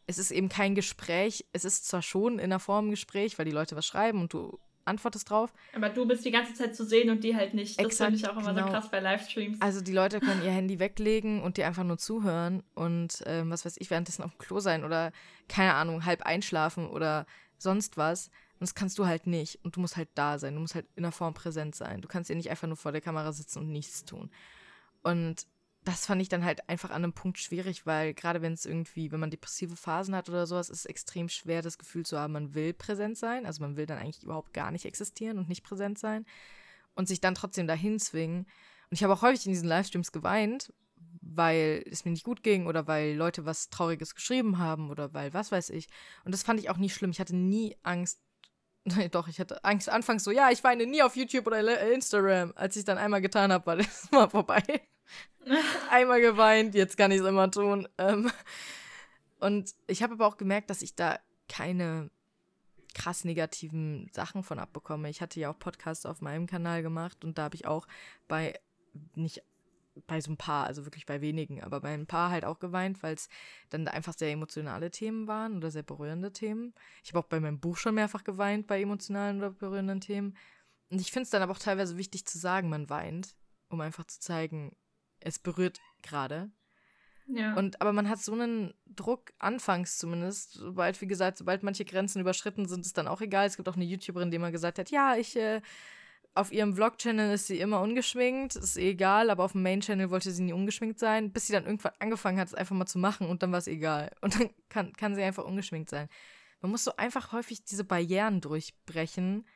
es 0.07 0.17
ist 0.17 0.31
eben 0.31 0.49
kein 0.49 0.73
Gespräch. 0.73 1.45
Es 1.51 1.65
ist 1.65 1.87
zwar 1.87 2.01
schon 2.01 2.39
in 2.39 2.49
der 2.49 2.59
Form 2.59 2.87
ein 2.87 2.91
Gespräch, 2.91 3.37
weil 3.37 3.45
die 3.45 3.51
Leute 3.51 3.75
was 3.75 3.85
schreiben 3.85 4.21
und 4.21 4.33
du 4.33 4.57
antwortest 4.85 5.29
drauf. 5.29 5.53
Aber 5.75 5.89
du 5.89 6.07
bist 6.07 6.25
die 6.25 6.31
ganze 6.31 6.53
Zeit 6.53 6.75
zu 6.75 6.85
sehen 6.85 7.09
und 7.09 7.23
die 7.23 7.35
halt 7.35 7.53
nicht. 7.53 7.79
Das 7.83 7.97
finde 7.97 8.15
ich 8.15 8.27
auch 8.27 8.37
immer 8.37 8.53
genau. 8.53 8.67
so 8.67 8.71
krass 8.71 8.89
bei 8.89 8.99
Livestreams. 8.99 9.61
Also 9.61 9.81
die 9.81 9.91
Leute 9.91 10.19
können 10.19 10.41
ihr 10.43 10.51
Handy 10.51 10.79
weglegen 10.79 11.43
und 11.43 11.57
dir 11.57 11.67
einfach 11.67 11.83
nur 11.83 11.97
zuhören 11.97 12.63
und 12.73 13.21
ähm, 13.25 13.51
was 13.51 13.65
weiß 13.65 13.75
ich, 13.79 13.89
währenddessen 13.89 14.23
auf 14.23 14.31
dem 14.31 14.37
Klo 14.37 14.59
sein 14.59 14.83
oder 14.85 15.11
keine 15.49 15.73
Ahnung, 15.73 16.05
halb 16.05 16.21
einschlafen 16.23 16.87
oder 16.87 17.25
sonst 17.57 17.97
was. 17.97 18.31
Und 18.59 18.61
das 18.61 18.75
kannst 18.75 18.97
du 18.97 19.05
halt 19.05 19.27
nicht. 19.27 19.63
Und 19.63 19.75
du 19.75 19.79
musst 19.79 19.97
halt 19.97 20.09
da 20.15 20.39
sein. 20.39 20.55
Du 20.55 20.61
musst 20.61 20.75
halt 20.75 20.87
in 20.95 21.03
der 21.03 21.11
Form 21.11 21.33
präsent 21.33 21.75
sein. 21.75 22.01
Du 22.01 22.07
kannst 22.07 22.29
ja 22.29 22.35
nicht 22.35 22.49
einfach 22.49 22.67
nur 22.67 22.77
vor 22.77 22.91
der 22.91 23.01
Kamera 23.01 23.31
sitzen 23.31 23.59
und 23.59 23.69
nichts 23.71 24.03
tun. 24.03 24.31
Und 25.03 25.45
das 25.83 26.05
fand 26.05 26.21
ich 26.21 26.27
dann 26.27 26.43
halt 26.43 26.67
einfach 26.67 26.89
an 26.89 27.03
einem 27.03 27.13
Punkt 27.13 27.37
schwierig, 27.37 27.85
weil 27.85 28.13
gerade 28.13 28.41
wenn 28.41 28.53
es 28.53 28.65
irgendwie, 28.65 29.11
wenn 29.11 29.21
man 29.21 29.29
depressive 29.29 29.75
Phasen 29.75 30.15
hat 30.15 30.27
oder 30.27 30.45
sowas, 30.45 30.69
ist 30.69 30.79
es 30.79 30.85
extrem 30.85 31.29
schwer, 31.29 31.61
das 31.61 31.77
Gefühl 31.77 32.05
zu 32.05 32.19
haben, 32.19 32.33
man 32.33 32.55
will 32.55 32.73
präsent 32.73 33.17
sein. 33.17 33.45
Also 33.45 33.61
man 33.61 33.77
will 33.77 33.85
dann 33.85 33.99
eigentlich 33.99 34.23
überhaupt 34.23 34.53
gar 34.53 34.71
nicht 34.71 34.85
existieren 34.85 35.37
und 35.37 35.47
nicht 35.47 35.63
präsent 35.63 35.97
sein. 35.99 36.25
Und 36.95 37.07
sich 37.07 37.21
dann 37.21 37.35
trotzdem 37.35 37.67
dahin 37.67 37.99
zwingen. 37.99 38.39
Und 38.39 38.93
ich 38.93 39.03
habe 39.03 39.13
auch 39.13 39.21
häufig 39.21 39.45
in 39.45 39.51
diesen 39.51 39.67
Livestreams 39.67 40.11
geweint, 40.11 40.73
weil 41.21 41.83
es 41.89 42.05
mir 42.05 42.11
nicht 42.11 42.23
gut 42.23 42.43
ging 42.43 42.65
oder 42.65 42.87
weil 42.87 43.15
Leute 43.15 43.45
was 43.45 43.69
Trauriges 43.69 44.15
geschrieben 44.15 44.57
haben 44.57 44.89
oder 44.89 45.13
weil 45.13 45.33
was 45.33 45.51
weiß 45.51 45.69
ich. 45.69 45.87
Und 46.25 46.33
das 46.33 46.43
fand 46.43 46.59
ich 46.59 46.69
auch 46.69 46.77
nie 46.77 46.89
schlimm. 46.89 47.11
Ich 47.11 47.19
hatte 47.19 47.35
nie 47.35 47.75
Angst, 47.83 48.19
Nee, 48.95 49.09
doch, 49.09 49.27
ich 49.27 49.39
hatte 49.39 49.63
Angst 49.65 49.89
anfangs 49.89 50.23
so, 50.23 50.31
ja, 50.31 50.49
ich 50.49 50.63
weine 50.63 50.85
nie 50.85 51.01
auf 51.01 51.17
YouTube 51.17 51.45
oder 51.45 51.91
Instagram. 51.91 52.53
Als 52.55 52.77
ich 52.77 52.85
dann 52.85 52.97
einmal 52.97 53.21
getan 53.21 53.51
habe, 53.51 53.65
war 53.67 53.75
das 53.75 54.09
mal 54.11 54.29
vorbei. 54.29 54.63
einmal 55.89 56.21
geweint, 56.21 56.73
jetzt 56.73 56.97
kann 56.97 57.11
ich 57.11 57.19
es 57.19 57.27
immer 57.27 57.51
tun. 57.51 57.87
Ähm, 57.97 58.31
und 59.39 59.75
ich 59.87 60.03
habe 60.03 60.13
aber 60.13 60.25
auch 60.25 60.37
gemerkt, 60.37 60.69
dass 60.69 60.81
ich 60.81 60.95
da 60.95 61.19
keine 61.49 62.09
krass 62.93 63.25
negativen 63.25 64.09
Sachen 64.13 64.41
von 64.41 64.57
abbekomme. 64.57 65.09
Ich 65.09 65.21
hatte 65.21 65.39
ja 65.39 65.51
auch 65.51 65.59
Podcasts 65.59 66.05
auf 66.05 66.21
meinem 66.21 66.47
Kanal 66.47 66.81
gemacht 66.81 67.25
und 67.25 67.37
da 67.37 67.43
habe 67.43 67.55
ich 67.55 67.67
auch 67.67 67.87
bei 68.29 68.57
nicht 69.15 69.43
bei 70.05 70.21
so 70.21 70.31
ein 70.31 70.37
paar, 70.37 70.65
also 70.65 70.85
wirklich 70.85 71.05
bei 71.05 71.21
wenigen, 71.21 71.63
aber 71.63 71.81
bei 71.81 71.93
ein 71.93 72.07
paar 72.07 72.29
halt 72.29 72.45
auch 72.45 72.59
geweint, 72.59 73.01
weil 73.03 73.15
es 73.15 73.29
dann 73.69 73.87
einfach 73.87 74.13
sehr 74.13 74.31
emotionale 74.31 74.91
Themen 74.91 75.27
waren 75.27 75.57
oder 75.57 75.71
sehr 75.71 75.83
berührende 75.83 76.31
Themen. 76.31 76.73
Ich 77.03 77.09
habe 77.09 77.19
auch 77.19 77.29
bei 77.29 77.39
meinem 77.39 77.59
Buch 77.59 77.77
schon 77.77 77.95
mehrfach 77.95 78.23
geweint 78.23 78.67
bei 78.67 78.81
emotionalen 78.81 79.37
oder 79.37 79.51
berührenden 79.51 80.01
Themen. 80.01 80.37
Und 80.89 81.01
ich 81.01 81.11
finde 81.11 81.23
es 81.23 81.29
dann 81.29 81.41
aber 81.41 81.51
auch 81.51 81.59
teilweise 81.59 81.97
wichtig 81.97 82.25
zu 82.25 82.37
sagen, 82.37 82.69
man 82.69 82.89
weint, 82.89 83.35
um 83.69 83.81
einfach 83.81 84.05
zu 84.05 84.19
zeigen, 84.19 84.75
es 85.19 85.39
berührt 85.39 85.79
gerade. 86.01 86.51
Ja. 87.27 87.55
Und 87.55 87.81
aber 87.81 87.91
man 87.91 88.07
hat 88.07 88.19
so 88.19 88.33
einen 88.33 88.73
Druck, 88.85 89.33
anfangs 89.37 89.97
zumindest, 89.97 90.53
sobald, 90.53 91.01
wie 91.01 91.07
gesagt, 91.07 91.37
sobald 91.37 91.61
manche 91.61 91.83
Grenzen 91.83 92.21
überschritten 92.21 92.67
sind, 92.67 92.85
ist 92.85 92.97
dann 92.97 93.07
auch 93.07 93.21
egal. 93.21 93.47
Es 93.47 93.57
gibt 93.57 93.67
auch 93.67 93.75
eine 93.75 93.83
YouTuberin, 93.83 94.31
die 94.31 94.39
mal 94.39 94.51
gesagt 94.51 94.79
hat, 94.79 94.91
ja, 94.91 95.15
ich 95.15 95.35
äh, 95.35 95.61
auf 96.37 96.51
ihrem 96.51 96.75
Vlog-Channel 96.75 97.33
ist 97.33 97.47
sie 97.47 97.59
immer 97.59 97.81
ungeschminkt, 97.81 98.55
ist 98.55 98.77
eh 98.77 98.91
egal, 98.91 99.29
aber 99.29 99.43
auf 99.43 99.53
dem 99.53 99.63
Main-Channel 99.63 100.09
wollte 100.11 100.31
sie 100.31 100.43
nie 100.43 100.53
ungeschminkt 100.53 100.99
sein, 100.99 101.31
bis 101.31 101.47
sie 101.47 101.53
dann 101.53 101.65
irgendwann 101.65 101.93
angefangen 101.99 102.39
hat, 102.39 102.47
es 102.47 102.53
einfach 102.53 102.75
mal 102.75 102.85
zu 102.85 102.99
machen 102.99 103.27
und 103.27 103.43
dann 103.43 103.51
war 103.51 103.59
es 103.59 103.67
egal. 103.67 104.11
Und 104.21 104.39
dann 104.39 104.49
kann, 104.69 104.93
kann 104.93 105.15
sie 105.15 105.23
einfach 105.23 105.45
ungeschminkt 105.45 105.89
sein. 105.89 106.09
Man 106.61 106.71
muss 106.71 106.83
so 106.83 106.95
einfach 106.95 107.31
häufig 107.31 107.63
diese 107.65 107.83
Barrieren 107.83 108.41
durchbrechen, 108.41 109.47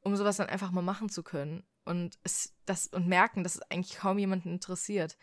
um 0.00 0.16
sowas 0.16 0.36
dann 0.36 0.48
einfach 0.48 0.70
mal 0.70 0.82
machen 0.82 1.08
zu 1.08 1.22
können. 1.22 1.64
und 1.84 2.18
es 2.22 2.54
das 2.66 2.86
und 2.86 3.08
merken, 3.08 3.42
dass 3.42 3.56
es 3.56 3.62
eigentlich 3.70 3.98
kaum 3.98 4.18
jemanden 4.18 4.50
interessiert. 4.50 5.18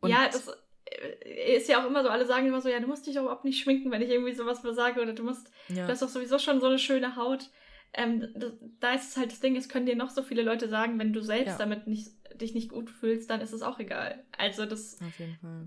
Und 0.00 0.10
ja, 0.10 0.26
das 0.26 0.48
äh, 0.84 1.56
ist 1.56 1.68
ja 1.68 1.82
auch 1.82 1.86
immer 1.86 2.02
so, 2.02 2.10
alle 2.10 2.26
sagen 2.26 2.46
immer 2.46 2.60
so, 2.60 2.68
ja, 2.68 2.80
du 2.80 2.86
musst 2.86 3.06
dich 3.06 3.14
doch 3.14 3.22
überhaupt 3.22 3.44
nicht 3.44 3.60
schminken, 3.60 3.90
wenn 3.90 4.02
ich 4.02 4.10
irgendwie 4.10 4.34
sowas 4.34 4.62
sage 4.62 5.00
oder 5.00 5.12
du 5.12 5.24
musst, 5.24 5.50
ja. 5.68 5.86
du 5.86 5.92
hast 5.92 6.02
doch 6.02 6.08
sowieso 6.08 6.38
schon 6.38 6.60
so 6.60 6.66
eine 6.66 6.78
schöne 6.78 7.16
Haut. 7.16 7.50
Ähm, 7.94 8.28
das, 8.34 8.52
da 8.80 8.92
ist 8.92 9.10
es 9.10 9.16
halt 9.16 9.32
das 9.32 9.40
Ding, 9.40 9.56
es 9.56 9.68
können 9.68 9.86
dir 9.86 9.96
noch 9.96 10.10
so 10.10 10.22
viele 10.22 10.42
Leute 10.42 10.68
sagen, 10.68 10.98
wenn 10.98 11.12
du 11.12 11.20
selbst 11.20 11.52
ja. 11.52 11.58
damit 11.58 11.86
nicht, 11.86 12.10
dich 12.40 12.54
nicht 12.54 12.70
gut 12.70 12.90
fühlst, 12.90 13.30
dann 13.30 13.40
ist 13.40 13.52
es 13.52 13.62
auch 13.62 13.78
egal. 13.78 14.24
Also 14.36 14.66
das 14.66 14.98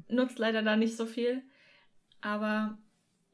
nutzt 0.07 0.39
leider 0.39 0.62
da 0.62 0.75
nicht 0.75 0.95
so 0.95 1.05
viel. 1.05 1.41
Aber 2.21 2.77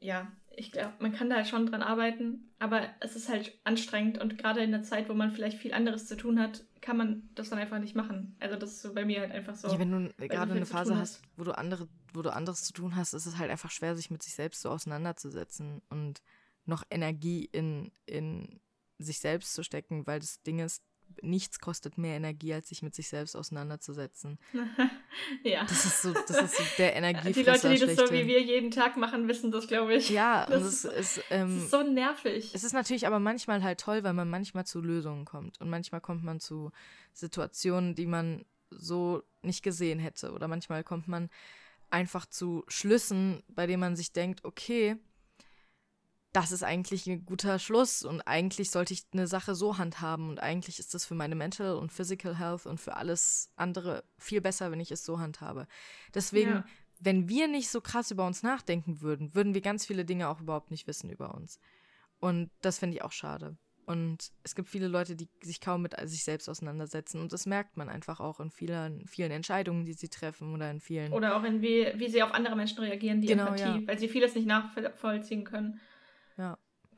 ja, 0.00 0.32
ich 0.56 0.72
glaube, 0.72 0.94
man 0.98 1.12
kann 1.12 1.30
da 1.30 1.36
halt 1.36 1.48
schon 1.48 1.66
dran 1.66 1.82
arbeiten, 1.82 2.50
aber 2.58 2.88
es 3.00 3.14
ist 3.14 3.28
halt 3.28 3.56
anstrengend 3.64 4.18
und 4.18 4.38
gerade 4.38 4.62
in 4.62 4.72
der 4.72 4.82
Zeit, 4.82 5.08
wo 5.08 5.14
man 5.14 5.30
vielleicht 5.30 5.58
viel 5.58 5.72
anderes 5.72 6.06
zu 6.06 6.16
tun 6.16 6.40
hat, 6.40 6.64
kann 6.80 6.96
man 6.96 7.28
das 7.34 7.50
dann 7.50 7.58
einfach 7.58 7.78
nicht 7.78 7.94
machen. 7.94 8.36
Also 8.40 8.56
das 8.56 8.72
ist 8.72 8.82
so 8.82 8.92
bei 8.92 9.04
mir 9.04 9.20
halt 9.20 9.30
einfach 9.30 9.54
so. 9.54 9.68
Ja, 9.68 9.78
wenn 9.78 9.90
du 9.92 10.28
gerade 10.28 10.52
eine 10.52 10.66
Phase 10.66 10.96
hast, 10.96 11.22
wo 11.36 11.44
du 11.44 11.56
andere, 11.56 11.88
wo 12.12 12.22
du 12.22 12.32
anderes 12.32 12.64
zu 12.64 12.72
tun 12.72 12.96
hast, 12.96 13.12
ist 13.12 13.26
es 13.26 13.38
halt 13.38 13.50
einfach 13.50 13.70
schwer, 13.70 13.94
sich 13.94 14.10
mit 14.10 14.22
sich 14.22 14.34
selbst 14.34 14.62
so 14.62 14.70
auseinanderzusetzen 14.70 15.82
und 15.90 16.22
noch 16.64 16.82
Energie 16.90 17.44
in, 17.44 17.92
in 18.06 18.60
sich 18.98 19.20
selbst 19.20 19.54
zu 19.54 19.62
stecken, 19.62 20.06
weil 20.06 20.20
das 20.20 20.42
Ding 20.42 20.58
ist, 20.58 20.82
nichts 21.22 21.58
kostet 21.58 21.98
mehr 21.98 22.16
Energie, 22.16 22.52
als 22.52 22.68
sich 22.68 22.82
mit 22.82 22.94
sich 22.94 23.08
selbst 23.08 23.34
auseinanderzusetzen. 23.36 24.38
ja. 25.42 25.64
Das 25.64 25.84
ist 25.84 26.02
so, 26.02 26.12
das 26.12 26.42
ist 26.42 26.56
so 26.56 26.62
der 26.78 26.96
Energiefresser 26.96 27.68
Die 27.68 27.74
Leute, 27.74 27.86
die 27.86 27.96
das 27.96 28.08
so 28.08 28.14
wie 28.14 28.26
wir 28.26 28.42
jeden 28.42 28.70
Tag 28.70 28.96
machen, 28.96 29.28
wissen 29.28 29.50
das, 29.50 29.66
glaube 29.66 29.94
ich. 29.94 30.10
Ja, 30.10 30.46
das, 30.46 30.84
und 30.84 30.92
es 30.92 31.16
ist, 31.16 31.24
ähm, 31.30 31.54
das 31.54 31.64
ist 31.64 31.70
so 31.70 31.82
nervig. 31.82 32.50
Es 32.54 32.64
ist 32.64 32.72
natürlich 32.72 33.06
aber 33.06 33.18
manchmal 33.18 33.62
halt 33.62 33.80
toll, 33.80 34.04
weil 34.04 34.12
man 34.12 34.28
manchmal 34.28 34.66
zu 34.66 34.80
Lösungen 34.80 35.24
kommt 35.24 35.60
und 35.60 35.70
manchmal 35.70 36.00
kommt 36.00 36.24
man 36.24 36.40
zu 36.40 36.70
Situationen, 37.12 37.94
die 37.94 38.06
man 38.06 38.44
so 38.70 39.22
nicht 39.42 39.62
gesehen 39.62 39.98
hätte 39.98 40.32
oder 40.32 40.46
manchmal 40.46 40.84
kommt 40.84 41.08
man 41.08 41.30
einfach 41.90 42.26
zu 42.26 42.64
Schlüssen, 42.68 43.42
bei 43.48 43.66
denen 43.66 43.80
man 43.80 43.96
sich 43.96 44.12
denkt, 44.12 44.44
okay, 44.44 44.96
das 46.32 46.52
ist 46.52 46.62
eigentlich 46.62 47.06
ein 47.06 47.24
guter 47.24 47.58
Schluss 47.58 48.02
und 48.02 48.20
eigentlich 48.22 48.70
sollte 48.70 48.92
ich 48.92 49.04
eine 49.12 49.26
Sache 49.26 49.54
so 49.54 49.78
handhaben 49.78 50.28
und 50.28 50.40
eigentlich 50.40 50.78
ist 50.78 50.92
das 50.94 51.04
für 51.04 51.14
meine 51.14 51.34
Mental 51.34 51.76
und 51.76 51.92
Physical 51.92 52.38
Health 52.38 52.66
und 52.66 52.80
für 52.80 52.96
alles 52.96 53.50
andere 53.56 54.04
viel 54.18 54.40
besser, 54.40 54.70
wenn 54.70 54.80
ich 54.80 54.90
es 54.90 55.04
so 55.04 55.18
handhabe. 55.18 55.66
Deswegen, 56.14 56.50
ja. 56.50 56.64
wenn 57.00 57.28
wir 57.28 57.48
nicht 57.48 57.70
so 57.70 57.80
krass 57.80 58.10
über 58.10 58.26
uns 58.26 58.42
nachdenken 58.42 59.00
würden, 59.00 59.34
würden 59.34 59.54
wir 59.54 59.62
ganz 59.62 59.86
viele 59.86 60.04
Dinge 60.04 60.28
auch 60.28 60.40
überhaupt 60.40 60.70
nicht 60.70 60.86
wissen 60.86 61.08
über 61.10 61.34
uns. 61.34 61.58
Und 62.20 62.50
das 62.60 62.78
finde 62.78 62.96
ich 62.96 63.02
auch 63.02 63.12
schade. 63.12 63.56
Und 63.86 64.32
es 64.42 64.54
gibt 64.54 64.68
viele 64.68 64.86
Leute, 64.86 65.16
die 65.16 65.30
sich 65.40 65.62
kaum 65.62 65.80
mit 65.80 65.98
sich 66.10 66.22
selbst 66.22 66.46
auseinandersetzen. 66.50 67.22
Und 67.22 67.32
das 67.32 67.46
merkt 67.46 67.78
man 67.78 67.88
einfach 67.88 68.20
auch 68.20 68.38
in 68.38 68.50
vielen, 68.50 69.06
vielen 69.06 69.30
Entscheidungen, 69.30 69.86
die 69.86 69.94
sie 69.94 70.10
treffen 70.10 70.52
oder 70.52 70.70
in 70.70 70.78
vielen. 70.78 71.14
Oder 71.14 71.38
auch 71.38 71.42
in 71.42 71.62
wie, 71.62 71.90
wie 71.94 72.10
sie 72.10 72.22
auf 72.22 72.34
andere 72.34 72.54
Menschen 72.54 72.80
reagieren, 72.80 73.22
die 73.22 73.28
genau, 73.28 73.46
Empathie, 73.46 73.80
ja. 73.80 73.86
weil 73.86 73.98
sie 73.98 74.08
vieles 74.08 74.34
nicht 74.34 74.46
nachvollziehen 74.46 75.44
können. 75.44 75.80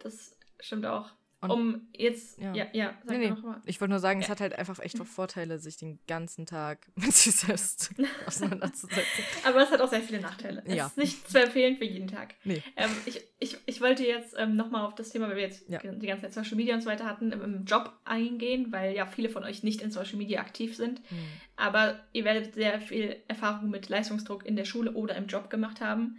Das 0.01 0.37
stimmt 0.61 0.87
auch. 0.87 1.13
Und 1.43 1.51
um 1.51 1.89
jetzt, 1.97 2.39
ja, 2.39 2.53
ja, 2.55 2.67
ja 2.75 2.95
sag 3.03 3.19
nee, 3.19 3.31
nee. 3.31 3.37
Ich 3.65 3.81
wollte 3.81 3.93
nur 3.93 3.99
sagen, 3.99 4.21
ja. 4.21 4.25
es 4.25 4.31
hat 4.31 4.41
halt 4.41 4.53
einfach 4.53 4.79
echt 4.79 4.99
Vorteile, 4.99 5.59
sich 5.59 5.79
den 5.79 5.99
ganzen 6.07 6.45
Tag 6.45 6.87
mit 6.97 7.15
sich 7.15 7.35
selbst 7.35 7.95
auseinanderzusetzen. 8.27 9.25
Aber 9.45 9.63
es 9.63 9.71
hat 9.71 9.81
auch 9.81 9.89
sehr 9.89 10.03
viele 10.03 10.21
Nachteile. 10.21 10.63
Es 10.67 10.75
ja. 10.75 10.87
ist 10.87 10.99
nicht 10.99 11.31
zu 11.31 11.43
empfehlen 11.43 11.79
für 11.79 11.87
jeden 11.87 12.09
Tag. 12.09 12.35
Nee. 12.45 12.63
Ähm, 12.77 12.91
ich, 13.07 13.23
ich, 13.39 13.57
ich 13.65 13.81
wollte 13.81 14.05
jetzt 14.05 14.35
ähm, 14.37 14.55
nochmal 14.55 14.85
auf 14.85 14.95
das 14.95 15.09
Thema, 15.09 15.29
weil 15.29 15.37
wir 15.37 15.45
jetzt 15.45 15.67
ja. 15.71 15.79
die 15.79 16.07
ganze 16.07 16.29
Zeit 16.29 16.35
Social 16.35 16.57
Media 16.57 16.75
und 16.75 16.83
so 16.83 16.91
weiter 16.91 17.07
hatten, 17.07 17.33
im 17.33 17.65
Job 17.65 17.95
eingehen, 18.05 18.71
weil 18.71 18.95
ja 18.95 19.07
viele 19.07 19.31
von 19.31 19.43
euch 19.43 19.63
nicht 19.63 19.81
in 19.81 19.91
Social 19.91 20.19
Media 20.19 20.43
aktiv 20.43 20.77
sind. 20.77 20.99
Hm. 21.09 21.17
Aber 21.57 22.01
ihr 22.13 22.25
werdet 22.25 22.55
sehr 22.55 22.83
viel 22.83 23.17
Erfahrung 23.29 23.71
mit 23.71 23.89
Leistungsdruck 23.89 24.45
in 24.45 24.57
der 24.57 24.67
Schule 24.67 24.93
oder 24.93 25.17
im 25.17 25.27
Job 25.27 25.49
gemacht 25.49 25.81
haben 25.81 26.19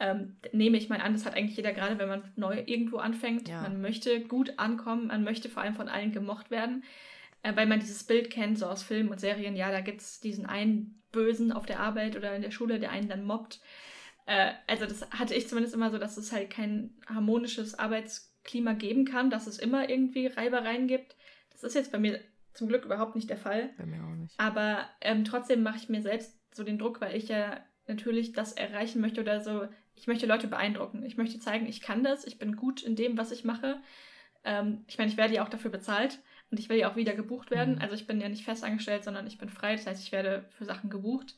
ähm, 0.00 0.36
nehme 0.52 0.78
ich 0.78 0.88
mal 0.88 1.00
an, 1.00 1.12
das 1.12 1.26
hat 1.26 1.34
eigentlich 1.34 1.56
jeder 1.56 1.72
gerade, 1.72 1.98
wenn 1.98 2.08
man 2.08 2.32
neu 2.34 2.62
irgendwo 2.64 2.96
anfängt. 2.96 3.48
Ja. 3.48 3.60
Man 3.60 3.82
möchte 3.82 4.20
gut 4.22 4.58
ankommen, 4.58 5.08
man 5.08 5.22
möchte 5.22 5.50
vor 5.50 5.62
allem 5.62 5.74
von 5.74 5.88
allen 5.88 6.10
gemocht 6.10 6.50
werden, 6.50 6.84
äh, 7.42 7.54
weil 7.54 7.66
man 7.66 7.80
dieses 7.80 8.04
Bild 8.04 8.30
kennt, 8.30 8.58
so 8.58 8.66
aus 8.66 8.82
Filmen 8.82 9.10
und 9.10 9.20
Serien. 9.20 9.56
Ja, 9.56 9.70
da 9.70 9.82
gibt 9.82 10.00
es 10.00 10.18
diesen 10.18 10.46
einen 10.46 11.02
Bösen 11.12 11.52
auf 11.52 11.66
der 11.66 11.80
Arbeit 11.80 12.16
oder 12.16 12.34
in 12.34 12.40
der 12.40 12.50
Schule, 12.50 12.80
der 12.80 12.90
einen 12.90 13.08
dann 13.08 13.24
mobbt. 13.24 13.60
Äh, 14.24 14.52
also 14.66 14.86
das 14.86 15.08
hatte 15.10 15.34
ich 15.34 15.48
zumindest 15.48 15.74
immer 15.74 15.90
so, 15.90 15.98
dass 15.98 16.16
es 16.16 16.32
halt 16.32 16.48
kein 16.48 16.94
harmonisches 17.06 17.78
Arbeitsklima 17.78 18.72
geben 18.72 19.04
kann, 19.04 19.28
dass 19.28 19.46
es 19.46 19.58
immer 19.58 19.90
irgendwie 19.90 20.28
Reibereien 20.28 20.86
gibt. 20.86 21.14
Das 21.52 21.62
ist 21.62 21.74
jetzt 21.74 21.92
bei 21.92 21.98
mir 21.98 22.20
zum 22.54 22.68
Glück 22.68 22.86
überhaupt 22.86 23.16
nicht 23.16 23.28
der 23.28 23.36
Fall. 23.36 23.70
Bei 23.76 23.84
mir 23.84 24.02
auch 24.02 24.14
nicht. 24.14 24.34
Aber 24.38 24.88
ähm, 25.02 25.24
trotzdem 25.24 25.62
mache 25.62 25.76
ich 25.76 25.90
mir 25.90 26.00
selbst 26.00 26.40
so 26.54 26.64
den 26.64 26.78
Druck, 26.78 27.02
weil 27.02 27.16
ich 27.16 27.28
ja 27.28 27.60
natürlich 27.86 28.32
das 28.32 28.52
erreichen 28.52 29.00
möchte 29.00 29.20
oder 29.20 29.40
so 29.42 29.68
ich 30.00 30.06
möchte 30.06 30.26
Leute 30.26 30.48
beeindrucken. 30.48 31.04
Ich 31.04 31.18
möchte 31.18 31.38
zeigen, 31.38 31.66
ich 31.66 31.82
kann 31.82 32.02
das, 32.02 32.26
ich 32.26 32.38
bin 32.38 32.56
gut 32.56 32.82
in 32.82 32.96
dem, 32.96 33.18
was 33.18 33.32
ich 33.32 33.44
mache. 33.44 33.80
Ähm, 34.44 34.82
ich 34.88 34.96
meine, 34.96 35.10
ich 35.10 35.18
werde 35.18 35.34
ja 35.34 35.44
auch 35.44 35.50
dafür 35.50 35.70
bezahlt 35.70 36.18
und 36.50 36.58
ich 36.58 36.70
will 36.70 36.78
ja 36.78 36.90
auch 36.90 36.96
wieder 36.96 37.12
gebucht 37.12 37.50
werden. 37.50 37.74
Mhm. 37.74 37.82
Also 37.82 37.94
ich 37.94 38.06
bin 38.06 38.18
ja 38.18 38.30
nicht 38.30 38.44
festangestellt, 38.44 39.04
sondern 39.04 39.26
ich 39.26 39.36
bin 39.36 39.50
frei. 39.50 39.76
Das 39.76 39.86
heißt, 39.86 40.02
ich 40.02 40.10
werde 40.10 40.46
für 40.56 40.64
Sachen 40.64 40.88
gebucht. 40.88 41.36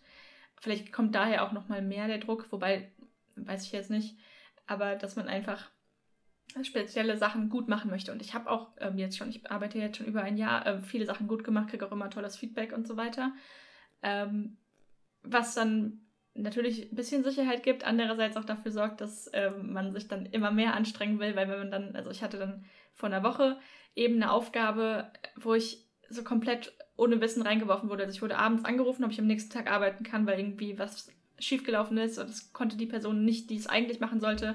Vielleicht 0.60 0.92
kommt 0.92 1.12
daher 1.16 1.44
auch 1.44 1.50
nochmal 1.50 1.82
mehr 1.82 2.06
der 2.06 2.18
Druck, 2.18 2.46
wobei, 2.52 2.92
weiß 3.34 3.66
ich 3.66 3.72
jetzt 3.72 3.90
nicht. 3.90 4.16
Aber 4.68 4.94
dass 4.94 5.16
man 5.16 5.26
einfach 5.26 5.68
spezielle 6.62 7.16
Sachen 7.16 7.48
gut 7.48 7.66
machen 7.66 7.90
möchte. 7.90 8.12
Und 8.12 8.22
ich 8.22 8.32
habe 8.32 8.48
auch 8.48 8.68
ähm, 8.78 8.96
jetzt 8.96 9.16
schon, 9.16 9.30
ich 9.30 9.50
arbeite 9.50 9.78
jetzt 9.78 9.96
schon 9.96 10.06
über 10.06 10.22
ein 10.22 10.36
Jahr, 10.36 10.64
äh, 10.66 10.80
viele 10.82 11.06
Sachen 11.06 11.26
gut 11.26 11.42
gemacht, 11.42 11.70
kriege 11.70 11.84
auch 11.84 11.92
immer 11.92 12.10
tolles 12.10 12.36
Feedback 12.36 12.72
und 12.72 12.86
so 12.86 12.96
weiter. 12.96 13.32
Ähm, 14.02 14.56
was 15.24 15.54
dann 15.54 16.00
natürlich 16.34 16.90
ein 16.90 16.96
bisschen 16.96 17.24
Sicherheit 17.24 17.62
gibt, 17.62 17.84
andererseits 17.84 18.36
auch 18.36 18.44
dafür 18.44 18.70
sorgt, 18.70 19.00
dass 19.00 19.30
ähm, 19.34 19.72
man 19.72 19.92
sich 19.92 20.08
dann 20.08 20.26
immer 20.26 20.50
mehr 20.50 20.74
anstrengen 20.74 21.18
will, 21.18 21.36
weil 21.36 21.48
wenn 21.48 21.58
man 21.58 21.70
dann, 21.70 21.96
also 21.96 22.10
ich 22.10 22.22
hatte 22.22 22.38
dann 22.38 22.64
vor 22.94 23.08
einer 23.08 23.22
Woche 23.22 23.58
eben 23.94 24.16
eine 24.16 24.32
Aufgabe, 24.32 25.10
wo 25.36 25.54
ich 25.54 25.84
so 26.08 26.24
komplett 26.24 26.72
ohne 26.96 27.20
Wissen 27.20 27.42
reingeworfen 27.42 27.88
wurde. 27.88 28.04
Also 28.04 28.14
ich 28.14 28.22
wurde 28.22 28.38
abends 28.38 28.64
angerufen, 28.64 29.04
ob 29.04 29.10
ich 29.10 29.20
am 29.20 29.26
nächsten 29.26 29.52
Tag 29.52 29.70
arbeiten 29.70 30.04
kann, 30.04 30.26
weil 30.26 30.38
irgendwie 30.38 30.78
was 30.78 31.10
schiefgelaufen 31.38 31.98
ist 31.98 32.18
und 32.18 32.28
das 32.28 32.52
konnte 32.52 32.76
die 32.76 32.86
Person 32.86 33.24
nicht, 33.24 33.50
die 33.50 33.56
es 33.56 33.66
eigentlich 33.66 34.00
machen 34.00 34.20
sollte. 34.20 34.54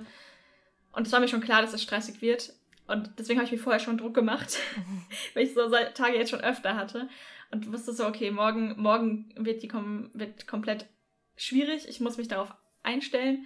Und 0.93 1.05
es 1.05 1.13
war 1.13 1.19
mir 1.19 1.27
schon 1.27 1.41
klar, 1.41 1.61
dass 1.61 1.73
es 1.73 1.83
stressig 1.83 2.21
wird. 2.21 2.53
Und 2.87 3.11
deswegen 3.19 3.39
habe 3.39 3.45
ich 3.45 3.51
mir 3.51 3.59
vorher 3.61 3.81
schon 3.81 3.97
Druck 3.97 4.13
gemacht, 4.13 4.57
mhm. 4.75 5.01
weil 5.33 5.43
ich 5.43 5.53
so 5.53 5.69
Tage 5.93 6.17
jetzt 6.17 6.31
schon 6.31 6.41
öfter 6.41 6.75
hatte. 6.75 7.09
Und 7.51 7.71
wusste 7.71 7.93
so, 7.93 8.05
okay, 8.05 8.31
morgen, 8.31 8.81
morgen 8.81 9.33
wird 9.35 9.63
die 9.63 9.67
kom 9.67 10.09
wird 10.13 10.47
komplett 10.47 10.85
schwierig. 11.37 11.87
Ich 11.87 11.99
muss 11.99 12.17
mich 12.17 12.27
darauf 12.27 12.53
einstellen. 12.83 13.45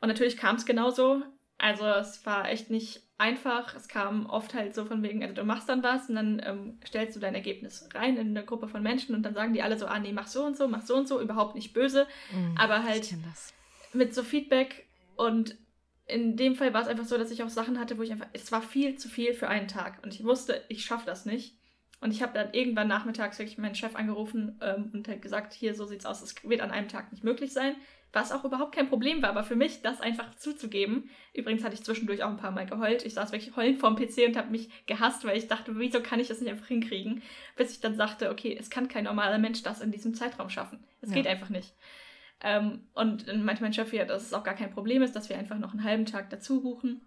Und 0.00 0.08
natürlich 0.08 0.36
kam 0.36 0.56
es 0.56 0.64
genauso. 0.64 1.22
Also 1.58 1.84
es 1.86 2.24
war 2.24 2.48
echt 2.48 2.70
nicht 2.70 3.02
einfach. 3.18 3.74
Es 3.74 3.88
kam 3.88 4.26
oft 4.26 4.54
halt 4.54 4.74
so 4.74 4.84
von 4.86 5.02
wegen, 5.02 5.22
also 5.22 5.34
du 5.34 5.44
machst 5.44 5.68
dann 5.68 5.82
was 5.82 6.08
und 6.08 6.14
dann 6.14 6.42
ähm, 6.44 6.78
stellst 6.86 7.14
du 7.16 7.20
dein 7.20 7.34
Ergebnis 7.34 7.88
rein 7.94 8.16
in 8.16 8.28
eine 8.28 8.44
Gruppe 8.44 8.66
von 8.66 8.82
Menschen 8.82 9.14
und 9.14 9.22
dann 9.22 9.34
sagen 9.34 9.52
die 9.52 9.62
alle 9.62 9.78
so, 9.78 9.86
ah 9.86 9.98
nee, 9.98 10.12
mach 10.12 10.26
so 10.26 10.44
und 10.44 10.56
so, 10.56 10.68
mach 10.68 10.86
so 10.86 10.96
und 10.96 11.06
so, 11.06 11.20
überhaupt 11.20 11.54
nicht 11.54 11.74
böse. 11.74 12.06
Mm, 12.32 12.56
aber 12.56 12.82
halt 12.82 13.14
mit 13.92 14.14
so 14.14 14.22
Feedback 14.22 14.86
und 15.16 15.56
in 16.06 16.36
dem 16.36 16.56
Fall 16.56 16.72
war 16.72 16.80
es 16.80 16.88
einfach 16.88 17.04
so, 17.04 17.18
dass 17.18 17.30
ich 17.30 17.42
auch 17.42 17.50
Sachen 17.50 17.78
hatte, 17.78 17.98
wo 17.98 18.02
ich 18.02 18.10
einfach, 18.10 18.28
es 18.32 18.50
war 18.50 18.62
viel 18.62 18.96
zu 18.96 19.08
viel 19.08 19.34
für 19.34 19.48
einen 19.48 19.68
Tag 19.68 20.02
und 20.02 20.14
ich 20.14 20.24
wusste, 20.24 20.64
ich 20.68 20.84
schaffe 20.84 21.06
das 21.06 21.26
nicht. 21.26 21.59
Und 22.00 22.12
ich 22.12 22.22
habe 22.22 22.32
dann 22.32 22.52
irgendwann 22.52 22.88
nachmittags 22.88 23.38
wirklich 23.38 23.58
meinen 23.58 23.74
Chef 23.74 23.94
angerufen 23.94 24.58
ähm, 24.62 24.90
und 24.94 25.06
halt 25.06 25.20
gesagt, 25.20 25.52
hier, 25.52 25.74
so 25.74 25.84
sieht's 25.84 26.06
aus, 26.06 26.22
es 26.22 26.34
wird 26.48 26.62
an 26.62 26.70
einem 26.70 26.88
Tag 26.88 27.12
nicht 27.12 27.24
möglich 27.24 27.52
sein. 27.52 27.76
Was 28.12 28.32
auch 28.32 28.44
überhaupt 28.44 28.74
kein 28.74 28.88
Problem 28.88 29.22
war, 29.22 29.28
aber 29.28 29.44
für 29.44 29.54
mich, 29.54 29.82
das 29.82 30.00
einfach 30.00 30.34
zuzugeben. 30.34 31.10
Übrigens 31.32 31.62
hatte 31.62 31.74
ich 31.74 31.84
zwischendurch 31.84 32.24
auch 32.24 32.30
ein 32.30 32.38
paar 32.38 32.50
Mal 32.50 32.66
geheult. 32.66 33.06
Ich 33.06 33.14
saß 33.14 33.30
wirklich 33.30 33.54
heulend 33.54 33.78
vorm 33.78 33.94
PC 33.94 34.26
und 34.26 34.36
habe 34.36 34.50
mich 34.50 34.68
gehasst, 34.86 35.24
weil 35.24 35.36
ich 35.36 35.46
dachte, 35.46 35.78
wieso 35.78 36.00
kann 36.00 36.18
ich 36.18 36.26
das 36.26 36.40
nicht 36.40 36.50
einfach 36.50 36.66
hinkriegen? 36.66 37.22
Bis 37.54 37.70
ich 37.70 37.80
dann 37.80 37.94
sagte, 37.94 38.30
okay, 38.30 38.56
es 38.58 38.68
kann 38.68 38.88
kein 38.88 39.04
normaler 39.04 39.38
Mensch 39.38 39.62
das 39.62 39.80
in 39.80 39.92
diesem 39.92 40.14
Zeitraum 40.14 40.50
schaffen. 40.50 40.82
Es 41.02 41.10
ja. 41.10 41.16
geht 41.16 41.28
einfach 41.28 41.50
nicht. 41.50 41.72
Ähm, 42.40 42.88
und 42.94 43.28
dann 43.28 43.44
meinte 43.44 43.62
mein 43.62 43.74
Chef 43.74 43.92
ja, 43.92 44.04
dass 44.04 44.24
es 44.24 44.32
auch 44.32 44.42
gar 44.42 44.54
kein 44.54 44.72
Problem 44.72 45.02
ist, 45.02 45.14
dass 45.14 45.28
wir 45.28 45.38
einfach 45.38 45.58
noch 45.58 45.72
einen 45.72 45.84
halben 45.84 46.06
Tag 46.06 46.30
dazu 46.30 46.62
buchen. 46.62 47.02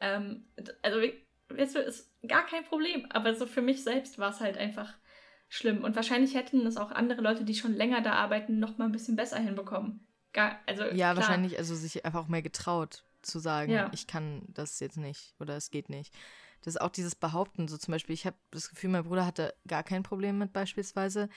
Ähm, 0.00 0.44
also 0.82 1.00
weißt 1.48 1.76
du, 1.76 1.78
ist 1.80 2.10
gar 2.26 2.46
kein 2.46 2.64
Problem. 2.64 3.06
Aber 3.10 3.34
so 3.34 3.46
für 3.46 3.62
mich 3.62 3.82
selbst 3.82 4.18
war 4.18 4.30
es 4.30 4.40
halt 4.40 4.56
einfach 4.56 4.94
schlimm. 5.48 5.84
Und 5.84 5.96
wahrscheinlich 5.96 6.34
hätten 6.34 6.66
es 6.66 6.76
auch 6.76 6.90
andere 6.90 7.20
Leute, 7.20 7.44
die 7.44 7.54
schon 7.54 7.74
länger 7.74 8.00
da 8.00 8.12
arbeiten, 8.12 8.58
noch 8.58 8.78
mal 8.78 8.86
ein 8.86 8.92
bisschen 8.92 9.16
besser 9.16 9.38
hinbekommen. 9.38 10.06
Gar, 10.32 10.58
also, 10.66 10.84
ja, 10.84 11.12
klar. 11.12 11.16
wahrscheinlich, 11.16 11.58
also 11.58 11.74
sich 11.74 12.04
einfach 12.04 12.24
auch 12.24 12.28
mehr 12.28 12.42
getraut 12.42 13.04
zu 13.22 13.38
sagen, 13.38 13.72
ja. 13.72 13.90
ich 13.94 14.06
kann 14.06 14.42
das 14.48 14.80
jetzt 14.80 14.96
nicht 14.96 15.34
oder 15.38 15.56
es 15.56 15.70
geht 15.70 15.88
nicht. 15.88 16.12
Das 16.62 16.74
ist 16.74 16.80
auch 16.80 16.90
dieses 16.90 17.14
Behaupten, 17.14 17.68
so 17.68 17.76
zum 17.76 17.92
Beispiel, 17.92 18.14
ich 18.14 18.26
habe 18.26 18.36
das 18.50 18.70
Gefühl, 18.70 18.90
mein 18.90 19.04
Bruder 19.04 19.26
hatte 19.26 19.54
gar 19.66 19.82
kein 19.82 20.02
Problem 20.02 20.38
mit 20.38 20.52
beispielsweise, 20.52 21.28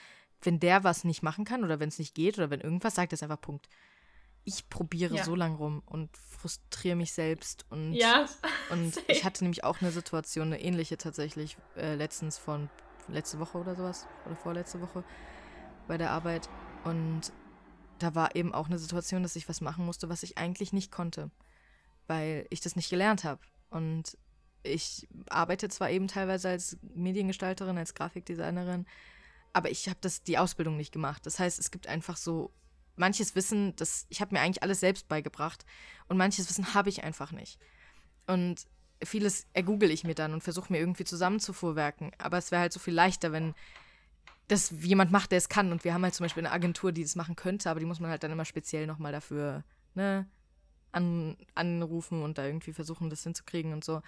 wenn 0.42 0.58
der 0.58 0.84
was 0.84 1.04
nicht 1.04 1.22
machen 1.22 1.44
kann 1.44 1.64
oder 1.64 1.80
wenn 1.80 1.88
es 1.88 1.98
nicht 1.98 2.14
geht 2.14 2.38
oder 2.38 2.50
wenn 2.50 2.60
irgendwas, 2.60 2.94
sagt 2.94 3.12
es 3.12 3.22
einfach 3.22 3.40
Punkt 3.40 3.68
ich 4.48 4.68
probiere 4.70 5.16
ja. 5.16 5.24
so 5.24 5.34
lang 5.34 5.56
rum 5.56 5.82
und 5.84 6.16
frustriere 6.16 6.96
mich 6.96 7.12
selbst. 7.12 7.66
Und, 7.70 7.92
ja. 7.92 8.26
und 8.70 8.98
ich 9.06 9.24
hatte 9.24 9.44
nämlich 9.44 9.62
auch 9.62 9.80
eine 9.80 9.90
Situation, 9.90 10.48
eine 10.48 10.62
ähnliche 10.62 10.96
tatsächlich, 10.96 11.58
äh, 11.76 11.94
letztens 11.94 12.38
von 12.38 12.70
letzte 13.08 13.38
Woche 13.38 13.58
oder 13.58 13.76
sowas, 13.76 14.06
oder 14.26 14.36
vorletzte 14.36 14.80
Woche 14.80 15.04
bei 15.86 15.98
der 15.98 16.10
Arbeit. 16.10 16.48
Und 16.84 17.32
da 17.98 18.14
war 18.14 18.34
eben 18.36 18.54
auch 18.54 18.68
eine 18.68 18.78
Situation, 18.78 19.22
dass 19.22 19.36
ich 19.36 19.48
was 19.48 19.60
machen 19.60 19.84
musste, 19.84 20.08
was 20.08 20.22
ich 20.22 20.38
eigentlich 20.38 20.72
nicht 20.72 20.90
konnte, 20.90 21.30
weil 22.06 22.46
ich 22.48 22.60
das 22.60 22.74
nicht 22.74 22.88
gelernt 22.88 23.24
habe. 23.24 23.40
Und 23.68 24.16
ich 24.62 25.08
arbeite 25.28 25.68
zwar 25.68 25.90
eben 25.90 26.08
teilweise 26.08 26.48
als 26.48 26.78
Mediengestalterin, 26.94 27.76
als 27.76 27.94
Grafikdesignerin, 27.94 28.86
aber 29.52 29.70
ich 29.70 29.88
habe 29.88 29.98
das 30.00 30.22
die 30.22 30.38
Ausbildung 30.38 30.76
nicht 30.76 30.92
gemacht. 30.92 31.26
Das 31.26 31.38
heißt, 31.38 31.58
es 31.58 31.70
gibt 31.70 31.86
einfach 31.86 32.16
so 32.16 32.52
manches 32.98 33.34
Wissen, 33.34 33.74
das 33.76 34.06
ich 34.08 34.20
habe 34.20 34.34
mir 34.34 34.40
eigentlich 34.40 34.62
alles 34.62 34.80
selbst 34.80 35.08
beigebracht 35.08 35.64
und 36.08 36.16
manches 36.16 36.48
Wissen 36.48 36.74
habe 36.74 36.88
ich 36.88 37.04
einfach 37.04 37.32
nicht. 37.32 37.58
Und 38.26 38.66
vieles 39.04 39.46
ergoogle 39.52 39.88
ich 39.88 40.04
mir 40.04 40.14
dann 40.14 40.32
und 40.32 40.42
versuche 40.42 40.72
mir 40.72 40.78
irgendwie 40.78 41.04
zusammenzufuhrwerken. 41.04 42.12
Aber 42.18 42.38
es 42.38 42.50
wäre 42.50 42.62
halt 42.62 42.72
so 42.72 42.80
viel 42.80 42.94
leichter, 42.94 43.32
wenn 43.32 43.54
das 44.48 44.72
jemand 44.80 45.12
macht, 45.12 45.30
der 45.30 45.38
es 45.38 45.48
kann. 45.48 45.72
Und 45.72 45.84
wir 45.84 45.94
haben 45.94 46.02
halt 46.02 46.14
zum 46.14 46.24
Beispiel 46.24 46.44
eine 46.44 46.52
Agentur, 46.52 46.92
die 46.92 47.02
das 47.02 47.16
machen 47.16 47.36
könnte, 47.36 47.70
aber 47.70 47.80
die 47.80 47.86
muss 47.86 48.00
man 48.00 48.10
halt 48.10 48.22
dann 48.22 48.32
immer 48.32 48.44
speziell 48.44 48.86
nochmal 48.86 49.12
dafür 49.12 49.62
ne, 49.94 50.26
an, 50.92 51.36
anrufen 51.54 52.22
und 52.22 52.38
da 52.38 52.46
irgendwie 52.46 52.72
versuchen, 52.72 53.10
das 53.10 53.22
hinzukriegen 53.22 53.72
und 53.72 53.84
so. 53.84 54.02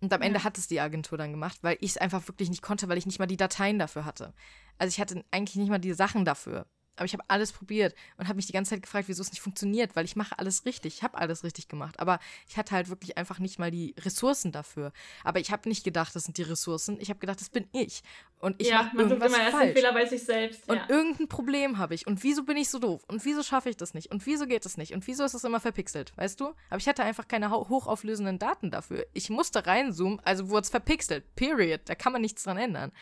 Und 0.00 0.12
am 0.12 0.22
Ende 0.22 0.44
hat 0.44 0.58
es 0.58 0.68
die 0.68 0.80
Agentur 0.80 1.16
dann 1.16 1.30
gemacht, 1.30 1.58
weil 1.62 1.78
ich 1.80 1.92
es 1.92 1.96
einfach 1.96 2.26
wirklich 2.28 2.50
nicht 2.50 2.62
konnte, 2.62 2.88
weil 2.88 2.98
ich 2.98 3.06
nicht 3.06 3.18
mal 3.18 3.26
die 3.26 3.38
Dateien 3.38 3.78
dafür 3.78 4.04
hatte. 4.04 4.34
Also 4.76 4.90
ich 4.90 5.00
hatte 5.00 5.24
eigentlich 5.30 5.56
nicht 5.56 5.70
mal 5.70 5.78
die 5.78 5.94
Sachen 5.94 6.24
dafür. 6.24 6.66
Aber 6.96 7.04
ich 7.04 7.12
habe 7.12 7.24
alles 7.28 7.52
probiert 7.52 7.94
und 8.16 8.26
habe 8.26 8.36
mich 8.36 8.46
die 8.46 8.52
ganze 8.52 8.70
Zeit 8.70 8.82
gefragt, 8.82 9.08
wieso 9.08 9.22
es 9.22 9.30
nicht 9.30 9.40
funktioniert, 9.40 9.96
weil 9.96 10.04
ich 10.04 10.16
mache 10.16 10.38
alles 10.38 10.64
richtig. 10.64 10.96
Ich 10.96 11.02
habe 11.02 11.18
alles 11.18 11.44
richtig 11.44 11.68
gemacht. 11.68 12.00
Aber 12.00 12.18
ich 12.48 12.56
hatte 12.56 12.74
halt 12.74 12.88
wirklich 12.88 13.18
einfach 13.18 13.38
nicht 13.38 13.58
mal 13.58 13.70
die 13.70 13.94
Ressourcen 13.98 14.52
dafür. 14.52 14.92
Aber 15.22 15.38
ich 15.40 15.50
habe 15.50 15.68
nicht 15.68 15.84
gedacht, 15.84 16.16
das 16.16 16.24
sind 16.24 16.38
die 16.38 16.42
Ressourcen. 16.42 16.98
Ich 17.00 17.10
habe 17.10 17.20
gedacht, 17.20 17.40
das 17.40 17.50
bin 17.50 17.68
ich. 17.72 18.02
Und 18.38 18.60
ich 18.60 18.68
ja, 18.68 18.84
mache 18.84 18.96
irgendwas 18.98 19.32
immer 19.32 19.42
erst 19.42 19.56
falsch. 19.56 19.72
Fehler 19.72 19.92
bei 19.92 20.06
sich 20.06 20.22
selbst. 20.22 20.66
Ja. 20.66 20.74
Und 20.74 20.90
irgendein 20.90 21.28
Problem 21.28 21.78
habe 21.78 21.94
ich. 21.94 22.06
Und 22.06 22.22
wieso 22.22 22.44
bin 22.44 22.56
ich 22.56 22.70
so 22.70 22.78
doof? 22.78 23.04
Und 23.08 23.24
wieso 23.24 23.42
schaffe 23.42 23.70
ich 23.70 23.76
das 23.76 23.94
nicht? 23.94 24.10
Und 24.10 24.24
wieso 24.26 24.46
geht 24.46 24.64
das 24.64 24.76
nicht? 24.76 24.92
Und 24.92 25.06
wieso 25.06 25.24
ist 25.24 25.34
das 25.34 25.44
immer 25.44 25.60
verpixelt? 25.60 26.16
Weißt 26.16 26.40
du? 26.40 26.54
Aber 26.70 26.78
ich 26.78 26.88
hatte 26.88 27.02
einfach 27.02 27.28
keine 27.28 27.50
hochauflösenden 27.50 28.38
Daten 28.38 28.70
dafür. 28.70 29.06
Ich 29.12 29.30
musste 29.30 29.66
reinzoomen, 29.66 30.20
also 30.20 30.48
wurde 30.48 30.62
es 30.62 30.70
verpixelt. 30.70 31.34
Period. 31.34 31.82
Da 31.86 31.94
kann 31.94 32.12
man 32.12 32.22
nichts 32.22 32.44
dran 32.44 32.58
ändern. 32.58 32.92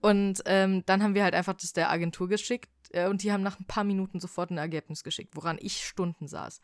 Und 0.00 0.42
ähm, 0.46 0.84
dann 0.86 1.02
haben 1.02 1.14
wir 1.14 1.24
halt 1.24 1.34
einfach 1.34 1.54
das 1.54 1.72
der 1.72 1.90
Agentur 1.90 2.28
geschickt 2.28 2.68
äh, 2.92 3.08
und 3.08 3.22
die 3.22 3.32
haben 3.32 3.42
nach 3.42 3.58
ein 3.58 3.66
paar 3.66 3.84
Minuten 3.84 4.20
sofort 4.20 4.50
ein 4.50 4.58
Ergebnis 4.58 5.04
geschickt, 5.04 5.34
woran 5.34 5.58
ich 5.60 5.84
Stunden 5.84 6.28
saß. 6.28 6.60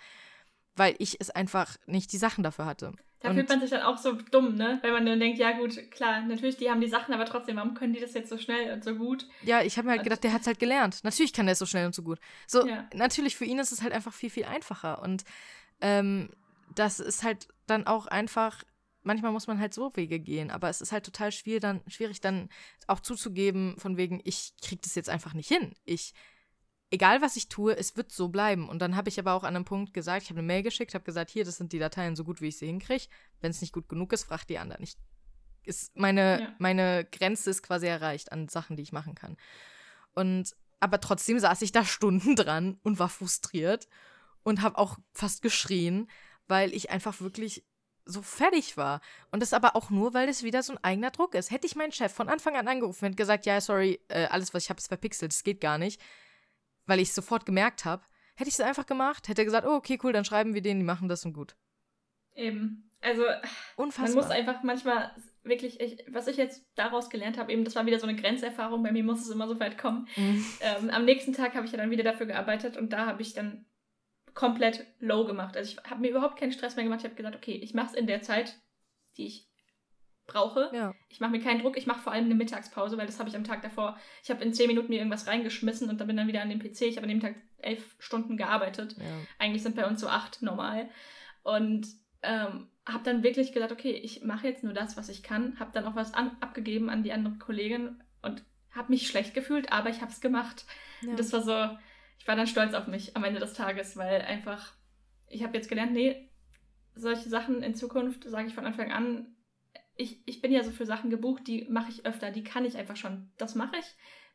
Weil 0.77 0.95
ich 0.99 1.21
es 1.21 1.31
einfach 1.31 1.77
nicht 1.87 2.13
die 2.13 2.19
Sachen 2.19 2.45
dafür 2.45 2.67
hatte. 2.67 2.93
Da 3.21 3.31
und 3.31 3.35
fühlt 3.35 3.49
man 3.49 3.61
sich 3.61 3.71
dann 3.71 3.83
auch 3.83 3.99
so 3.99 4.13
dumm, 4.13 4.55
ne? 4.55 4.79
Weil 4.83 4.93
man 4.93 5.05
dann 5.05 5.19
denkt, 5.19 5.41
ja 5.41 5.51
gut, 5.59 5.91
klar, 5.91 6.21
natürlich, 6.23 6.57
die 6.57 6.71
haben 6.71 6.81
die 6.81 6.89
Sachen, 6.89 7.13
aber 7.13 7.25
trotzdem, 7.25 7.57
warum 7.57 7.75
können 7.75 7.93
die 7.93 8.01
das 8.01 8.15
jetzt 8.15 8.29
so 8.29 8.39
schnell 8.39 8.73
und 8.73 8.85
so 8.85 8.95
gut? 8.95 9.27
Ja, 9.43 9.61
ich 9.63 9.77
habe 9.77 9.89
mir 9.89 9.95
halt 9.95 10.05
gedacht, 10.05 10.23
der 10.23 10.33
hat 10.33 10.43
es 10.43 10.47
halt 10.47 10.61
gelernt. 10.61 11.03
Natürlich 11.03 11.33
kann 11.33 11.47
der 11.47 11.55
es 11.55 11.59
so 11.59 11.67
schnell 11.67 11.87
und 11.87 11.97
so 11.97 12.03
gut. 12.03 12.21
So, 12.47 12.65
ja. 12.65 12.89
natürlich, 12.95 13.37
für 13.37 13.45
ihn 13.45 13.59
ist 13.59 13.73
es 13.73 13.83
halt 13.83 13.93
einfach 13.93 14.13
viel, 14.13 14.31
viel 14.31 14.45
einfacher. 14.45 15.03
Und 15.03 15.25
ähm, 15.81 16.31
das 16.77 17.01
ist 17.01 17.25
halt 17.25 17.49
dann 17.67 17.89
auch 17.89 18.07
einfach 18.07 18.63
manchmal 19.09 19.33
muss 19.33 19.47
man 19.47 19.59
halt 19.59 19.75
so 19.75 19.97
Wege 19.97 20.21
gehen, 20.21 20.51
aber 20.51 20.69
es 20.69 20.81
ist 20.81 20.93
halt 20.93 21.05
total 21.05 21.33
schwierig 21.33 21.63
dann, 21.63 21.81
schwierig 21.89 22.21
dann 22.21 22.51
auch 22.87 23.01
zuzugeben, 23.01 23.75
von 23.79 23.97
wegen, 23.97 24.21
ich 24.23 24.53
krieg 24.63 24.83
das 24.83 24.95
jetzt 24.95 25.09
einfach 25.09 25.33
nicht 25.33 25.49
hin. 25.49 25.73
Ich, 25.85 26.13
egal 26.91 27.23
was 27.23 27.37
ich 27.37 27.49
tue, 27.49 27.75
es 27.77 27.97
wird 27.97 28.13
so 28.13 28.29
bleiben. 28.29 28.69
Und 28.69 28.81
dann 28.81 28.97
habe 28.97 29.09
ich 29.09 29.19
aber 29.19 29.33
auch 29.33 29.45
an 29.45 29.57
einem 29.57 29.65
Punkt 29.65 29.95
gesagt, 29.95 30.25
ich 30.25 30.31
habe 30.31 30.41
eine 30.41 30.47
Mail 30.47 30.63
geschickt, 30.63 30.95
habe 30.95 31.05
gesagt, 31.05 31.31
hier, 31.31 31.45
das 31.45 31.57
sind 31.57 31.73
die 31.73 31.79
Dateien 31.79 32.17
so 32.17 32.23
gut, 32.23 32.43
wie 32.43 32.49
ich 32.49 32.59
sie 32.59 32.67
hinkriege. 32.67 33.07
Wenn 33.41 33.51
es 33.51 33.63
nicht 33.63 33.73
gut 33.73 33.89
genug 33.89 34.13
ist, 34.13 34.25
fragt 34.25 34.51
die 34.51 34.59
anderen. 34.59 34.83
Ich, 34.83 34.97
ist 35.65 35.97
meine, 35.97 36.41
ja. 36.41 36.55
meine 36.59 37.07
Grenze 37.11 37.49
ist 37.51 37.63
quasi 37.63 37.87
erreicht 37.87 38.31
an 38.31 38.49
Sachen, 38.49 38.77
die 38.77 38.83
ich 38.83 38.93
machen 38.93 39.15
kann. 39.15 39.39
Und 40.15 40.55
aber 40.81 41.01
trotzdem 41.01 41.39
saß 41.41 41.63
ich 41.63 41.73
da 41.73 41.85
Stunden 41.85 42.37
dran 42.37 42.79
und 42.83 42.99
war 42.99 43.09
frustriert 43.09 43.89
und 44.43 44.63
habe 44.63 44.79
auch 44.79 44.99
fast 45.13 45.43
geschrien, 45.43 46.09
weil 46.47 46.73
ich 46.75 46.91
einfach 46.91 47.21
wirklich 47.21 47.65
so 48.09 48.23
fertig 48.23 48.77
war. 48.77 49.01
Und 49.31 49.41
das 49.41 49.53
aber 49.53 49.77
auch 49.77 49.91
nur, 49.91 50.15
weil 50.15 50.29
es 50.29 50.43
wieder 50.43 50.63
so 50.63 50.73
ein 50.73 50.83
eigener 50.83 51.11
Druck 51.11 51.35
ist. 51.35 51.51
Hätte 51.51 51.67
ich 51.67 51.77
meinen 51.77 51.93
Chef 51.93 52.13
von 52.13 52.29
Anfang 52.29 52.57
an 52.57 52.67
angerufen 52.67 53.05
und 53.05 53.17
gesagt, 53.17 53.47
ja, 53.47 53.61
sorry, 53.61 54.01
äh, 54.09 54.27
alles, 54.27 54.55
was 54.55 54.65
ich 54.65 54.71
habe, 54.71 54.79
ist 54.79 54.89
verpixelt, 54.89 55.33
das 55.33 55.45
geht 55.45 55.61
gar 55.61 55.79
nicht, 55.79 56.01
weil 56.87 57.01
ich 57.01 57.11
es 57.11 57.15
sofort 57.15 57.45
gemerkt 57.47 57.85
habe, 57.85 58.03
hätte 58.35 58.49
ich 58.49 58.55
es 58.55 58.61
einfach 58.61 58.87
gemacht, 58.87 59.29
hätte 59.29 59.43
er 59.43 59.45
gesagt, 59.45 59.67
oh, 59.67 59.75
okay, 59.75 59.99
cool, 60.03 60.13
dann 60.13 60.25
schreiben 60.25 60.55
wir 60.55 60.63
denen, 60.63 60.81
die 60.81 60.87
machen 60.87 61.09
das 61.09 61.25
und 61.25 61.35
gut. 61.35 61.55
Eben. 62.35 62.91
Also, 63.01 63.25
Unfassbar. 63.77 64.09
man 64.09 64.25
muss 64.25 64.31
einfach 64.31 64.63
manchmal 64.65 65.13
wirklich, 65.45 65.81
ich, 65.81 66.05
was 66.09 66.27
ich 66.27 66.37
jetzt 66.37 66.65
daraus 66.75 67.11
gelernt 67.11 67.39
habe, 67.39 67.53
eben, 67.53 67.65
das 67.65 67.77
war 67.77 67.87
wieder 67.87 68.01
so 68.01 68.07
eine 68.07 68.21
Grenzerfahrung, 68.21 68.83
bei 68.83 68.91
mir 68.91 69.05
muss 69.05 69.21
es 69.21 69.31
immer 69.31 69.47
so 69.47 69.61
weit 69.61 69.79
kommen. 69.79 70.09
Mhm. 70.17 70.45
Ähm, 70.61 70.91
am 70.91 71.05
nächsten 71.05 71.33
Tag 71.33 71.55
habe 71.55 71.67
ich 71.67 71.73
ja 71.73 71.79
dann 71.79 71.91
wieder 71.91 72.05
dafür 72.05 72.27
gearbeitet 72.27 72.77
und 72.77 72.93
da 72.93 73.07
habe 73.07 73.23
ich 73.23 73.35
dann 73.35 73.67
komplett 74.39 74.87
low 75.01 75.25
gemacht. 75.25 75.57
Also 75.57 75.73
ich 75.73 75.91
habe 75.91 76.01
mir 76.01 76.11
überhaupt 76.11 76.39
keinen 76.39 76.53
Stress 76.53 76.77
mehr 76.77 76.85
gemacht. 76.85 77.01
Ich 77.01 77.07
habe 77.07 77.17
gesagt, 77.17 77.35
okay, 77.35 77.57
ich 77.57 77.75
mache 77.75 77.89
es 77.89 77.95
in 77.95 78.07
der 78.07 78.23
Zeit, 78.23 78.57
die 79.17 79.27
ich 79.27 79.49
brauche. 80.29 80.71
Ja. 80.73 80.95
Ich 81.09 81.19
mache 81.19 81.33
mir 81.33 81.41
keinen 81.41 81.61
Druck. 81.61 81.77
Ich 81.77 81.89
mache 81.89 82.03
vor 82.03 82.13
allem 82.13 82.27
eine 82.27 82.37
Mittagspause, 82.37 82.97
weil 82.97 83.07
das 83.07 83.19
habe 83.19 83.29
ich 83.29 83.35
am 83.35 83.43
Tag 83.43 83.63
davor. 83.63 83.99
Ich 84.23 84.31
habe 84.31 84.45
in 84.45 84.55
zehn 84.55 84.69
Minuten 84.69 84.91
mir 84.91 84.99
irgendwas 84.99 85.27
reingeschmissen 85.27 85.91
und 85.91 85.99
dann 85.99 86.07
bin 86.07 86.17
dann 86.17 86.29
wieder 86.29 86.41
an 86.41 86.51
dem 86.51 86.61
PC. 86.61 86.83
Ich 86.83 86.97
habe 86.97 87.07
an 87.07 87.09
dem 87.09 87.19
Tag 87.19 87.35
elf 87.57 87.97
Stunden 87.99 88.37
gearbeitet. 88.37 88.95
Ja. 88.97 89.05
Eigentlich 89.41 89.65
sind 89.65 89.75
bei 89.75 89.89
uns 89.89 90.01
so 90.01 90.07
acht 90.07 90.41
normal. 90.41 90.89
Und 91.43 91.89
ähm, 92.23 92.69
habe 92.87 93.03
dann 93.03 93.25
wirklich 93.25 93.53
gesagt, 93.53 93.73
okay, 93.73 93.91
ich 93.91 94.23
mache 94.23 94.47
jetzt 94.47 94.63
nur 94.63 94.73
das, 94.73 94.97
was 94.97 95.09
ich 95.09 95.25
kann. 95.25 95.59
Habe 95.59 95.73
dann 95.73 95.85
auch 95.85 95.97
was 95.97 96.15
an, 96.15 96.37
abgegeben 96.39 96.91
an 96.91 97.03
die 97.03 97.13
andere 97.13 97.39
Kollegin 97.39 98.01
und 98.23 98.45
habe 98.71 98.93
mich 98.93 99.09
schlecht 99.09 99.35
gefühlt, 99.35 99.73
aber 99.73 99.91
ich 99.91 100.01
habe 100.01 100.13
es 100.13 100.21
gemacht. 100.21 100.65
Ja. 101.01 101.11
Und 101.11 101.19
das 101.19 101.33
war 101.33 101.43
so, 101.43 101.77
war 102.29 102.37
dann 102.37 102.47
stolz 102.47 102.75
auf 102.75 102.87
mich 102.87 103.17
am 103.17 103.25
Ende 103.25 103.41
des 103.41 103.55
Tages, 103.55 103.97
weil 103.97 104.21
einfach, 104.21 104.75
ich 105.29 105.43
habe 105.43 105.57
jetzt 105.57 105.69
gelernt, 105.69 105.93
nee, 105.93 106.31
solche 106.95 107.29
Sachen 107.29 107.63
in 107.63 107.75
Zukunft, 107.75 108.25
sage 108.25 108.49
ich 108.49 108.55
von 108.55 108.67
Anfang 108.67 108.93
an, 108.93 109.35
ich, 109.97 110.23
ich 110.27 110.43
bin 110.43 110.53
ja 110.53 110.63
so 110.63 110.71
für 110.71 110.85
Sachen 110.85 111.09
gebucht, 111.09 111.47
die 111.47 111.67
mache 111.71 111.91
ich 111.91 112.05
öfter, 112.05 112.31
die 112.31 112.45
kann 112.45 112.67
ich 112.67 112.77
einfach 112.77 112.97
schon. 112.97 113.33
Das 113.39 113.55
mache 113.55 113.77
ich. 113.79 113.87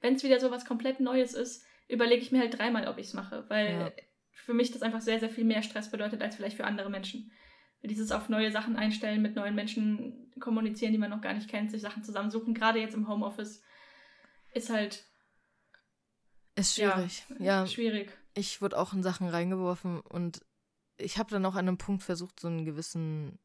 Wenn 0.01 0.15
es 0.15 0.23
wieder 0.23 0.39
so 0.39 0.49
was 0.49 0.65
komplett 0.65 0.99
Neues 0.99 1.35
ist, 1.35 1.65
überlege 1.87 2.21
ich 2.21 2.31
mir 2.31 2.39
halt 2.39 2.57
dreimal, 2.57 2.87
ob 2.87 2.97
ich 2.97 3.07
es 3.07 3.13
mache, 3.13 3.45
weil 3.47 3.71
ja. 3.71 3.91
für 4.31 4.53
mich 4.55 4.71
das 4.71 4.81
einfach 4.81 5.01
sehr, 5.01 5.19
sehr 5.19 5.29
viel 5.29 5.45
mehr 5.45 5.61
Stress 5.61 5.91
bedeutet 5.91 6.21
als 6.21 6.35
vielleicht 6.35 6.57
für 6.57 6.65
andere 6.65 6.89
Menschen. 6.89 7.31
Dieses 7.83 8.11
auf 8.11 8.27
neue 8.27 8.51
Sachen 8.51 8.75
einstellen, 8.75 9.21
mit 9.21 9.35
neuen 9.35 9.55
Menschen 9.55 10.31
kommunizieren, 10.39 10.93
die 10.93 10.97
man 10.97 11.11
noch 11.11 11.21
gar 11.21 11.33
nicht 11.33 11.49
kennt, 11.49 11.69
sich 11.69 11.81
Sachen 11.81 12.03
zusammensuchen, 12.03 12.55
gerade 12.55 12.79
jetzt 12.79 12.95
im 12.95 13.07
Homeoffice, 13.07 13.61
ist 14.53 14.69
halt 14.69 15.05
ist 16.55 16.75
schwierig. 16.75 17.25
Ja, 17.39 17.45
ja. 17.45 17.67
Schwierig. 17.67 18.11
Ich 18.35 18.61
wurde 18.61 18.77
auch 18.77 18.93
in 18.93 19.03
Sachen 19.03 19.27
reingeworfen 19.27 19.99
und 20.01 20.45
ich 20.97 21.17
habe 21.17 21.29
dann 21.31 21.45
auch 21.45 21.55
an 21.55 21.67
einem 21.67 21.77
Punkt 21.77 22.03
versucht, 22.03 22.39
so 22.39 22.47
einen 22.47 22.65
gewissen, 22.65 23.39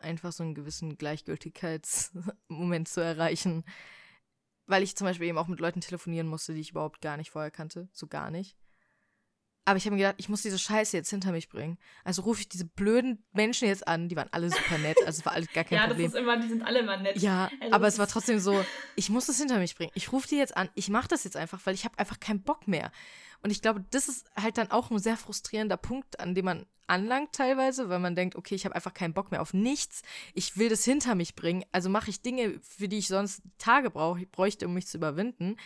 einfach 0.00 0.32
so 0.32 0.42
einen 0.42 0.54
gewissen 0.54 0.96
Gleichgültigkeitsmoment 0.96 2.88
zu 2.88 3.00
erreichen. 3.00 3.64
Weil 4.66 4.82
ich 4.84 4.96
zum 4.96 5.06
Beispiel 5.06 5.26
eben 5.28 5.38
auch 5.38 5.48
mit 5.48 5.58
Leuten 5.58 5.80
telefonieren 5.80 6.28
musste, 6.28 6.54
die 6.54 6.60
ich 6.60 6.70
überhaupt 6.70 7.00
gar 7.00 7.16
nicht 7.16 7.30
vorher 7.30 7.50
kannte. 7.50 7.88
So 7.92 8.06
gar 8.06 8.30
nicht. 8.30 8.56
Aber 9.64 9.76
ich 9.76 9.84
habe 9.84 9.94
mir 9.94 10.02
gedacht, 10.02 10.16
ich 10.18 10.28
muss 10.28 10.42
diese 10.42 10.58
Scheiße 10.58 10.96
jetzt 10.96 11.10
hinter 11.10 11.32
mich 11.32 11.48
bringen. 11.48 11.78
Also 12.02 12.22
rufe 12.22 12.40
ich 12.40 12.48
diese 12.48 12.64
blöden 12.64 13.24
Menschen 13.32 13.68
jetzt 13.68 13.86
an, 13.86 14.08
die 14.08 14.16
waren 14.16 14.28
alle 14.32 14.50
super 14.50 14.78
nett, 14.78 14.96
also 15.04 15.20
es 15.20 15.26
war 15.26 15.34
alles 15.34 15.52
gar 15.52 15.64
kein 15.64 15.76
ja, 15.76 15.86
Problem. 15.86 16.06
Ja, 16.06 16.06
das 16.06 16.14
ist 16.14 16.20
immer, 16.20 16.36
die 16.38 16.48
sind 16.48 16.62
alle 16.62 16.78
immer 16.80 16.96
nett. 16.96 17.18
Ja, 17.18 17.50
also 17.60 17.72
aber 17.74 17.86
es 17.86 17.98
war 17.98 18.08
trotzdem 18.08 18.38
so, 18.38 18.64
ich 18.96 19.10
muss 19.10 19.26
das 19.26 19.38
hinter 19.38 19.58
mich 19.58 19.76
bringen. 19.76 19.92
Ich 19.94 20.12
rufe 20.12 20.26
die 20.28 20.36
jetzt 20.36 20.56
an, 20.56 20.70
ich 20.74 20.88
mache 20.88 21.08
das 21.08 21.24
jetzt 21.24 21.36
einfach, 21.36 21.60
weil 21.64 21.74
ich 21.74 21.84
habe 21.84 21.98
einfach 21.98 22.18
keinen 22.18 22.42
Bock 22.42 22.66
mehr. 22.66 22.90
Und 23.42 23.50
ich 23.50 23.62
glaube, 23.62 23.84
das 23.90 24.08
ist 24.08 24.26
halt 24.36 24.58
dann 24.58 24.70
auch 24.70 24.90
ein 24.90 24.98
sehr 24.98 25.16
frustrierender 25.16 25.76
Punkt, 25.76 26.20
an 26.20 26.34
dem 26.34 26.44
man 26.46 26.66
anlangt 26.86 27.32
teilweise, 27.32 27.88
weil 27.88 28.00
man 28.00 28.16
denkt, 28.16 28.36
okay, 28.36 28.54
ich 28.54 28.64
habe 28.64 28.74
einfach 28.74 28.92
keinen 28.92 29.14
Bock 29.14 29.30
mehr 29.30 29.40
auf 29.40 29.54
nichts. 29.54 30.02
Ich 30.34 30.56
will 30.58 30.68
das 30.68 30.84
hinter 30.84 31.14
mich 31.14 31.36
bringen. 31.36 31.64
Also 31.70 31.88
mache 31.88 32.10
ich 32.10 32.22
Dinge, 32.22 32.60
für 32.62 32.88
die 32.88 32.98
ich 32.98 33.08
sonst 33.08 33.42
Tage 33.58 33.90
brauche, 33.90 34.26
bräuchte, 34.26 34.66
um 34.66 34.74
mich 34.74 34.88
zu 34.88 34.98
überwinden. 34.98 35.56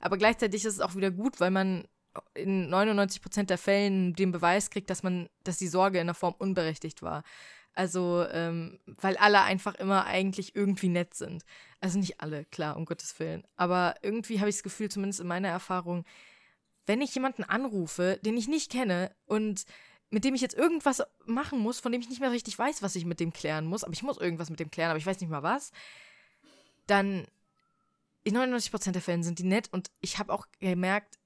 Aber 0.00 0.18
gleichzeitig 0.18 0.64
ist 0.64 0.74
es 0.74 0.80
auch 0.80 0.96
wieder 0.96 1.12
gut, 1.12 1.38
weil 1.38 1.52
man 1.52 1.86
in 2.34 2.68
99 2.68 3.22
Prozent 3.22 3.50
der 3.50 3.58
Fällen 3.58 4.14
den 4.14 4.32
Beweis 4.32 4.70
kriegt, 4.70 4.90
dass 4.90 5.02
man, 5.02 5.28
dass 5.44 5.58
die 5.58 5.68
Sorge 5.68 6.00
in 6.00 6.06
der 6.06 6.14
Form 6.14 6.34
unberechtigt 6.38 7.02
war. 7.02 7.22
Also, 7.74 8.26
ähm, 8.30 8.78
weil 8.86 9.16
alle 9.16 9.42
einfach 9.42 9.74
immer 9.76 10.04
eigentlich 10.04 10.54
irgendwie 10.54 10.88
nett 10.88 11.14
sind. 11.14 11.44
Also 11.80 11.98
nicht 11.98 12.20
alle, 12.20 12.44
klar, 12.46 12.76
um 12.76 12.84
Gottes 12.84 13.18
Willen. 13.18 13.44
Aber 13.56 13.94
irgendwie 14.02 14.40
habe 14.40 14.50
ich 14.50 14.56
das 14.56 14.62
Gefühl, 14.62 14.90
zumindest 14.90 15.20
in 15.20 15.26
meiner 15.26 15.48
Erfahrung, 15.48 16.04
wenn 16.86 17.00
ich 17.00 17.14
jemanden 17.14 17.44
anrufe, 17.44 18.18
den 18.22 18.36
ich 18.36 18.48
nicht 18.48 18.70
kenne 18.70 19.14
und 19.24 19.64
mit 20.10 20.24
dem 20.24 20.34
ich 20.34 20.42
jetzt 20.42 20.56
irgendwas 20.56 21.02
machen 21.24 21.58
muss, 21.58 21.80
von 21.80 21.90
dem 21.90 22.02
ich 22.02 22.10
nicht 22.10 22.20
mehr 22.20 22.32
richtig 22.32 22.58
weiß, 22.58 22.82
was 22.82 22.96
ich 22.96 23.06
mit 23.06 23.20
dem 23.20 23.32
klären 23.32 23.64
muss, 23.64 23.84
aber 23.84 23.94
ich 23.94 24.02
muss 24.02 24.18
irgendwas 24.18 24.50
mit 24.50 24.60
dem 24.60 24.70
klären, 24.70 24.90
aber 24.90 24.98
ich 24.98 25.06
weiß 25.06 25.20
nicht 25.20 25.30
mal 25.30 25.42
was, 25.42 25.72
dann 26.86 27.26
in 28.22 28.36
99% 28.36 28.92
der 28.92 29.00
Fällen 29.00 29.22
sind 29.22 29.38
die 29.38 29.44
nett 29.44 29.72
und 29.72 29.90
ich 30.00 30.18
habe 30.18 30.32
auch 30.32 30.46
gemerkt, 30.60 31.18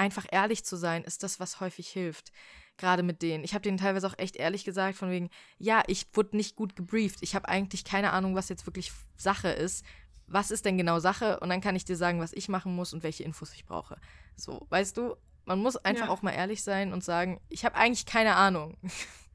einfach 0.00 0.24
ehrlich 0.32 0.64
zu 0.64 0.76
sein, 0.76 1.04
ist 1.04 1.22
das, 1.22 1.38
was 1.38 1.60
häufig 1.60 1.88
hilft. 1.88 2.32
Gerade 2.78 3.02
mit 3.02 3.20
denen. 3.20 3.44
Ich 3.44 3.52
habe 3.52 3.60
denen 3.60 3.76
teilweise 3.76 4.06
auch 4.06 4.18
echt 4.18 4.36
ehrlich 4.36 4.64
gesagt, 4.64 4.96
von 4.96 5.10
wegen, 5.10 5.28
ja, 5.58 5.82
ich 5.86 6.06
wurde 6.14 6.36
nicht 6.36 6.56
gut 6.56 6.74
gebrieft. 6.74 7.18
Ich 7.20 7.34
habe 7.34 7.46
eigentlich 7.48 7.84
keine 7.84 8.12
Ahnung, 8.12 8.34
was 8.34 8.48
jetzt 8.48 8.66
wirklich 8.66 8.90
Sache 9.16 9.48
ist. 9.48 9.84
was 10.26 10.50
ist 10.50 10.64
denn 10.64 10.78
genau 10.78 11.00
Sache? 11.00 11.40
Und 11.40 11.50
dann 11.50 11.60
kann 11.60 11.76
ich 11.76 11.84
dir 11.84 11.96
sagen, 11.96 12.20
was 12.20 12.32
ich 12.32 12.48
machen 12.48 12.74
muss 12.74 12.94
und 12.94 13.02
welche 13.02 13.24
Infos 13.24 13.52
ich 13.52 13.66
brauche. 13.66 13.96
So, 14.36 14.66
weißt 14.70 14.96
du, 14.96 15.16
man 15.44 15.58
muss 15.58 15.76
einfach 15.76 16.06
ja. 16.06 16.12
auch 16.12 16.22
mal 16.22 16.30
ehrlich 16.30 16.62
sein 16.62 16.92
und 16.92 17.04
sagen, 17.04 17.40
ich 17.48 17.64
habe 17.64 17.74
eigentlich 17.74 18.06
keine 18.06 18.36
Ahnung. 18.36 18.78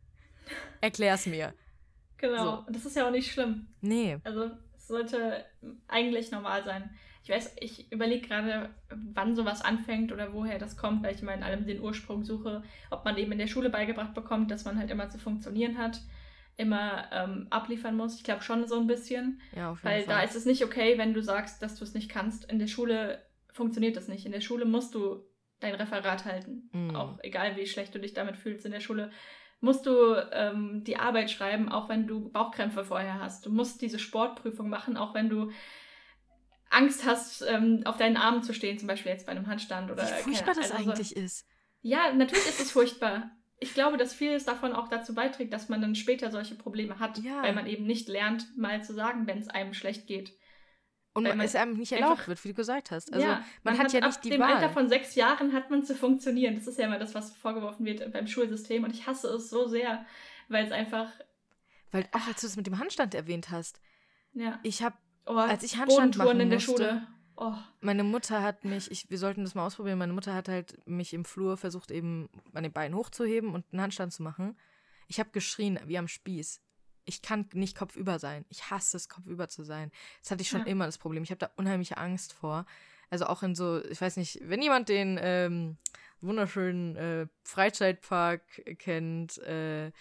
Erklär's 0.82 1.26
mir. 1.26 1.54
Genau, 2.18 2.44
so. 2.44 2.64
und 2.66 2.76
das 2.76 2.86
ist 2.86 2.96
ja 2.96 3.06
auch 3.06 3.12
nicht 3.12 3.32
schlimm. 3.32 3.68
Nee. 3.82 4.18
Also, 4.24 4.52
es 4.78 4.88
sollte 4.88 5.46
eigentlich 5.88 6.32
normal 6.32 6.64
sein. 6.64 6.98
Ich 7.26 7.32
weiß, 7.32 7.56
ich 7.60 7.92
überlege 7.92 8.28
gerade, 8.28 8.70
wann 8.90 9.36
sowas 9.36 9.64
anfängt 9.64 10.12
oder 10.14 10.34
woher 10.34 10.60
das 10.60 10.78
kommt, 10.78 11.04
weil 11.04 11.16
ich 11.16 11.24
mal 11.24 11.34
in 11.34 11.44
allem 11.44 11.66
den 11.66 11.82
Ursprung 11.82 12.24
suche, 12.24 12.64
ob 12.92 13.04
man 13.04 13.18
eben 13.18 13.32
in 13.32 13.40
der 13.40 13.48
Schule 13.48 13.70
beigebracht 13.70 14.14
bekommt, 14.14 14.52
dass 14.52 14.64
man 14.64 14.78
halt 14.78 14.92
immer 14.92 15.10
zu 15.10 15.18
funktionieren 15.18 15.78
hat 15.78 16.02
immer 16.58 17.10
ähm, 17.12 17.48
abliefern 17.50 17.98
muss. 17.98 18.16
Ich 18.16 18.24
glaube 18.24 18.42
schon 18.42 18.68
so 18.68 18.80
ein 18.80 18.88
bisschen. 18.88 19.42
Ja, 19.56 19.72
auf 19.72 19.80
jeden 19.80 19.94
weil 19.94 20.04
Fall. 20.04 20.16
da 20.16 20.22
ist 20.22 20.36
es 20.36 20.46
nicht 20.46 20.64
okay, 20.64 20.98
wenn 20.98 21.14
du 21.14 21.22
sagst, 21.22 21.62
dass 21.62 21.76
du 21.76 21.84
es 21.84 21.94
nicht 21.94 22.10
kannst. 22.10 22.50
In 22.50 22.60
der 22.60 22.68
Schule 22.68 23.22
funktioniert 23.52 23.98
das 23.98 24.08
nicht. 24.08 24.26
In 24.26 24.32
der 24.32 24.42
Schule 24.42 24.66
musst 24.66 24.96
du 24.96 25.26
dein 25.60 25.76
Referat 25.76 26.26
halten. 26.26 26.70
Mhm. 26.72 26.96
Auch 26.96 27.20
egal, 27.24 27.58
wie 27.58 27.66
schlecht 27.66 27.94
du 27.94 28.00
dich 28.00 28.14
damit 28.14 28.38
fühlst 28.38 28.66
in 28.66 28.72
der 28.72 28.80
Schule. 28.80 29.12
Musst 29.60 29.86
du 29.86 30.16
ähm, 30.32 30.84
die 30.86 30.98
Arbeit 30.98 31.32
schreiben, 31.32 31.70
auch 31.70 31.90
wenn 31.90 32.08
du 32.08 32.30
Bauchkrämpfe 32.30 32.86
vorher 32.86 33.20
hast. 33.20 33.46
Du 33.46 33.52
musst 33.52 33.82
diese 33.82 34.00
Sportprüfung 34.00 34.70
machen, 34.70 34.98
auch 34.98 35.14
wenn 35.14 35.30
du 35.30 35.52
Angst 36.76 37.06
hast, 37.06 37.42
ähm, 37.42 37.82
auf 37.86 37.98
deinen 37.98 38.18
Armen 38.18 38.44
zu 38.44 38.54
stehen, 38.54 38.78
zum 38.78 38.88
Beispiel 38.88 39.12
jetzt 39.12 39.26
bei 39.26 39.32
einem 39.32 39.48
Handstand 39.48 39.92
oder. 39.92 40.04
Wie 40.04 40.24
furchtbar 40.24 40.54
keine, 40.54 40.68
das 40.68 40.72
also, 40.72 40.90
eigentlich 40.90 41.16
ist. 41.16 41.48
Ja, 41.82 42.14
natürlich 42.14 42.48
ist 42.48 42.60
es 42.60 42.72
furchtbar 42.72 43.32
ich 43.60 43.74
glaube, 43.74 43.98
dass 43.98 44.14
vieles 44.14 44.46
davon 44.46 44.74
auch 44.74 44.88
dazu 44.88 45.14
beiträgt, 45.14 45.54
dass 45.54 45.70
man 45.70 45.82
dann 45.82 45.96
später 45.96 46.32
solche 46.32 46.56
Probleme 46.56 47.00
hat, 47.00 47.18
ja. 47.20 47.42
weil 47.42 47.54
man 47.54 47.68
eben 47.68 47.86
nicht 47.86 48.08
lernt, 48.08 48.58
mal 48.58 48.84
zu 48.84 48.94
sagen, 48.94 49.28
wenn 49.28 49.38
es 49.38 49.48
einem 49.48 49.74
schlecht 49.74 50.08
geht. 50.08 50.34
Und 51.14 51.26
weil 51.26 51.40
es 51.42 51.56
einem 51.56 51.78
nicht 51.78 51.94
erlaubt 51.94 52.12
einfach, 52.12 52.28
wird, 52.28 52.44
wie 52.44 52.50
du 52.50 52.54
gesagt 52.56 52.92
hast. 52.92 53.14
Also 53.14 53.26
ja, 53.26 53.36
man, 53.64 53.76
man 53.76 53.78
hat, 53.78 53.86
hat, 53.86 53.94
ja 53.94 54.06
nicht 54.06 54.24
die 54.26 54.32
Wahl. 54.32 54.42
Ab 54.42 54.48
dem 54.50 54.56
Alter 54.58 54.70
von 54.70 54.90
sechs 54.90 55.16
Jahren 55.16 55.54
hat 55.54 55.72
man 55.72 55.82
zu 55.82 55.96
funktionieren. 55.96 56.56
Das 56.56 56.68
ist 56.68 56.78
ja 56.78 56.88
immer 56.88 57.00
das, 57.00 57.16
was 57.16 57.34
vorgeworfen 57.34 57.86
wird 57.86 58.12
beim 58.12 58.28
Schulsystem. 58.28 58.84
Und 58.84 58.94
ich 58.94 59.08
hasse 59.08 59.30
es 59.30 59.50
so 59.50 59.66
sehr, 59.66 60.06
weil 60.50 60.66
es 60.66 60.74
einfach... 60.74 61.10
Weil 61.92 62.06
auch 62.12 62.28
als 62.28 62.42
du 62.42 62.48
es 62.48 62.58
mit 62.58 62.68
dem 62.68 62.80
Handstand 62.80 63.16
erwähnt 63.16 63.50
hast. 63.50 63.80
Ja. 64.34 64.60
Ich 64.64 64.84
habe, 64.84 64.98
oh, 65.26 65.36
als 65.36 65.64
ich 65.64 65.78
Handstand 65.78 66.18
machen 66.18 66.40
in 66.40 66.50
der 66.50 66.60
musste, 66.60 66.72
Schule. 66.72 67.08
Oh. 67.38 67.54
Meine 67.82 68.04
Mutter 68.04 68.42
hat 68.42 68.64
mich, 68.64 68.90
ich, 68.90 69.10
wir 69.10 69.18
sollten 69.18 69.44
das 69.44 69.56
mal 69.56 69.66
ausprobieren, 69.66 69.98
meine 69.98 70.14
Mutter 70.14 70.34
hat 70.34 70.48
halt 70.48 70.88
mich 70.88 71.14
im 71.14 71.26
Flur 71.26 71.58
versucht, 71.58 71.92
eben 71.92 72.30
an 72.54 72.64
den 72.64 72.72
Beinen 72.72 72.96
hochzuheben 72.96 73.54
und 73.54 73.66
einen 73.72 73.82
Handstand 73.82 74.14
zu 74.14 74.24
machen. 74.24 74.58
Ich 75.08 75.20
habe 75.20 75.32
geschrien 75.32 75.80
wie 75.86 75.98
am 75.98 76.08
Spieß. 76.08 76.62
Ich 77.04 77.22
kann 77.22 77.48
nicht 77.54 77.78
kopfüber 77.78 78.20
sein. 78.20 78.46
Ich 78.50 78.72
hasse 78.72 78.98
es, 78.98 79.10
kopfüber 79.10 79.48
zu 79.48 79.64
sein. 79.64 79.92
Das 80.22 80.32
hatte 80.32 80.42
ich 80.42 80.50
schon 80.50 80.62
ja. 80.62 80.68
immer 80.68 80.86
das 80.86 80.98
Problem. 80.98 81.24
Ich 81.24 81.30
habe 81.30 81.40
da 81.40 81.52
unheimliche 81.58 81.98
Angst 81.98 82.34
vor. 82.34 82.66
Also 83.10 83.26
auch 83.26 83.44
in 83.44 83.54
so, 83.54 83.84
ich 83.84 84.02
weiß 84.02 84.18
nicht, 84.18 84.40
wenn 84.44 84.62
jemand 84.62 84.90
den 84.90 85.20
ähm, 85.22 85.78
wunderschönen 86.22 86.96
äh, 86.96 87.28
Freizeitpark 87.44 88.42
kennt, 88.80 89.38
äh, 89.40 89.92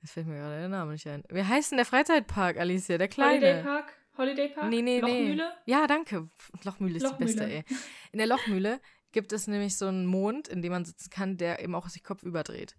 das 0.00 0.12
fällt 0.12 0.28
mir 0.28 0.36
gerade 0.36 0.60
der 0.60 0.68
Name 0.68 0.92
nicht 0.92 1.08
ein. 1.08 1.24
Wie 1.28 1.42
heißt 1.42 1.72
denn 1.72 1.78
der 1.78 1.86
Freizeitpark, 1.86 2.58
Alicia? 2.58 2.98
Der 2.98 3.08
kleine. 3.08 3.46
Holiday 3.46 3.62
Park? 3.64 3.97
Holiday 4.18 4.48
Park? 4.48 4.68
Nee, 4.68 4.82
nee, 4.82 5.00
Lochmühle? 5.00 5.52
Nee. 5.66 5.72
Ja, 5.72 5.86
danke. 5.86 6.28
Lochmühle 6.64 6.96
ist 6.96 7.02
Lochmühle. 7.04 7.32
die 7.32 7.38
beste, 7.38 7.50
ey. 7.50 7.64
In 8.12 8.18
der 8.18 8.26
Lochmühle 8.26 8.80
gibt 9.12 9.32
es 9.32 9.46
nämlich 9.46 9.76
so 9.76 9.86
einen 9.86 10.06
Mond, 10.06 10.48
in 10.48 10.60
dem 10.60 10.72
man 10.72 10.84
sitzen 10.84 11.08
kann, 11.10 11.36
der 11.36 11.62
eben 11.62 11.74
auch 11.74 11.88
sich 11.88 12.04
Kopf 12.04 12.22
überdreht. 12.22 12.76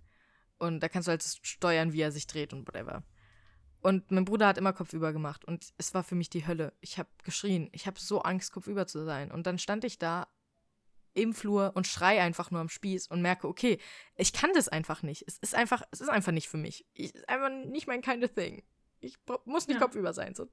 Und 0.58 0.82
da 0.82 0.90
kannst 0.90 1.08
du 1.08 1.12
halt 1.12 1.24
steuern, 1.24 1.94
wie 1.94 2.02
er 2.02 2.12
sich 2.12 2.28
dreht 2.28 2.54
und 2.54 2.68
whatever. 2.68 3.04
Und 3.82 4.12
mein 4.12 4.26
Bruder 4.26 4.48
hat 4.48 4.58
immer 4.58 4.74
Kopfüber 4.74 5.14
gemacht 5.14 5.46
und 5.46 5.70
es 5.78 5.94
war 5.94 6.04
für 6.04 6.16
mich 6.16 6.30
die 6.30 6.46
Hölle. 6.46 6.74
Ich 6.82 7.00
habe 7.00 7.10
geschrien. 7.24 7.70
Ich 7.72 7.88
habe 7.88 7.98
so 8.00 8.22
Angst, 8.22 8.52
Kopfüber 8.52 8.88
zu 8.88 9.06
sein. 9.06 9.32
Und 9.32 9.48
dann 9.48 9.58
stand 9.58 9.86
ich 9.86 9.98
da 9.98 10.28
im 11.14 11.34
Flur 11.34 11.72
und 11.76 11.88
schrei 11.88 12.22
einfach 12.22 12.52
nur 12.52 12.60
am 12.60 12.70
Spieß 12.70 13.08
und 13.08 13.22
merke, 13.22 13.48
okay, 13.48 13.80
ich 14.16 14.34
kann 14.34 14.52
das 14.54 14.68
einfach 14.68 15.02
nicht. 15.02 15.24
Es 15.28 15.38
ist 15.38 15.56
einfach, 15.56 15.82
es 15.92 16.02
ist 16.02 16.10
einfach 16.10 16.34
nicht 16.34 16.50
für 16.50 16.58
mich. 16.58 16.86
Ich, 16.94 17.16
ist 17.16 17.30
einfach 17.30 17.50
nicht 17.50 17.88
mein 17.88 18.02
kind 18.02 18.24
of 18.24 18.34
thing. 18.34 18.64
Ich 19.00 19.18
muss 19.46 19.68
nicht 19.68 19.80
ja. 19.80 19.86
kopfüber 19.86 20.14
sein. 20.14 20.36
So, 20.36 20.48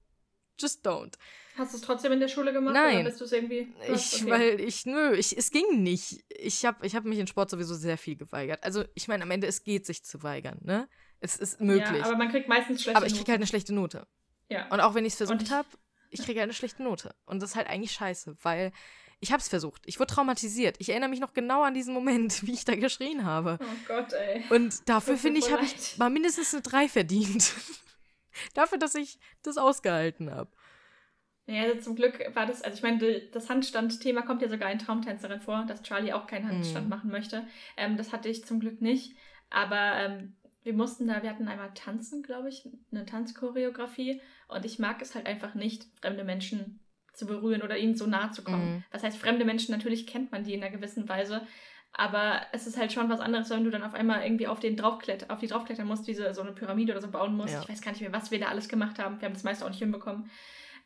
just 0.59 0.87
don't. 0.87 1.15
Hast 1.57 1.73
du 1.73 1.79
es 1.79 1.83
trotzdem 1.83 2.13
in 2.13 2.21
der 2.21 2.29
Schule 2.29 2.53
gemacht? 2.53 2.75
Nein. 2.75 2.97
Oder 2.97 3.05
bist 3.05 3.21
du 3.21 3.25
es 3.25 3.33
irgendwie? 3.33 3.73
Ich, 3.93 4.23
okay. 4.23 4.31
weil 4.31 4.61
ich, 4.61 4.85
nö, 4.85 5.15
ich, 5.15 5.37
es 5.37 5.51
ging 5.51 5.83
nicht. 5.83 6.23
Ich 6.29 6.67
habe 6.67 6.87
ich 6.87 6.95
hab 6.95 7.05
mich 7.05 7.19
in 7.19 7.27
Sport 7.27 7.51
sowieso 7.51 7.75
sehr 7.75 7.97
viel 7.97 8.17
geweigert. 8.17 8.63
Also, 8.63 8.85
ich 8.95 9.09
meine, 9.09 9.23
am 9.23 9.31
Ende, 9.31 9.47
es 9.47 9.65
geht 9.65 9.87
sich 9.87 10.05
zu 10.05 10.23
weigern, 10.23 10.59
ne? 10.63 10.89
Es 11.21 11.37
ist 11.37 11.61
möglich. 11.61 12.01
Ja, 12.01 12.07
aber 12.07 12.17
man 12.17 12.31
kriegt 12.31 12.49
meistens 12.49 12.83
schlechte 12.83 12.97
Aber 12.97 13.07
ich 13.07 13.15
kriege 13.15 13.33
halt 13.33 13.39
eine 13.39 13.47
schlechte 13.47 13.75
Note. 13.75 14.07
Ja. 14.51 14.69
Und 14.69 14.81
auch 14.81 14.95
wenn 14.95 15.07
ich 15.07 15.15
es 15.15 15.17
versucht 15.17 15.51
habe, 15.51 15.69
ich 16.11 16.21
kriege 16.21 16.41
halt 16.41 16.49
eine 16.49 16.55
schlechte 16.55 16.83
Note. 16.83 17.15
Und 17.25 17.41
das 17.43 17.51
ist 17.51 17.57
halt 17.57 17.69
eigentlich 17.69 17.93
scheiße, 17.93 18.37
weil 18.43 18.73
ich 19.21 19.33
habe 19.33 19.41
es 19.41 19.49
versucht. 19.49 19.83
Ich 19.87 19.99
wurde 19.99 20.13
traumatisiert. 20.13 20.77
Ich 20.79 20.91
erinnere 20.91 21.09
mich 21.09 21.21
noch 21.21 21.33
genau 21.33 21.63
an 21.63 21.75
diesen 21.75 21.95
Moment, 21.95 22.43
wie 22.47 22.53
ich 22.53 22.65
da 22.65 22.75
geschrien 22.75 23.25
habe. 23.25 23.59
Oh 23.61 23.65
Gott, 23.89 24.13
ey. 24.13 24.45
Und 24.51 24.89
dafür, 24.89 25.17
finde 25.17 25.41
ich, 25.41 25.51
habe 25.51 25.65
ich 25.65 25.97
mal 25.97 26.11
mindestens 26.11 26.53
eine 26.53 26.63
3 26.63 26.89
verdient. 26.89 27.53
dafür, 28.55 28.79
dass 28.79 28.95
ich 28.95 29.19
das 29.43 29.59
ausgehalten 29.59 30.31
habe. 30.31 30.51
Ja, 31.47 31.63
also 31.63 31.81
zum 31.81 31.97
Glück 31.97 32.19
war 32.35 32.47
das, 32.47 32.63
also 32.63 32.77
ich 32.77 32.83
meine, 32.83 33.21
das 33.33 33.49
Handstand-Thema 33.49 34.23
kommt 34.23 34.43
ja 34.43 34.49
sogar 34.49 34.71
in 34.71 34.81
Traumtänzerin 34.81 35.41
vor, 35.41 35.65
dass 35.67 35.83
Charlie 35.83 36.13
auch 36.13 36.27
keinen 36.27 36.49
Handstand 36.49 36.89
mm. 36.89 36.91
machen 36.91 37.11
möchte. 37.11 37.47
Ähm, 37.77 37.97
das 37.97 38.13
hatte 38.13 38.29
ich 38.29 38.45
zum 38.45 38.59
Glück 38.59 38.83
nicht. 38.83 39.17
Aber 39.49 39.93
ähm, 39.97 40.35
wir 40.65 40.75
mussten 40.75 41.07
da, 41.07 41.23
wir 41.23 41.31
hatten 41.31 41.47
einmal 41.47 41.73
tanzen, 41.75 42.25
glaube 42.25 42.49
ich, 42.49 42.69
eine 42.91 43.07
Tanzchoreografie. 43.07 44.21
Und 44.49 44.65
ich 44.65 44.81
mag 44.81 45.01
es 45.01 45.15
halt 45.15 45.27
einfach 45.27 45.55
nicht, 45.55 45.87
fremde 46.01 46.25
Menschen 46.25 46.81
zu 47.13 47.27
berühren 47.27 47.63
oder 47.63 47.79
ihnen 47.79 47.95
so 47.95 48.07
nahe 48.07 48.33
zu 48.33 48.43
kommen. 48.43 48.79
Mm. 48.79 48.85
Das 48.91 49.05
heißt, 49.05 49.17
fremde 49.17 49.45
Menschen, 49.45 49.71
natürlich 49.71 50.09
kennt 50.09 50.33
man 50.33 50.43
die 50.43 50.53
in 50.53 50.65
einer 50.65 50.77
gewissen 50.77 51.09
Weise. 51.09 51.47
Aber 51.99 52.43
es 52.53 52.67
ist 52.67 52.77
halt 52.77 52.93
schon 52.93 53.09
was 53.09 53.21
anderes, 53.21 53.49
wenn 53.49 53.65
du 53.65 53.71
dann 53.71 53.83
auf 53.83 53.95
einmal 53.95 54.23
irgendwie 54.23 54.47
auf 54.47 54.61
den 54.61 54.77
draufklettern, 54.77 55.31
auf 55.31 55.39
die 55.39 55.47
draufklettern 55.47 55.87
musst, 55.87 56.07
diese 56.07 56.35
so 56.35 56.43
eine 56.43 56.53
Pyramide 56.53 56.93
oder 56.93 57.01
so 57.01 57.11
bauen 57.11 57.35
musst. 57.35 57.55
Ja. 57.55 57.63
Ich 57.63 57.69
weiß 57.71 57.81
gar 57.81 57.93
nicht 57.93 58.03
mehr, 58.03 58.13
was 58.13 58.31
wir 58.31 58.39
da 58.39 58.49
alles 58.49 58.69
gemacht 58.69 58.99
haben. 58.99 59.19
Wir 59.19 59.27
haben 59.27 59.33
das 59.33 59.45
meiste 59.45 59.65
auch 59.65 59.71
nicht 59.71 59.79
hinbekommen. 59.79 60.31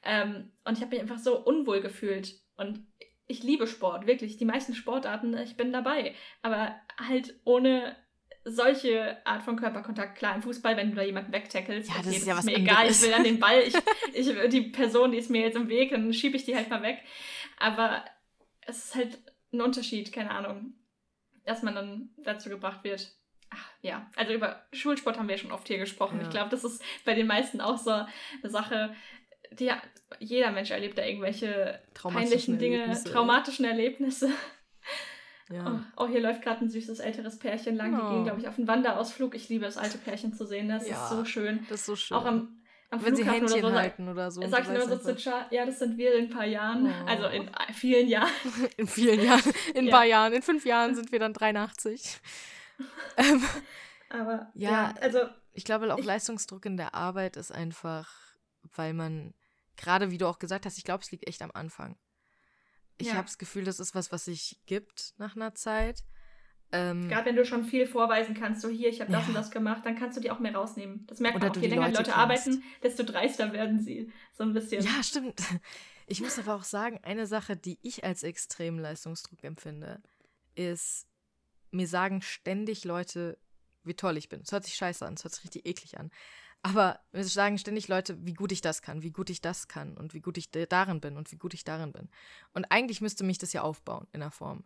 Ähm, 0.05 0.53
und 0.65 0.77
ich 0.77 0.83
habe 0.83 0.93
mich 0.93 1.01
einfach 1.01 1.19
so 1.19 1.37
unwohl 1.45 1.81
gefühlt. 1.81 2.37
Und 2.57 2.87
ich 3.27 3.43
liebe 3.43 3.67
Sport, 3.67 4.07
wirklich. 4.07 4.37
Die 4.37 4.45
meisten 4.45 4.73
Sportarten, 4.73 5.37
ich 5.37 5.57
bin 5.57 5.73
dabei. 5.73 6.15
Aber 6.43 6.77
halt 6.97 7.41
ohne 7.45 7.97
solche 8.45 9.19
Art 9.27 9.43
von 9.43 9.57
Körperkontakt. 9.57 10.17
Klar, 10.17 10.37
im 10.37 10.43
Fußball, 10.43 10.77
wenn 10.77 10.91
du 10.91 10.97
da 10.97 11.03
jemanden 11.03 11.33
wegtackelst, 11.33 11.89
ja, 11.89 11.97
das 11.97 12.07
okay, 12.07 12.17
ist, 12.17 12.27
ja 12.27 12.39
ist 12.39 12.45
mir 12.45 12.57
anderes. 12.57 12.73
egal, 12.73 12.91
ich 12.91 13.03
will 13.03 13.15
an 13.15 13.25
den 13.25 13.41
Ball. 13.41 13.63
Ich, 13.63 13.75
ich, 14.15 14.49
die 14.49 14.63
Person, 14.71 15.11
die 15.11 15.19
ist 15.19 15.29
mir 15.29 15.43
jetzt 15.43 15.57
im 15.57 15.69
Weg, 15.69 15.91
dann 15.91 16.13
schiebe 16.13 16.37
ich 16.37 16.45
die 16.45 16.55
halt 16.55 16.71
mal 16.71 16.83
weg. 16.83 17.01
Aber 17.59 18.05
es 18.63 18.85
ist 18.85 18.95
halt 18.95 19.19
ein 19.53 19.61
Unterschied, 19.61 20.13
keine 20.13 20.31
Ahnung, 20.31 20.75
dass 21.51 21.63
man 21.63 21.75
dann 21.75 22.11
dazu 22.19 22.49
gebracht 22.49 22.85
wird. 22.85 23.13
Ach, 23.51 23.69
ja, 23.83 24.09
also 24.17 24.33
über 24.33 24.63
Schulsport 24.73 25.19
haben 25.19 25.29
wir 25.29 25.37
schon 25.37 25.53
oft 25.53 25.67
hier 25.67 25.79
gesprochen. 25.79 26.19
Ja. 26.19 26.25
Ich 26.25 26.31
glaube, 26.31 26.51
das 26.51 26.63
ist 26.65 26.83
bei 27.05 27.15
den 27.15 27.27
meisten 27.27 27.61
auch 27.61 27.79
so 27.79 27.91
eine 27.91 28.07
Sache 28.45 28.95
die, 29.53 29.71
jeder 30.19 30.51
Mensch 30.51 30.71
erlebt 30.71 30.99
da 30.99 31.05
irgendwelche 31.05 31.81
peinlichen 31.95 32.59
Dinge, 32.59 32.79
Erlebnisse. 32.79 33.11
traumatischen 33.11 33.65
Erlebnisse. 33.65 34.31
Ja. 35.51 35.83
Oh, 35.97 36.05
oh, 36.05 36.09
hier 36.09 36.21
läuft 36.21 36.43
gerade 36.43 36.65
ein 36.65 36.69
süßes 36.69 37.01
älteres 37.01 37.39
Pärchen 37.39 37.75
lang. 37.75 37.99
Oh. 37.99 38.09
Die 38.09 38.15
gehen, 38.15 38.25
glaube 38.25 38.41
ich, 38.41 38.47
auf 38.47 38.57
einen 38.57 38.69
Wanderausflug. 38.69 39.35
Ich 39.35 39.49
liebe 39.49 39.67
es, 39.67 39.77
alte 39.77 39.99
Pärchen 39.99 40.33
zu 40.33 40.47
sehen. 40.47 40.69
Das 40.69 40.89
ja, 40.89 41.03
ist 41.03 41.11
so 41.11 41.25
schön. 41.25 41.67
Das 41.69 41.81
ist 41.81 41.87
so 41.87 41.97
schön. 41.97 42.17
Auch 42.17 42.25
am, 42.25 42.60
am 42.91 43.05
Wenn 43.05 43.15
Flughafen 43.15 43.49
sie 43.49 43.55
Händchen 43.55 43.65
oder 43.65 43.75
so. 43.75 43.81
halten 43.81 44.09
oder 44.09 44.31
so. 44.31 44.49
Sagt 44.49 44.69
immer 44.69 44.89
so 44.89 44.97
Zitscher, 44.99 45.47
ja, 45.51 45.65
das 45.65 45.79
sind 45.79 45.97
wir 45.97 46.15
in 46.17 46.25
ein 46.25 46.31
paar 46.31 46.47
Jahren. 46.47 46.87
Oh. 46.87 47.07
Also 47.07 47.27
in 47.27 47.49
vielen 47.73 48.09
Jahren. 48.09 48.31
In 48.77 48.87
vielen 48.89 49.23
Jahren. 49.23 49.43
In 49.75 49.79
ein 49.79 49.87
ja. 49.87 49.93
paar 49.93 50.05
Jahren. 50.05 50.33
In 50.33 50.43
fünf 50.43 50.65
Jahren 50.65 50.95
sind 50.95 51.13
wir 51.13 51.21
dann 51.21 51.33
83. 51.33 52.19
ähm, 53.17 53.45
Aber 54.09 54.51
ja, 54.55 54.71
ja, 54.71 54.95
also. 55.01 55.21
Ich 55.53 55.65
glaube, 55.65 55.93
auch 55.93 55.99
ich, 55.99 56.05
Leistungsdruck 56.05 56.65
in 56.65 56.77
der 56.77 56.95
Arbeit 56.95 57.37
ist 57.37 57.53
einfach, 57.53 58.09
weil 58.75 58.93
man 58.93 59.35
gerade 59.77 60.11
wie 60.11 60.19
du 60.19 60.27
auch 60.27 60.39
gesagt 60.39 60.67
hast, 60.67 60.79
ich 60.79 60.85
glaube, 60.85 61.03
es 61.03 61.11
liegt 61.11 61.27
echt 61.27 61.43
am 61.43 61.51
Anfang. 61.53 61.97
Ich 62.99 63.09
ja. 63.09 63.15
habe 63.15 63.27
das 63.27 63.39
Gefühl, 63.39 63.65
das 63.65 63.81
ist 63.81 63.95
was, 63.95 64.13
was 64.13 64.27
sich 64.27 64.61
gibt 64.67 65.15
nach 65.17 65.37
einer 65.37 65.55
Zeit. 65.55 66.05
Ähm, 66.73 67.09
Gerade 67.09 67.27
wenn 67.27 67.37
du 67.37 67.45
schon 67.45 67.65
viel 67.65 67.87
vorweisen 67.87 68.35
kannst, 68.35 68.61
so 68.61 68.69
hier, 68.69 68.89
ich 68.89 69.01
habe 69.01 69.11
das 69.11 69.23
ja. 69.23 69.29
und 69.29 69.35
das 69.35 69.51
gemacht, 69.51 69.85
dann 69.85 69.97
kannst 69.97 70.17
du 70.17 70.21
die 70.21 70.31
auch 70.31 70.39
mehr 70.39 70.55
rausnehmen. 70.55 71.07
Das 71.09 71.19
merkt 71.19 71.41
man 71.41 71.51
auch. 71.51 71.57
Je 71.57 71.69
länger 71.69 71.89
Leute, 71.89 71.99
Leute 71.99 72.15
arbeiten, 72.15 72.63
desto 72.83 73.03
dreister 73.03 73.53
werden 73.53 73.81
sie. 73.81 74.13
So 74.33 74.45
ein 74.45 74.53
bisschen. 74.53 74.85
Ja, 74.85 75.03
stimmt. 75.03 75.41
Ich 76.07 76.21
muss 76.21 76.41
aber 76.41 76.57
auch 76.57 76.65
sagen, 76.65 76.99
eine 77.05 77.29
Sache, 77.29 77.57
die 77.57 77.79
ich 77.83 78.03
als 78.03 78.25
extremen 78.25 78.81
Leistungsdruck 78.81 79.45
empfinde, 79.45 80.03
ist, 80.57 81.07
mir 81.71 81.87
sagen 81.87 82.21
ständig 82.21 82.85
Leute, 82.85 83.39
wie 83.85 83.95
toll 83.95 84.17
ich 84.17 84.29
bin. 84.29 84.41
Es 84.41 84.51
hört 84.51 84.65
sich 84.65 84.75
scheiße 84.75 85.07
an, 85.07 85.15
es 85.15 85.23
hört 85.23 85.35
sich 85.35 85.45
richtig 85.45 85.67
eklig 85.67 85.99
an. 85.99 86.11
Aber 86.63 87.01
wir 87.13 87.25
sagen 87.25 87.59
ständig 87.59 87.89
Leute, 87.89 88.19
wie 88.27 88.35
gut 88.35 88.53
ich 88.53 88.61
das 88.61 88.83
kann, 88.83 89.03
wie 89.03 89.13
gut 89.13 89.31
ich 89.31 89.41
das 89.41 89.69
kann 89.69 89.97
und 89.97 90.13
wie 90.13 90.21
gut 90.21 90.37
ich 90.37 90.51
darin 90.51 91.01
bin 91.01 91.17
und 91.17 91.33
wie 91.33 91.39
gut 91.39 91.55
ich 91.55 91.65
darin 91.65 91.93
bin. 91.93 92.11
Und 92.53 92.67
eigentlich 92.71 93.01
müsste 93.01 93.25
mich 93.25 93.39
das 93.39 93.53
ja 93.53 93.63
aufbauen 93.63 94.07
in 94.13 94.21
der 94.21 94.31
Form. 94.31 94.65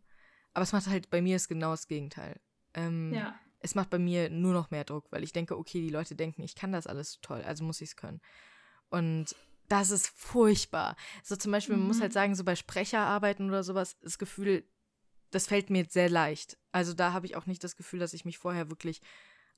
Aber 0.55 0.63
es 0.63 0.73
macht 0.73 0.87
halt 0.87 1.11
bei 1.11 1.21
mir 1.21 1.37
ist 1.37 1.49
genau 1.49 1.73
das 1.73 1.87
Gegenteil. 1.89 2.41
Ähm, 2.73 3.13
ja. 3.13 3.39
Es 3.61 3.75
macht 3.75 3.91
bei 3.91 3.99
mir 3.99 4.31
nur 4.31 4.53
noch 4.53 4.71
mehr 4.71 4.85
Druck, 4.85 5.07
weil 5.11 5.23
ich 5.23 5.33
denke, 5.33 5.59
okay, 5.59 5.81
die 5.81 5.91
Leute 5.91 6.15
denken, 6.15 6.43
ich 6.43 6.55
kann 6.55 6.73
das 6.73 6.87
alles 6.87 7.21
toll, 7.21 7.43
also 7.43 7.65
muss 7.65 7.81
ich 7.81 7.91
es 7.91 7.97
können. 7.97 8.21
Und 8.91 9.35
Das 9.69 9.91
ist 9.91 10.09
furchtbar. 10.09 10.97
So 11.23 11.37
zum 11.37 11.51
Beispiel, 11.53 11.77
man 11.77 11.87
muss 11.87 12.01
halt 12.01 12.13
mhm. 12.13 12.15
sagen, 12.15 12.35
so 12.35 12.45
bei 12.45 12.55
Sprecherarbeiten 12.57 13.49
oder 13.49 13.65
sowas, 13.65 13.97
das 14.01 14.19
Gefühl, 14.19 14.65
das 15.31 15.47
fällt 15.47 15.71
mir 15.71 15.87
sehr 15.89 16.11
leicht. 16.11 16.59
Also 16.71 16.93
da 16.93 17.13
habe 17.13 17.27
ich 17.27 17.37
auch 17.37 17.47
nicht 17.47 17.65
das 17.65 17.77
Gefühl, 17.77 17.99
dass 17.99 18.13
ich 18.13 18.25
mich 18.25 18.39
vorher 18.39 18.69
wirklich 18.71 19.01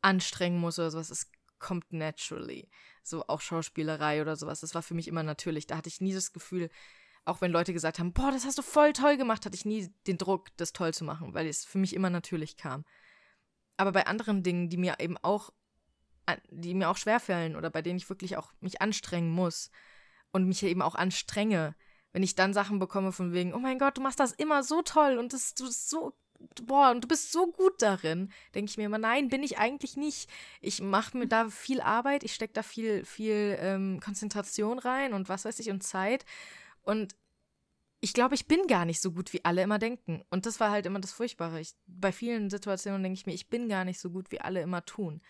anstrengen 0.01 0.59
muss 0.59 0.79
oder 0.79 0.91
sowas. 0.91 1.11
Es 1.11 1.31
kommt 1.59 1.93
naturally. 1.93 2.71
So 3.03 3.27
auch 3.27 3.41
Schauspielerei 3.41 4.23
oder 4.23 4.37
sowas. 4.37 4.61
Das 4.61 4.75
war 4.75 4.83
für 4.83 4.95
mich 4.95 5.09
immer 5.09 5.23
natürlich. 5.23 5.67
Da 5.67 5.77
hatte 5.77 5.89
ich 5.89 6.01
nie 6.01 6.15
das 6.15 6.33
Gefühl, 6.33 6.71
auch 7.27 7.41
wenn 7.41 7.51
Leute 7.51 7.73
gesagt 7.73 7.99
haben, 7.99 8.13
boah, 8.13 8.31
das 8.31 8.47
hast 8.47 8.57
du 8.57 8.63
voll 8.63 8.93
toll 8.93 9.17
gemacht, 9.17 9.45
hatte 9.45 9.57
ich 9.57 9.65
nie 9.65 9.93
den 10.07 10.17
Druck, 10.17 10.49
das 10.57 10.73
toll 10.73 10.95
zu 10.95 11.05
machen, 11.05 11.35
weil 11.35 11.47
es 11.47 11.65
für 11.65 11.79
mich 11.79 11.95
immer 11.95 12.09
natürlich 12.09 12.57
kam. 12.57 12.85
Aber 13.77 13.93
bei 13.93 14.07
anderen 14.07 14.43
Dingen, 14.43 14.71
die 14.71 14.77
mir 14.77 14.97
eben 15.01 15.19
auch, 15.19 15.51
die 16.51 16.75
mir 16.75 16.89
auch 16.89 16.97
schwerfallen 16.97 17.57
oder 17.57 17.69
bei 17.69 17.83
denen 17.83 17.99
ich 17.99 18.09
wirklich 18.09 18.37
auch 18.37 18.53
mich 18.61 18.81
anstrengen 18.81 19.31
muss 19.31 19.71
und 20.33 20.47
mich 20.47 20.63
eben 20.63 20.83
auch 20.83 20.95
anstrenge, 20.95 21.75
wenn 22.13 22.23
ich 22.23 22.37
dann 22.37 22.55
Sachen 22.55 22.79
bekomme 22.79 23.13
von 23.13 23.33
wegen, 23.33 23.53
oh 23.53 23.59
mein 23.59 23.79
Gott, 23.79 23.99
du 23.99 24.03
machst 24.03 24.21
das 24.21 24.33
immer 24.33 24.63
so 24.63 24.83
toll 24.83 25.19
und 25.19 25.33
das, 25.33 25.55
du 25.55 25.67
bist 25.67 25.91
so, 25.91 26.17
boah, 26.63 26.91
und 26.93 27.05
du 27.05 27.09
bist 27.09 27.33
so 27.33 27.51
gut 27.51 27.83
darin, 27.83 28.33
denke 28.55 28.71
ich 28.71 28.79
mir 28.79 28.87
immer, 28.87 28.99
nein, 28.99 29.29
bin 29.29 29.43
ich 29.43 29.59
eigentlich 29.59 29.97
nicht. 29.97 30.31
Ich 30.61 30.81
mache 30.81 31.19
mir 31.19 31.27
da 31.27 31.49
viel 31.49 31.81
Arbeit, 31.81 32.23
ich 32.25 32.35
stecke 32.35 32.55
da 32.55 32.63
viel, 32.63 33.05
viel 33.05 33.59
ähm, 33.61 34.01
Konzentration 34.01 34.79
rein 34.79 35.13
und 35.13 35.29
was 35.29 35.45
weiß 35.45 35.59
ich 35.59 35.71
und 35.71 35.83
Zeit. 35.83 36.25
Und 36.87 37.15
ich 38.01 38.13
glaube, 38.13 38.35
ich 38.35 38.47
bin 38.47 38.67
gar 38.67 38.85
nicht 38.85 39.03
so 39.03 39.13
gut, 39.13 39.33
wie 39.33 39.45
alle 39.45 39.63
immer 39.63 39.79
denken. 39.79 40.23
Und 40.31 40.47
das 40.47 40.61
war 40.61 40.71
halt 40.71 40.87
immer 40.87 41.01
das 41.01 41.13
Furchtbare. 41.13 41.61
Ich, 41.61 41.75
bei 41.87 42.13
vielen 42.13 42.51
Situationen 42.51 43.03
denke 43.03 43.19
ich 43.19 43.27
mir, 43.27 43.35
ich 43.35 43.49
bin 43.49 43.69
gar 43.69 43.85
nicht 43.85 43.99
so 43.99 44.11
gut, 44.11 44.31
wie 44.31 44.41
alle 44.41 44.63
immer 44.63 44.85
tun. 44.85 45.21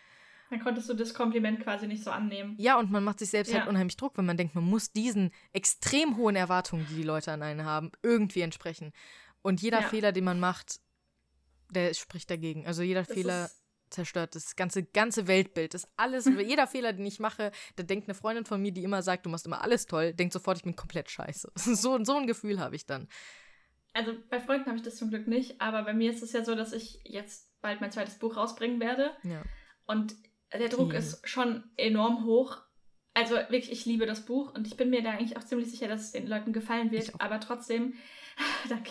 Dann 0.51 0.61
konntest 0.61 0.89
du 0.89 0.95
das 0.95 1.15
Kompliment 1.15 1.61
quasi 1.61 1.87
nicht 1.87 2.05
so 2.05 2.11
annehmen. 2.11 2.55
Ja, 2.59 2.79
und 2.79 2.91
man 2.91 3.03
macht 3.03 3.19
sich 3.19 3.31
selbst 3.31 3.49
halt 3.49 3.61
ja. 3.61 3.61
halt 3.63 3.71
unheimlich 3.71 3.97
Druck, 3.97 4.17
wenn 4.17 4.27
man 4.27 4.37
denkt, 4.37 4.55
man 4.55 4.65
muss 4.65 4.93
diesen 4.93 5.33
extrem 5.53 6.17
hohen 6.17 6.37
Erwartungen, 6.37 6.87
die 6.89 6.97
die 6.97 7.03
Leute 7.03 7.33
an 7.33 7.43
einen 7.43 7.65
haben, 7.65 7.91
irgendwie 8.03 8.43
entsprechen. 8.43 8.93
Und 9.43 9.63
jeder 9.63 9.81
ja. 9.81 9.89
Fehler, 9.89 10.13
den 10.13 10.25
man 10.25 10.39
macht, 10.39 10.81
der 11.71 11.95
spricht 11.95 12.31
dagegen. 12.31 12.67
Also 12.67 12.83
jeder 12.83 13.03
das 13.03 13.13
Fehler 13.13 13.51
zerstört 13.97 14.35
das 14.35 14.57
ganze, 14.57 14.85
ganze 14.85 15.27
Weltbild. 15.27 15.75
Das 15.75 15.89
alles, 15.97 16.27
jeder 16.47 16.67
Fehler, 16.67 16.93
den 16.93 17.07
ich 17.07 17.19
mache, 17.19 17.51
da 17.75 17.83
denkt 17.83 18.09
eine 18.09 18.15
Freundin 18.15 18.45
von 18.45 18.61
mir, 18.61 18.73
die 18.73 18.85
immer 18.85 19.03
sagt, 19.03 19.27
du 19.27 19.31
machst 19.31 19.47
immer 19.47 19.63
alles 19.63 19.87
toll, 19.87 20.13
denkt 20.13 20.33
sofort, 20.33 20.59
ich 20.59 20.65
bin 20.65 20.77
komplett 20.77 21.11
scheiße. 21.11 21.51
So, 21.77 22.03
so 22.05 22.17
ein 22.17 22.27
Gefühl 22.27 22.61
habe 22.61 22.77
ich 22.77 22.87
dann. 22.87 23.09
Also 23.93 24.13
bei 24.31 24.41
Freunden 24.41 24.67
habe 24.67 24.77
ich 24.77 24.83
das 24.83 24.97
zum 24.97 25.11
Glück 25.11 25.27
nicht, 25.27 25.61
aber 25.61 25.83
bei 25.83 25.95
mir 25.95 26.11
ist 26.11 26.23
es 26.23 26.33
ja 26.33 26.45
so, 26.45 26.55
dass 26.55 26.73
ich 26.73 27.01
jetzt 27.05 27.51
bald 27.61 27.81
mein 27.81 27.91
zweites 27.91 28.19
Buch 28.19 28.37
rausbringen 28.37 28.81
werde. 28.81 29.11
Ja. 29.23 29.43
Und 29.87 30.15
der 30.53 30.69
Druck 30.69 30.89
okay. 30.89 30.99
ist 30.99 31.27
schon 31.29 31.65
enorm 31.77 32.25
hoch. 32.25 32.59
Also 33.15 33.35
wirklich, 33.35 33.73
ich 33.73 33.87
liebe 33.87 34.05
das 34.05 34.27
Buch 34.27 34.55
und 34.55 34.67
ich 34.67 34.77
bin 34.77 34.91
mir 34.91 35.03
da 35.03 35.13
eigentlich 35.13 35.37
auch 35.39 35.45
ziemlich 35.45 35.71
sicher, 35.71 35.89
dass 35.89 36.03
es 36.03 36.13
den 36.13 36.27
Leuten 36.27 36.53
gefallen 36.53 36.91
wird. 36.91 37.13
Aber 37.19 37.41
trotzdem, 37.41 37.95
danke, 38.69 38.91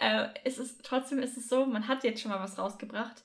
äh, 0.00 0.28
ist 0.46 0.58
es, 0.58 0.78
trotzdem 0.78 1.18
ist 1.20 1.38
es 1.38 1.48
so, 1.48 1.64
man 1.64 1.88
hat 1.88 2.04
jetzt 2.04 2.20
schon 2.20 2.30
mal 2.30 2.40
was 2.40 2.58
rausgebracht 2.58 3.24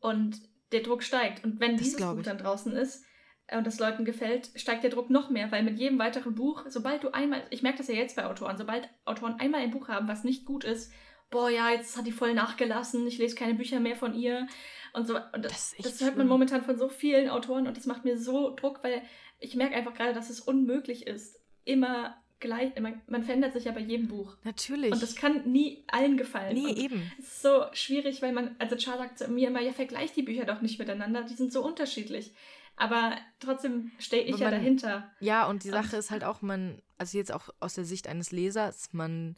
und 0.00 0.40
der 0.72 0.80
Druck 0.80 1.02
steigt. 1.02 1.44
Und 1.44 1.60
wenn 1.60 1.76
das 1.76 1.82
dieses 1.82 2.00
Buch 2.00 2.22
dann 2.22 2.38
draußen 2.38 2.72
ist 2.72 3.04
äh, 3.46 3.58
und 3.58 3.66
das 3.66 3.78
Leuten 3.78 4.04
gefällt, 4.04 4.50
steigt 4.54 4.82
der 4.82 4.90
Druck 4.90 5.10
noch 5.10 5.30
mehr, 5.30 5.50
weil 5.52 5.62
mit 5.62 5.78
jedem 5.78 5.98
weiteren 5.98 6.34
Buch, 6.34 6.64
sobald 6.68 7.04
du 7.04 7.12
einmal, 7.12 7.42
ich 7.50 7.62
merke 7.62 7.78
das 7.78 7.88
ja 7.88 7.94
jetzt 7.94 8.16
bei 8.16 8.26
Autoren, 8.26 8.56
sobald 8.56 8.88
Autoren 9.04 9.38
einmal 9.40 9.60
ein 9.60 9.70
Buch 9.70 9.88
haben, 9.88 10.08
was 10.08 10.24
nicht 10.24 10.44
gut 10.44 10.64
ist, 10.64 10.92
boah, 11.30 11.50
ja, 11.50 11.70
jetzt 11.70 11.96
hat 11.96 12.06
die 12.06 12.12
voll 12.12 12.34
nachgelassen, 12.34 13.06
ich 13.06 13.18
lese 13.18 13.34
keine 13.34 13.54
Bücher 13.54 13.80
mehr 13.80 13.96
von 13.96 14.14
ihr 14.14 14.46
und 14.92 15.06
so. 15.06 15.16
Und 15.16 15.44
das, 15.44 15.74
das, 15.76 15.98
das 15.98 16.00
hört 16.00 16.16
man 16.16 16.28
momentan 16.28 16.62
von 16.62 16.78
so 16.78 16.88
vielen 16.88 17.28
Autoren 17.28 17.66
und 17.66 17.76
das 17.76 17.86
macht 17.86 18.04
mir 18.04 18.18
so 18.18 18.54
Druck, 18.54 18.82
weil 18.82 19.02
ich 19.38 19.54
merke 19.56 19.74
einfach 19.74 19.94
gerade, 19.94 20.14
dass 20.14 20.30
es 20.30 20.40
unmöglich 20.40 21.06
ist, 21.06 21.40
immer 21.64 22.16
gleich, 22.40 22.78
man, 22.80 23.00
man 23.06 23.22
verändert 23.22 23.52
sich 23.52 23.64
ja 23.64 23.72
bei 23.72 23.80
jedem 23.80 24.08
Buch. 24.08 24.36
Natürlich. 24.44 24.92
Und 24.92 25.02
das 25.02 25.14
kann 25.14 25.50
nie 25.50 25.84
allen 25.88 26.16
gefallen. 26.16 26.54
Nee, 26.54 26.66
und 26.66 26.78
eben. 26.78 27.12
Es 27.18 27.26
ist 27.26 27.42
so 27.42 27.64
schwierig, 27.72 28.22
weil 28.22 28.32
man, 28.32 28.56
also 28.58 28.76
Char 28.78 28.98
sagt 28.98 29.18
zu 29.18 29.28
mir 29.28 29.48
immer, 29.48 29.60
ja, 29.60 29.72
vergleich 29.72 30.12
die 30.12 30.22
Bücher 30.22 30.44
doch 30.44 30.60
nicht 30.60 30.78
miteinander, 30.78 31.22
die 31.22 31.34
sind 31.34 31.52
so 31.52 31.64
unterschiedlich. 31.64 32.34
Aber 32.76 33.16
trotzdem 33.40 33.90
stehe 33.98 34.24
ich 34.24 34.32
man, 34.32 34.40
ja 34.40 34.50
dahinter. 34.50 35.10
Ja, 35.20 35.46
und 35.46 35.64
die 35.64 35.70
Sache 35.70 35.96
und, 35.96 36.00
ist 36.00 36.10
halt 36.10 36.24
auch, 36.24 36.42
man, 36.42 36.82
also 36.98 37.16
jetzt 37.16 37.32
auch 37.32 37.48
aus 37.58 37.74
der 37.74 37.84
Sicht 37.84 38.06
eines 38.06 38.32
Lesers, 38.32 38.92
man 38.92 39.36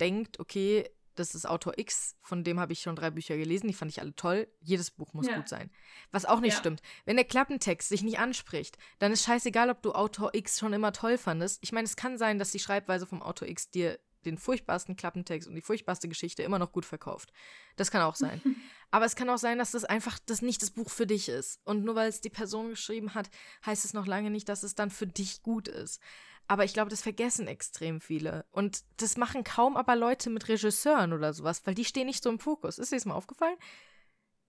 denkt, 0.00 0.40
okay, 0.40 0.88
das 1.16 1.34
ist 1.34 1.46
Autor 1.46 1.78
X, 1.78 2.16
von 2.20 2.44
dem 2.44 2.60
habe 2.60 2.72
ich 2.72 2.80
schon 2.80 2.96
drei 2.96 3.10
Bücher 3.10 3.36
gelesen, 3.36 3.66
die 3.66 3.74
fand 3.74 3.90
ich 3.90 4.00
alle 4.00 4.14
toll. 4.14 4.48
Jedes 4.60 4.90
Buch 4.90 5.12
muss 5.12 5.26
ja. 5.26 5.36
gut 5.36 5.48
sein. 5.48 5.70
Was 6.10 6.24
auch 6.24 6.40
nicht 6.40 6.54
ja. 6.54 6.58
stimmt. 6.58 6.82
Wenn 7.04 7.16
der 7.16 7.24
Klappentext 7.24 7.88
sich 7.88 8.02
nicht 8.02 8.18
anspricht, 8.18 8.78
dann 8.98 9.12
ist 9.12 9.24
scheißegal, 9.24 9.70
ob 9.70 9.82
du 9.82 9.92
Autor 9.92 10.34
X 10.34 10.58
schon 10.58 10.72
immer 10.72 10.92
toll 10.92 11.18
fandest. 11.18 11.58
Ich 11.62 11.72
meine, 11.72 11.86
es 11.86 11.96
kann 11.96 12.18
sein, 12.18 12.38
dass 12.38 12.52
die 12.52 12.58
Schreibweise 12.58 13.06
vom 13.06 13.22
Autor 13.22 13.48
X 13.48 13.70
dir 13.70 13.98
den 14.26 14.38
furchtbarsten 14.38 14.96
Klappentext 14.96 15.48
und 15.48 15.54
die 15.54 15.62
furchtbarste 15.62 16.08
Geschichte 16.08 16.42
immer 16.42 16.58
noch 16.58 16.72
gut 16.72 16.84
verkauft. 16.84 17.32
Das 17.76 17.90
kann 17.90 18.02
auch 18.02 18.16
sein. 18.16 18.40
Aber 18.90 19.04
es 19.04 19.16
kann 19.16 19.30
auch 19.30 19.38
sein, 19.38 19.58
dass 19.58 19.70
das 19.70 19.84
einfach 19.84 20.18
das 20.26 20.42
nicht 20.42 20.62
das 20.62 20.70
Buch 20.70 20.90
für 20.90 21.06
dich 21.06 21.28
ist. 21.28 21.60
Und 21.64 21.84
nur 21.84 21.94
weil 21.94 22.08
es 22.08 22.20
die 22.20 22.30
Person 22.30 22.70
geschrieben 22.70 23.14
hat, 23.14 23.30
heißt 23.64 23.84
es 23.84 23.94
noch 23.94 24.06
lange 24.06 24.30
nicht, 24.30 24.48
dass 24.48 24.62
es 24.62 24.74
dann 24.74 24.90
für 24.90 25.06
dich 25.06 25.42
gut 25.42 25.68
ist. 25.68 26.00
Aber 26.48 26.64
ich 26.64 26.72
glaube, 26.72 26.90
das 26.90 27.02
vergessen 27.02 27.48
extrem 27.48 28.00
viele. 28.00 28.44
Und 28.52 28.84
das 28.98 29.16
machen 29.16 29.42
kaum 29.42 29.76
aber 29.76 29.96
Leute 29.96 30.30
mit 30.30 30.48
Regisseuren 30.48 31.12
oder 31.12 31.32
sowas, 31.32 31.62
weil 31.66 31.74
die 31.74 31.84
stehen 31.84 32.06
nicht 32.06 32.22
so 32.22 32.30
im 32.30 32.38
Fokus. 32.38 32.78
Ist 32.78 32.92
dir 32.92 32.96
das 32.96 33.04
mal 33.04 33.14
aufgefallen? 33.14 33.56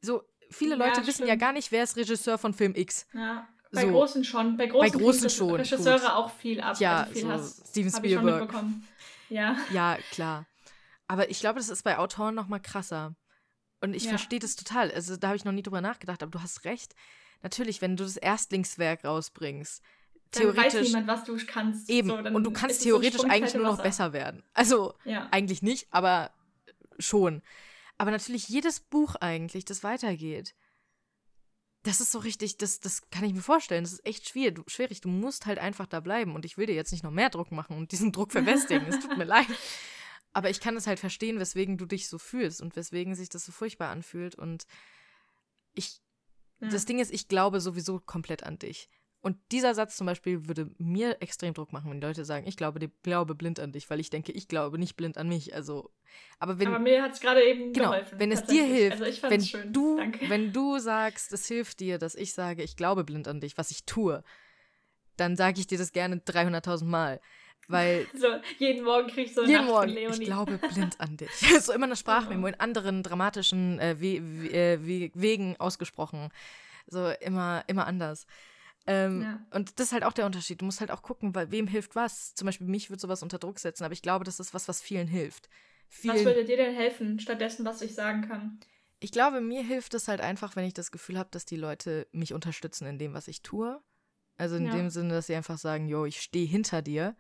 So, 0.02 0.24
viele 0.52 0.76
Leute 0.76 1.02
ja, 1.02 1.08
wissen 1.08 1.28
ja 1.28 1.36
gar 1.36 1.54
nicht, 1.54 1.72
wer 1.72 1.84
ist 1.84 1.98
Regisseur 1.98 2.38
von 2.38 2.54
Film 2.54 2.76
X. 2.76 3.08
Ja. 3.14 3.48
Bei 3.72 3.82
so. 3.82 3.90
Großen 3.90 4.24
schon. 4.24 4.58
Bei 4.58 4.68
Großen, 4.68 4.92
bei 4.92 4.98
großen 4.98 5.30
schon. 5.30 5.56
Regisseure 5.56 6.00
gut. 6.00 6.10
auch 6.10 6.32
viel 6.32 6.62
ab. 6.62 6.80
Ja, 6.80 7.02
also 7.02 7.14
viel 7.14 7.22
so 7.22 7.30
Hass, 7.30 7.64
Steven 7.70 7.92
Spielberg. 7.92 8.54
Ja. 9.30 9.58
ja, 9.74 9.98
klar. 10.12 10.46
Aber 11.08 11.30
ich 11.30 11.40
glaube, 11.40 11.60
das 11.60 11.70
ist 11.70 11.84
bei 11.84 11.98
Autoren 11.98 12.36
noch 12.36 12.48
mal 12.48 12.60
krasser. 12.60 13.16
Und 13.82 13.94
ich 13.94 14.04
ja. 14.04 14.10
verstehe 14.10 14.40
das 14.40 14.56
total. 14.56 14.92
Also 14.92 15.18
da 15.18 15.28
habe 15.28 15.38
ich 15.38 15.46
noch 15.46 15.52
nie 15.52 15.64
drüber 15.64 15.82
nachgedacht, 15.82 16.24
aber 16.24 16.32
du 16.32 16.42
hast 16.42 16.66
recht. 16.66 16.96
Natürlich, 17.44 17.82
wenn 17.82 17.96
du 17.96 18.04
das 18.04 18.18
Erstlingswerk 18.18 19.06
rausbringst, 19.06 19.84
theoretisch. 20.32 20.74
Dann 20.74 20.82
weiß 20.82 20.88
niemand, 20.88 21.08
was 21.08 21.24
du 21.24 21.38
kannst. 21.46 21.90
Eben. 21.90 22.10
So, 22.10 22.18
und 22.18 22.44
du 22.44 22.52
kannst 22.52 22.84
theoretisch 22.84 23.22
so 23.22 23.28
eigentlich 23.28 23.54
nur 23.54 23.64
noch 23.64 23.82
besser 23.82 24.14
werden. 24.14 24.44
Also 24.54 24.94
ja. 25.06 25.28
eigentlich 25.32 25.62
nicht, 25.62 25.88
aber 25.92 26.32
schon. 27.00 27.42
Aber 27.98 28.12
natürlich 28.12 28.48
jedes 28.48 28.80
Buch 28.80 29.16
eigentlich, 29.16 29.66
das 29.66 29.84
weitergeht. 29.84 30.56
Das 31.84 32.02
ist 32.02 32.12
so 32.12 32.20
richtig, 32.20 32.58
das, 32.58 32.80
das 32.80 33.10
kann 33.10 33.24
ich 33.24 33.34
mir 33.34 33.42
vorstellen. 33.42 33.84
Das 33.84 33.94
ist 33.94 34.06
echt 34.06 34.28
schwierig. 34.28 34.56
Du, 34.56 34.64
schwierig. 34.68 35.02
Du 35.02 35.10
musst 35.10 35.46
halt 35.46 35.60
einfach 35.60 35.88
da 35.88 36.00
bleiben. 36.00 36.36
Und 36.36 36.46
ich 36.46 36.58
will 36.58 36.66
dir 36.66 36.76
jetzt 36.76 36.92
nicht 36.92 37.04
noch 37.04 37.12
mehr 37.12 37.30
Druck 37.30 37.52
machen 37.52 37.78
und 37.78 37.92
diesen 37.92 38.12
Druck 38.12 38.32
verwestigen. 38.32 38.86
es 38.88 39.00
tut 39.00 39.18
mir 39.18 39.24
leid. 39.26 39.48
Aber 40.34 40.50
ich 40.50 40.60
kann 40.60 40.76
es 40.76 40.86
halt 40.86 41.00
verstehen, 41.00 41.40
weswegen 41.40 41.78
du 41.78 41.86
dich 41.86 42.10
so 42.10 42.20
fühlst 42.20 42.62
und 42.62 42.76
weswegen 42.76 43.16
sich 43.16 43.30
das 43.30 43.46
so 43.46 43.52
furchtbar 43.52 43.90
anfühlt. 43.90 44.36
Und 44.36 44.68
ich, 45.74 46.02
ja. 46.60 46.68
das 46.70 46.86
Ding 46.86 47.00
ist, 47.00 47.12
ich 47.12 47.28
glaube 47.28 47.62
sowieso 47.62 48.00
komplett 48.00 48.44
an 48.44 48.60
dich. 48.60 48.90
Und 49.22 49.38
dieser 49.52 49.74
Satz 49.74 49.98
zum 49.98 50.06
Beispiel 50.06 50.48
würde 50.48 50.70
mir 50.78 51.22
extrem 51.22 51.54
Druck 51.54 51.74
machen, 51.74 51.90
wenn 51.90 52.00
Leute 52.00 52.24
sagen, 52.24 52.48
ich 52.48 52.56
glaube, 52.56 52.80
die, 52.80 52.92
glaube 53.02 53.36
blind 53.36 53.60
an 53.60 53.72
dich, 53.72 53.90
weil 53.90 54.00
ich 54.00 54.10
denke, 54.10 54.32
ich 54.32 54.48
glaube 54.48 54.78
nicht 54.78 54.96
blind 54.96 55.18
an 55.18 55.28
mich. 55.28 55.56
Also, 55.56 55.92
aber 56.40 56.60
wenn. 56.60 56.68
Aber 56.68 56.80
mir 56.80 57.02
hat 57.02 57.14
es 57.14 57.20
gerade 57.20 57.44
eben 57.44 57.74
genau, 57.74 57.92
geholfen. 57.92 58.20
Wenn 58.20 58.32
es 58.32 58.44
dir 58.44 58.64
hilft, 58.64 59.02
also 59.02 59.30
wenn 59.30 59.42
schön. 59.42 59.74
du, 59.74 59.98
Danke. 59.98 60.30
wenn 60.30 60.54
du 60.54 60.78
sagst, 60.78 61.34
es 61.34 61.48
hilft 61.48 61.80
dir, 61.80 61.98
dass 61.98 62.16
ich 62.16 62.34
sage, 62.34 62.64
ich 62.64 62.76
glaube 62.76 63.04
blind 63.04 63.28
an 63.28 63.42
dich, 63.42 63.58
was 63.58 63.72
ich 63.72 63.86
tue, 63.86 64.24
dann 65.18 65.36
sage 65.36 65.60
ich 65.60 65.68
dir 65.68 65.80
das 65.80 65.92
gerne 65.92 66.18
300.000 66.18 66.86
Mal. 66.86 67.20
Weil 67.68 68.08
so, 68.14 68.28
jeden 68.60 68.86
Morgen 68.86 69.08
kriege 69.08 69.24
ich 69.24 69.34
so 69.34 69.42
eine 69.42 69.52
jeden 69.52 69.66
Morgen, 69.66 69.98
Ich 69.98 70.22
glaube 70.22 70.58
blind 70.74 71.00
an 71.00 71.18
dich. 71.18 71.32
so 71.60 71.74
immer 71.74 71.86
eine 71.86 71.96
Sprachmemo 71.96 72.48
in 72.48 72.60
anderen 72.60 73.04
dramatischen 73.04 73.80
äh, 73.80 74.00
We 74.00 74.22
We 74.22 74.54
äh, 74.54 75.10
Wegen 75.16 75.58
ausgesprochen. 75.58 76.30
So 76.86 77.10
immer, 77.20 77.64
immer 77.68 77.88
anders. 77.88 78.26
Ähm, 78.88 79.22
ja. 79.22 79.46
Und 79.52 79.80
das 79.80 79.88
ist 79.88 79.94
halt 79.94 80.06
auch 80.06 80.14
der 80.14 80.26
Unterschied. 80.26 80.62
Du 80.62 80.66
musst 80.66 80.80
halt 80.80 80.92
auch 80.92 81.02
gucken, 81.02 81.36
weil, 81.36 81.52
wem 81.52 81.68
hilft 81.68 81.96
was. 81.96 82.34
Zum 82.34 82.46
Beispiel 82.46 82.68
mich 82.68 82.90
wird 82.90 83.02
sowas 83.02 83.22
unter 83.22 83.38
Druck 83.38 83.60
setzen, 83.60 83.84
aber 83.84 83.94
ich 83.94 84.02
glaube, 84.02 84.24
das 84.24 84.40
ist 84.40 84.54
was, 84.54 84.68
was 84.68 84.82
vielen 84.82 85.08
hilft. 85.08 85.50
Vielen, 85.90 86.16
was 86.16 86.26
würde 86.26 86.46
dir 86.46 86.58
denn 86.58 86.74
helfen, 86.74 87.20
stattdessen, 87.20 87.66
was 87.66 87.82
ich 87.82 87.94
sagen 87.94 88.28
kann? 88.28 88.60
Ich 89.00 89.12
glaube, 89.12 89.42
mir 89.42 89.62
hilft 89.62 89.94
es 89.94 90.08
halt 90.08 90.22
einfach, 90.22 90.56
wenn 90.56 90.66
ich 90.66 90.74
das 90.74 90.92
Gefühl 90.92 91.18
habe, 91.18 91.30
dass 91.32 91.46
die 91.46 91.56
Leute 91.56 92.08
mich 92.12 92.34
unterstützen 92.34 92.88
in 92.88 92.98
dem, 92.98 93.14
was 93.14 93.28
ich 93.28 93.42
tue. 93.42 93.80
Also 94.38 94.56
in 94.56 94.66
ja. 94.66 94.76
dem 94.76 94.90
Sinne, 94.90 95.14
dass 95.14 95.28
sie 95.28 95.36
einfach 95.36 95.58
sagen, 95.58 95.88
yo, 95.88 96.06
ich 96.06 96.22
stehe 96.22 96.48
hinter 96.48 96.82
dir. 96.82 97.16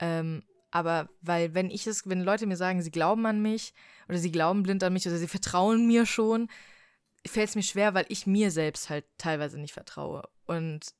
Ähm, 0.00 0.42
aber 0.70 1.08
weil, 1.20 1.54
wenn 1.54 1.70
ich 1.70 1.86
es, 1.86 2.08
wenn 2.08 2.22
Leute 2.22 2.46
mir 2.46 2.56
sagen, 2.56 2.82
sie 2.82 2.90
glauben 2.90 3.24
an 3.26 3.40
mich 3.40 3.72
oder 4.08 4.18
sie 4.18 4.32
glauben 4.32 4.62
blind 4.62 4.82
an 4.82 4.92
mich 4.92 5.06
oder 5.06 5.16
sie 5.16 5.28
vertrauen 5.28 5.86
mir 5.86 6.06
schon, 6.06 6.48
fällt 7.26 7.50
es 7.50 7.56
mir 7.56 7.62
schwer, 7.62 7.94
weil 7.94 8.06
ich 8.08 8.26
mir 8.26 8.50
selbst 8.50 8.90
halt 8.90 9.04
teilweise 9.18 9.58
nicht 9.58 9.72
vertraue. 9.74 10.28
Und 10.46 10.94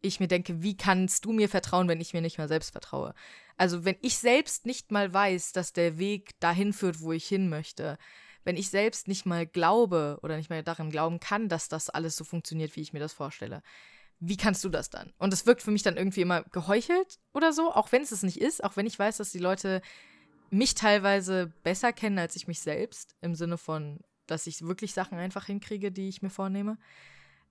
ich 0.00 0.20
mir 0.20 0.28
denke, 0.28 0.62
wie 0.62 0.76
kannst 0.76 1.24
du 1.24 1.32
mir 1.32 1.48
vertrauen, 1.48 1.88
wenn 1.88 2.00
ich 2.00 2.12
mir 2.12 2.20
nicht 2.20 2.38
mal 2.38 2.48
selbst 2.48 2.70
vertraue? 2.70 3.14
Also 3.56 3.84
wenn 3.84 3.96
ich 4.02 4.18
selbst 4.18 4.66
nicht 4.66 4.90
mal 4.90 5.12
weiß, 5.12 5.52
dass 5.52 5.72
der 5.72 5.98
Weg 5.98 6.38
dahin 6.40 6.72
führt, 6.72 7.00
wo 7.00 7.12
ich 7.12 7.26
hin 7.26 7.48
möchte, 7.48 7.98
wenn 8.44 8.56
ich 8.56 8.68
selbst 8.68 9.08
nicht 9.08 9.24
mal 9.24 9.46
glaube 9.46 10.18
oder 10.22 10.36
nicht 10.36 10.50
mal 10.50 10.62
daran 10.62 10.90
glauben 10.90 11.20
kann, 11.20 11.48
dass 11.48 11.68
das 11.68 11.88
alles 11.88 12.16
so 12.16 12.24
funktioniert, 12.24 12.76
wie 12.76 12.82
ich 12.82 12.92
mir 12.92 12.98
das 12.98 13.14
vorstelle, 13.14 13.62
wie 14.20 14.36
kannst 14.36 14.62
du 14.64 14.68
das 14.68 14.90
dann? 14.90 15.12
Und 15.18 15.32
es 15.32 15.46
wirkt 15.46 15.62
für 15.62 15.70
mich 15.70 15.82
dann 15.82 15.96
irgendwie 15.96 16.20
immer 16.20 16.42
geheuchelt 16.44 17.18
oder 17.32 17.52
so, 17.52 17.72
auch 17.72 17.90
wenn 17.92 18.02
es 18.02 18.12
es 18.12 18.22
nicht 18.22 18.40
ist, 18.40 18.62
auch 18.62 18.76
wenn 18.76 18.86
ich 18.86 18.98
weiß, 18.98 19.16
dass 19.16 19.32
die 19.32 19.38
Leute 19.38 19.80
mich 20.50 20.74
teilweise 20.74 21.52
besser 21.62 21.92
kennen 21.92 22.18
als 22.18 22.36
ich 22.36 22.46
mich 22.46 22.60
selbst, 22.60 23.16
im 23.22 23.34
Sinne 23.34 23.58
von, 23.58 24.00
dass 24.26 24.46
ich 24.46 24.62
wirklich 24.62 24.94
Sachen 24.94 25.18
einfach 25.18 25.46
hinkriege, 25.46 25.92
die 25.92 26.08
ich 26.08 26.22
mir 26.22 26.30
vornehme. 26.30 26.78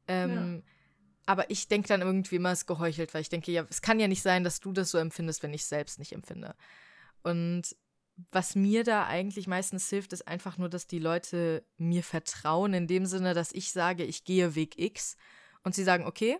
Ähm, 0.07 0.55
ja. 0.55 0.61
Aber 1.25 1.49
ich 1.49 1.67
denke 1.67 1.87
dann 1.87 2.01
irgendwie 2.01 2.35
immer, 2.35 2.51
es 2.51 2.65
geheuchelt, 2.65 3.13
weil 3.13 3.21
ich 3.21 3.29
denke, 3.29 3.51
ja, 3.51 3.65
es 3.69 3.81
kann 3.81 3.99
ja 3.99 4.07
nicht 4.07 4.21
sein, 4.21 4.43
dass 4.43 4.59
du 4.59 4.73
das 4.73 4.91
so 4.91 4.97
empfindest, 4.97 5.41
wenn 5.43 5.53
ich 5.53 5.61
es 5.61 5.69
selbst 5.69 5.99
nicht 5.99 6.11
empfinde. 6.11 6.55
Und 7.23 7.75
was 8.31 8.55
mir 8.55 8.83
da 8.83 9.07
eigentlich 9.07 9.47
meistens 9.47 9.89
hilft, 9.89 10.13
ist 10.13 10.27
einfach 10.27 10.57
nur, 10.57 10.69
dass 10.69 10.85
die 10.87 10.99
Leute 10.99 11.65
mir 11.77 12.03
vertrauen, 12.03 12.73
in 12.73 12.87
dem 12.87 13.05
Sinne, 13.05 13.33
dass 13.33 13.51
ich 13.53 13.71
sage, 13.71 14.03
ich 14.03 14.23
gehe 14.23 14.55
Weg 14.55 14.77
X 14.77 15.15
und 15.63 15.73
sie 15.73 15.83
sagen, 15.83 16.05
okay, 16.05 16.37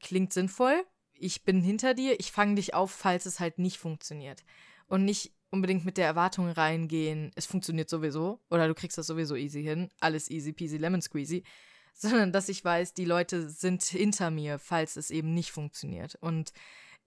klingt 0.00 0.32
sinnvoll, 0.32 0.84
ich 1.12 1.44
bin 1.44 1.62
hinter 1.62 1.94
dir, 1.94 2.18
ich 2.18 2.32
fange 2.32 2.56
dich 2.56 2.74
auf, 2.74 2.90
falls 2.90 3.26
es 3.26 3.40
halt 3.40 3.58
nicht 3.58 3.78
funktioniert. 3.78 4.44
Und 4.86 5.04
nicht 5.04 5.33
unbedingt 5.50 5.84
mit 5.84 5.96
der 5.96 6.06
Erwartung 6.06 6.48
reingehen, 6.48 7.30
es 7.34 7.46
funktioniert 7.46 7.88
sowieso 7.88 8.40
oder 8.50 8.68
du 8.68 8.74
kriegst 8.74 8.98
das 8.98 9.06
sowieso 9.06 9.36
easy 9.36 9.62
hin, 9.62 9.88
alles 10.00 10.30
easy 10.30 10.52
peasy 10.52 10.76
lemon 10.76 11.02
squeezy, 11.02 11.44
sondern 11.94 12.32
dass 12.32 12.48
ich 12.48 12.64
weiß, 12.64 12.94
die 12.94 13.04
Leute 13.04 13.48
sind 13.48 13.82
hinter 13.84 14.30
mir, 14.30 14.58
falls 14.58 14.96
es 14.96 15.10
eben 15.10 15.32
nicht 15.32 15.52
funktioniert 15.52 16.16
und 16.16 16.52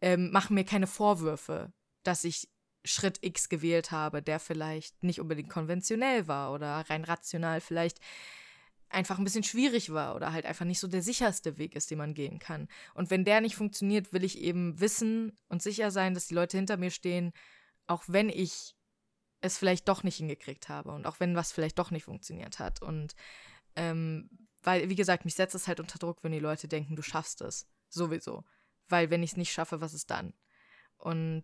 ähm, 0.01 0.31
machen 0.31 0.53
mir 0.53 0.63
keine 0.63 0.87
Vorwürfe, 0.87 1.73
dass 2.03 2.23
ich 2.23 2.47
Schritt 2.85 3.19
X 3.21 3.49
gewählt 3.49 3.91
habe, 3.91 4.21
der 4.21 4.39
vielleicht 4.39 5.03
nicht 5.03 5.19
unbedingt 5.19 5.49
konventionell 5.49 6.27
war 6.27 6.53
oder 6.53 6.85
rein 6.89 7.03
rational 7.03 7.59
vielleicht 7.59 7.99
einfach 8.89 9.17
ein 9.17 9.23
bisschen 9.23 9.43
schwierig 9.43 9.91
war 9.91 10.15
oder 10.15 10.31
halt 10.31 10.45
einfach 10.45 10.65
nicht 10.65 10.79
so 10.79 10.87
der 10.87 11.01
sicherste 11.01 11.57
Weg 11.57 11.75
ist, 11.75 11.91
den 11.91 11.97
man 11.97 12.13
gehen 12.13 12.39
kann. 12.39 12.67
Und 12.93 13.09
wenn 13.09 13.25
der 13.25 13.41
nicht 13.41 13.55
funktioniert, 13.55 14.13
will 14.13 14.23
ich 14.23 14.39
eben 14.39 14.79
wissen 14.79 15.33
und 15.49 15.61
sicher 15.61 15.91
sein, 15.91 16.13
dass 16.13 16.27
die 16.27 16.33
Leute 16.33 16.57
hinter 16.57 16.77
mir 16.77 16.91
stehen, 16.91 17.33
auch 17.87 18.03
wenn 18.07 18.29
ich 18.29 18.75
es 19.41 19.57
vielleicht 19.57 19.87
doch 19.87 20.03
nicht 20.03 20.17
hingekriegt 20.17 20.69
habe 20.69 20.91
und 20.91 21.05
auch 21.05 21.19
wenn 21.19 21.35
was 21.35 21.51
vielleicht 21.51 21.79
doch 21.79 21.91
nicht 21.91 22.05
funktioniert 22.05 22.59
hat. 22.59 22.81
Und 22.81 23.15
ähm, 23.75 24.29
weil, 24.63 24.89
wie 24.89 24.95
gesagt, 24.95 25.25
mich 25.25 25.35
setzt 25.35 25.55
es 25.55 25.67
halt 25.67 25.79
unter 25.79 25.99
Druck, 25.99 26.23
wenn 26.23 26.31
die 26.31 26.39
Leute 26.39 26.67
denken, 26.67 26.95
du 26.95 27.01
schaffst 27.01 27.41
es. 27.41 27.67
Sowieso. 27.89 28.43
Weil 28.89 29.09
wenn 29.09 29.23
ich 29.23 29.31
es 29.31 29.37
nicht 29.37 29.51
schaffe, 29.51 29.81
was 29.81 29.93
ist 29.93 30.09
dann? 30.09 30.33
Und 30.97 31.43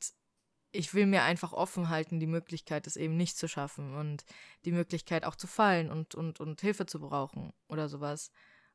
ich 0.72 0.94
will 0.94 1.06
mir 1.06 1.22
einfach 1.24 1.54
offen 1.54 1.90
halten, 1.90 2.20
die 2.20 2.28
Möglichkeit, 2.28 2.88
es 2.88 2.96
eben 2.96 3.16
nicht 3.16 3.38
zu 3.38 3.48
schaffen 3.48 3.96
und 3.96 4.26
die 4.66 4.72
Möglichkeit 4.72 5.24
auch 5.24 5.36
zu 5.36 5.46
fallen 5.46 5.92
und, 5.92 6.16
und, 6.16 6.40
und 6.40 6.60
Hilfe 6.62 6.88
zu 6.88 7.00
brauchen 7.00 7.54
oder 7.68 7.88
sowas. 7.88 8.32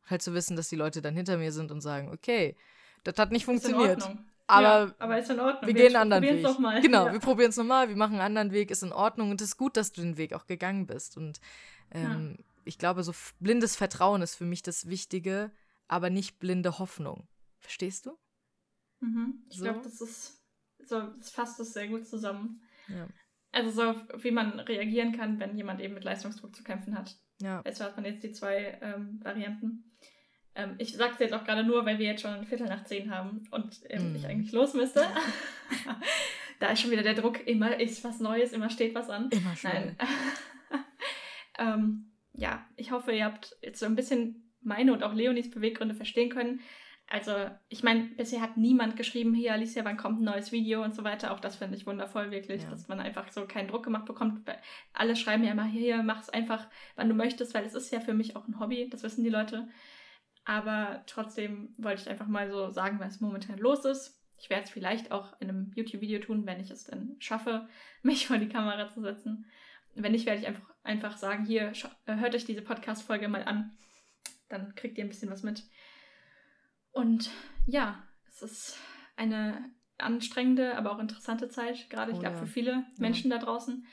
Halt 0.07 0.23
zu 0.23 0.33
wissen, 0.33 0.57
dass 0.57 0.69
die 0.69 0.77
Leute 0.77 1.03
dann 1.03 1.17
hinter 1.17 1.37
mir 1.37 1.53
sind 1.53 1.73
und 1.73 1.81
sagen, 1.81 2.11
okay, 2.11 2.57
das 3.03 3.19
hat 3.19 3.33
nicht 3.33 3.45
funktioniert. 3.45 4.09
Aber, 4.49 4.63
ja, 4.63 4.95
aber 4.99 5.19
ist 5.19 5.31
in 5.31 5.41
Ordnung. 5.41 5.69
Wir, 5.69 5.75
wir 5.75 5.75
gehen 5.75 5.97
einen 5.97 6.13
anderen 6.13 6.23
Weg. 6.25 6.43
Noch 6.43 6.59
mal. 6.59 6.81
Genau, 6.81 7.07
ja. 7.07 7.13
wir 7.13 7.21
probieren 7.21 7.51
es 7.51 7.57
nochmal, 7.59 7.89
wir 7.91 7.97
machen 7.97 8.15
einen 8.15 8.23
anderen 8.23 8.53
Weg, 8.53 8.71
ist 8.71 8.83
in 8.83 8.93
Ordnung 8.93 9.31
und 9.31 9.41
es 9.41 9.49
ist 9.49 9.57
gut, 9.59 9.77
dass 9.77 9.93
du 9.93 10.01
den 10.01 10.17
Weg 10.17 10.33
auch 10.33 10.47
gegangen 10.47 10.87
bist. 10.87 11.19
Und 11.19 11.39
ähm, 11.91 12.37
ja. 12.39 12.45
ich 12.65 12.79
glaube, 12.79 13.03
so 13.03 13.13
blindes 13.41 13.77
Vertrauen 13.77 14.23
ist 14.23 14.37
für 14.37 14.47
mich 14.47 14.63
das 14.63 14.89
Wichtige, 14.89 15.53
aber 15.87 16.09
nicht 16.09 16.39
blinde 16.39 16.79
Hoffnung. 16.79 17.29
Verstehst 17.61 18.07
du? 18.07 18.19
Mhm. 19.01 19.45
Ich 19.51 19.59
so? 19.59 19.65
glaube, 19.65 19.81
das 19.83 20.01
ist 20.01 20.43
so, 20.79 21.03
das 21.03 21.31
fasst 21.31 21.61
das 21.61 21.75
sehr 21.75 21.89
gut 21.89 22.07
zusammen. 22.07 22.63
Ja. 22.89 23.07
Also 23.53 23.71
so, 23.71 24.23
wie 24.23 24.31
man 24.31 24.61
reagieren 24.61 25.13
kann, 25.13 25.39
wenn 25.41 25.57
jemand 25.57 25.81
eben 25.81 25.95
mit 25.95 26.05
Leistungsdruck 26.05 26.57
zu 26.57 26.63
kämpfen 26.63 26.97
hat. 26.97 27.17
Ja. 27.41 27.61
Also 27.63 27.85
hat 27.85 27.97
man 27.97 28.07
jetzt 28.07 28.23
die 28.23 28.33
zwei 28.33 28.79
ähm, 28.81 29.21
Varianten. 29.23 29.85
Ähm, 30.59 30.75
ich 30.77 30.95
sage 30.95 31.13
es 31.15 31.19
jetzt 31.21 31.33
auch 31.33 31.45
gerade 31.45 31.65
nur, 31.65 31.87
weil 31.87 31.99
wir 31.99 32.07
jetzt 32.07 32.21
schon 32.21 32.33
ein 32.33 32.45
Viertel 32.45 32.67
nach 32.67 32.85
zehn 32.85 33.11
haben 33.11 33.45
und 33.51 33.81
ähm, 33.89 34.13
mm. 34.13 34.17
ich 34.17 34.27
eigentlich 34.27 34.53
los 34.53 34.75
müsste. 34.75 35.07
da 36.61 36.69
ist 36.69 36.81
schon 36.81 36.91
wieder 36.91 37.03
der 37.03 37.15
Druck, 37.15 37.47
immer 37.47 37.81
ist 37.81 38.05
was 38.05 38.21
Neues, 38.21 38.53
immer 38.53 38.69
steht 38.69 38.95
was 38.95 39.09
an. 39.09 39.31
Immer 39.31 39.57
schon. 39.57 39.71
Nein. 39.71 39.97
ähm, 41.59 42.13
ja, 42.35 42.67
ich 42.77 42.91
hoffe, 42.91 43.13
ihr 43.13 43.25
habt 43.25 43.57
jetzt 43.63 43.81
so 43.81 43.87
ein 43.87 43.97
bisschen 43.97 44.53
meine 44.61 44.93
und 44.93 45.03
auch 45.03 45.15
Leonis 45.15 45.51
Beweggründe 45.51 45.95
verstehen 45.95 46.29
können 46.29 46.61
also 47.11 47.33
ich 47.71 47.83
meine, 47.83 48.03
bisher 48.05 48.43
hat 48.43 48.59
niemand 48.59 48.97
geschrieben, 48.97 49.33
hier 49.33 49.55
Alicia, 49.55 49.85
wann 49.85 49.97
kommt 49.97 50.21
ein 50.21 50.25
neues 50.25 50.53
Video 50.53 50.85
und 50.85 50.95
so 50.95 51.05
weiter. 51.05 51.33
Auch 51.33 51.41
das 51.41 51.57
finde 51.57 51.77
ich 51.77 51.87
wundervoll, 51.87 52.31
wirklich, 52.31 52.63
ja. 52.63 52.71
dass 52.71 52.87
man 52.89 53.01
einfach 53.01 53.33
so 53.33 53.47
keinen 53.47 53.69
Druck 53.69 53.85
gemacht 53.85 54.05
bekommt. 54.05 54.43
Alle 54.93 55.17
schreiben 55.17 55.43
ja 55.43 55.53
immer, 55.53 55.65
hier, 55.65 56.03
mach 56.03 56.21
es 56.21 56.29
einfach, 56.29 56.67
wann 56.97 57.09
du 57.09 57.15
möchtest, 57.15 57.55
weil 57.55 57.65
es 57.65 57.75
ist 57.75 57.91
ja 57.91 58.01
für 58.01 58.13
mich 58.13 58.37
auch 58.37 58.47
ein 58.47 58.61
Hobby, 58.61 58.89
das 58.91 59.03
wissen 59.03 59.25
die 59.25 59.31
Leute. 59.31 59.69
Aber 60.49 61.03
trotzdem 61.05 61.75
wollte 61.77 62.01
ich 62.01 62.09
einfach 62.09 62.27
mal 62.27 62.51
so 62.51 62.71
sagen, 62.71 62.99
was 63.01 63.21
momentan 63.21 63.59
los 63.59 63.85
ist. 63.85 64.19
Ich 64.39 64.49
werde 64.49 64.65
es 64.65 64.71
vielleicht 64.71 65.13
auch 65.13 65.39
in 65.43 65.51
einem 65.51 65.73
YouTube-Video 65.77 66.21
tun, 66.21 66.47
wenn 66.47 66.59
ich 66.59 66.71
es 66.71 66.85
dann 66.85 67.17
schaffe, 67.19 67.69
mich 68.03 68.27
vor 68.27 68.39
die 68.39 68.49
Kamera 68.49 68.89
zu 68.89 69.03
setzen. 69.03 69.45
Wenn 69.95 70.13
nicht, 70.13 70.25
werde 70.25 70.41
ich 70.41 70.47
einfach, 70.47 70.75
einfach 70.83 71.19
sagen, 71.19 71.45
hier, 71.45 71.75
hört 72.07 72.35
euch 72.35 72.47
diese 72.47 72.63
Podcast-Folge 72.63 73.29
mal 73.29 73.45
an. 73.45 73.77
Dann 74.49 74.75
kriegt 74.75 74.97
ihr 74.97 75.05
ein 75.05 75.11
bisschen 75.11 75.31
was 75.31 75.43
mit. 75.43 75.65
Und 76.93 77.31
ja, 77.67 78.03
es 78.27 78.41
ist 78.41 78.79
eine 79.17 79.71
anstrengende, 79.99 80.79
aber 80.79 80.93
auch 80.93 80.99
interessante 80.99 81.51
Zeit, 81.51 81.91
gerade 81.91 82.13
ich 82.13 82.17
oh, 82.17 82.21
glaube 82.21 82.37
ja. 82.37 82.41
für 82.41 82.51
viele 82.51 82.87
Menschen 82.97 83.31
ja. 83.31 83.37
da 83.37 83.45
draußen. 83.45 83.87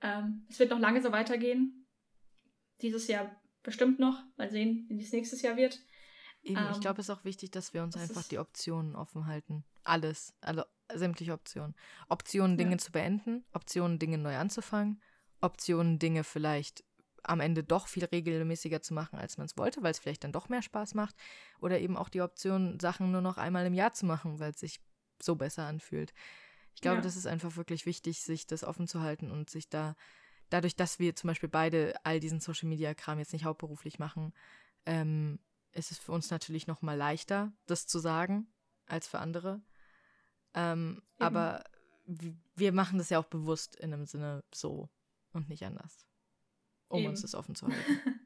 Ähm, 0.00 0.46
es 0.50 0.58
wird 0.58 0.70
noch 0.70 0.80
lange 0.80 1.00
so 1.00 1.12
weitergehen. 1.12 1.86
Dieses 2.82 3.06
Jahr 3.06 3.40
bestimmt 3.66 3.98
noch. 3.98 4.22
Mal 4.38 4.50
sehen, 4.50 4.86
wie 4.88 5.02
es 5.02 5.12
nächstes 5.12 5.42
Jahr 5.42 5.56
wird. 5.56 5.82
Eben, 6.42 6.56
ähm, 6.56 6.68
ich 6.72 6.80
glaube, 6.80 7.00
es 7.00 7.08
ist 7.08 7.14
auch 7.14 7.24
wichtig, 7.24 7.50
dass 7.50 7.74
wir 7.74 7.82
uns 7.82 7.96
einfach 7.96 8.22
die 8.22 8.38
Optionen 8.38 8.96
offen 8.96 9.26
halten. 9.26 9.64
Alles, 9.84 10.32
also 10.40 10.62
sämtliche 10.94 11.32
Optionen. 11.32 11.74
Optionen, 12.08 12.56
Dinge 12.56 12.72
ja. 12.72 12.78
zu 12.78 12.92
beenden, 12.92 13.44
Optionen, 13.52 13.98
Dinge 13.98 14.16
neu 14.18 14.36
anzufangen, 14.36 15.02
Optionen, 15.40 15.98
Dinge 15.98 16.24
vielleicht 16.24 16.84
am 17.24 17.40
Ende 17.40 17.64
doch 17.64 17.88
viel 17.88 18.04
regelmäßiger 18.04 18.80
zu 18.80 18.94
machen, 18.94 19.18
als 19.18 19.36
man 19.36 19.46
es 19.46 19.58
wollte, 19.58 19.82
weil 19.82 19.90
es 19.90 19.98
vielleicht 19.98 20.22
dann 20.22 20.32
doch 20.32 20.48
mehr 20.48 20.62
Spaß 20.62 20.94
macht. 20.94 21.16
Oder 21.60 21.80
eben 21.80 21.96
auch 21.96 22.08
die 22.08 22.22
Option, 22.22 22.78
Sachen 22.78 23.10
nur 23.10 23.20
noch 23.20 23.36
einmal 23.36 23.66
im 23.66 23.74
Jahr 23.74 23.92
zu 23.92 24.06
machen, 24.06 24.38
weil 24.38 24.52
es 24.52 24.60
sich 24.60 24.80
so 25.20 25.34
besser 25.34 25.66
anfühlt. 25.66 26.14
Ich 26.76 26.82
glaube, 26.82 26.98
ja. 26.98 27.02
das 27.02 27.16
ist 27.16 27.26
einfach 27.26 27.56
wirklich 27.56 27.84
wichtig, 27.84 28.20
sich 28.20 28.46
das 28.46 28.62
offen 28.62 28.86
zu 28.86 29.00
halten 29.00 29.32
und 29.32 29.50
sich 29.50 29.68
da, 29.68 29.96
dadurch, 30.50 30.76
dass 30.76 30.98
wir 30.98 31.14
zum 31.16 31.28
Beispiel 31.28 31.48
beide 31.48 31.94
all 32.04 32.20
diesen 32.20 32.40
Social 32.40 32.68
Media 32.68 32.94
Kram 32.94 33.18
jetzt 33.18 33.32
nicht 33.32 33.44
hauptberuflich 33.44 33.98
machen, 33.98 34.32
ähm, 34.84 35.38
ist 35.72 35.90
es 35.90 35.98
für 35.98 36.12
uns 36.12 36.30
natürlich 36.30 36.66
noch 36.66 36.82
mal 36.82 36.96
leichter, 36.96 37.52
das 37.66 37.86
zu 37.86 37.98
sagen, 37.98 38.46
als 38.86 39.08
für 39.08 39.18
andere. 39.18 39.60
Ähm, 40.54 41.02
aber 41.18 41.64
wir 42.06 42.72
machen 42.72 42.98
das 42.98 43.10
ja 43.10 43.18
auch 43.18 43.26
bewusst 43.26 43.76
in 43.76 43.92
einem 43.92 44.06
Sinne 44.06 44.44
so 44.52 44.88
und 45.32 45.48
nicht 45.48 45.64
anders 45.64 46.06
um 46.88 47.00
Eben. 47.00 47.10
uns 47.10 47.22
das 47.22 47.34
offen 47.34 47.54
zu 47.54 47.66
halten. 47.66 48.20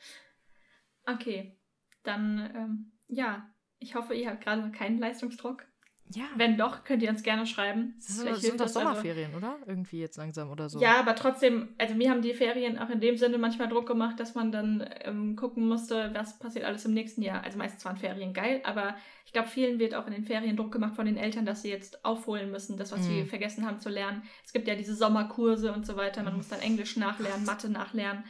okay, 1.06 1.58
dann 2.02 2.38
ähm, 2.54 2.92
ja, 3.08 3.48
ich 3.78 3.94
hoffe, 3.94 4.14
ihr 4.14 4.30
habt 4.30 4.42
gerade 4.42 4.70
keinen 4.72 4.98
Leistungsdruck. 4.98 5.66
Ja. 6.14 6.24
Wenn 6.36 6.56
doch, 6.56 6.84
könnt 6.84 7.02
ihr 7.02 7.10
uns 7.10 7.22
gerne 7.22 7.46
schreiben. 7.46 7.94
Das 7.96 8.16
sind, 8.18 8.36
sind 8.36 8.60
das 8.60 8.76
also 8.76 8.88
Sommerferien, 8.88 9.34
also. 9.34 9.38
oder? 9.38 9.58
Irgendwie 9.66 10.00
jetzt 10.00 10.16
langsam 10.16 10.50
oder 10.50 10.68
so. 10.68 10.80
Ja, 10.80 11.00
aber 11.00 11.16
trotzdem, 11.16 11.70
also 11.78 11.94
mir 11.94 12.10
haben 12.10 12.22
die 12.22 12.32
Ferien 12.32 12.78
auch 12.78 12.90
in 12.90 13.00
dem 13.00 13.16
Sinne 13.16 13.38
manchmal 13.38 13.68
Druck 13.68 13.86
gemacht, 13.86 14.20
dass 14.20 14.34
man 14.34 14.52
dann 14.52 14.88
ähm, 15.00 15.34
gucken 15.34 15.66
musste, 15.66 16.10
was 16.14 16.38
passiert 16.38 16.64
alles 16.64 16.84
im 16.84 16.94
nächsten 16.94 17.22
Jahr. 17.22 17.42
Also 17.42 17.58
meistens 17.58 17.84
waren 17.84 17.96
Ferien 17.96 18.34
geil, 18.34 18.60
aber 18.64 18.94
ich 19.24 19.32
glaube, 19.32 19.48
vielen 19.48 19.80
wird 19.80 19.94
auch 19.94 20.06
in 20.06 20.12
den 20.12 20.24
Ferien 20.24 20.56
Druck 20.56 20.70
gemacht 20.70 20.94
von 20.94 21.06
den 21.06 21.16
Eltern, 21.16 21.44
dass 21.44 21.62
sie 21.62 21.70
jetzt 21.70 22.04
aufholen 22.04 22.52
müssen, 22.52 22.76
das, 22.76 22.92
was 22.92 23.00
mhm. 23.00 23.04
sie 23.04 23.24
vergessen 23.24 23.66
haben 23.66 23.80
zu 23.80 23.88
lernen. 23.88 24.22
Es 24.44 24.52
gibt 24.52 24.68
ja 24.68 24.76
diese 24.76 24.94
Sommerkurse 24.94 25.72
und 25.72 25.84
so 25.84 25.96
weiter. 25.96 26.22
Man 26.22 26.34
mhm. 26.34 26.38
muss 26.38 26.48
dann 26.48 26.60
Englisch 26.60 26.96
nachlernen, 26.96 27.44
Mathe 27.44 27.68
nachlernen. 27.68 28.24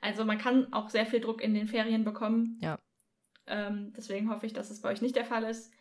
Also 0.00 0.24
man 0.24 0.38
kann 0.38 0.72
auch 0.72 0.88
sehr 0.88 1.04
viel 1.04 1.20
Druck 1.20 1.42
in 1.42 1.52
den 1.52 1.66
Ferien 1.66 2.04
bekommen. 2.04 2.58
Ja. 2.62 2.78
Ähm, 3.46 3.92
deswegen 3.96 4.30
hoffe 4.30 4.46
ich, 4.46 4.52
dass 4.52 4.70
es 4.70 4.80
bei 4.80 4.90
euch 4.90 5.02
nicht 5.02 5.16
der 5.16 5.24
Fall 5.24 5.44
ist. 5.44 5.72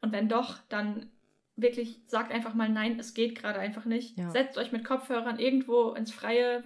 Und 0.00 0.12
wenn 0.12 0.28
doch, 0.28 0.58
dann 0.68 1.10
wirklich 1.56 2.00
sagt 2.06 2.32
einfach 2.32 2.54
mal 2.54 2.68
nein, 2.68 2.98
es 2.98 3.14
geht 3.14 3.34
gerade 3.34 3.58
einfach 3.58 3.84
nicht. 3.84 4.16
Ja. 4.16 4.30
Setzt 4.30 4.56
euch 4.58 4.72
mit 4.72 4.84
Kopfhörern 4.84 5.38
irgendwo 5.38 5.92
ins 5.92 6.12
Freie, 6.12 6.62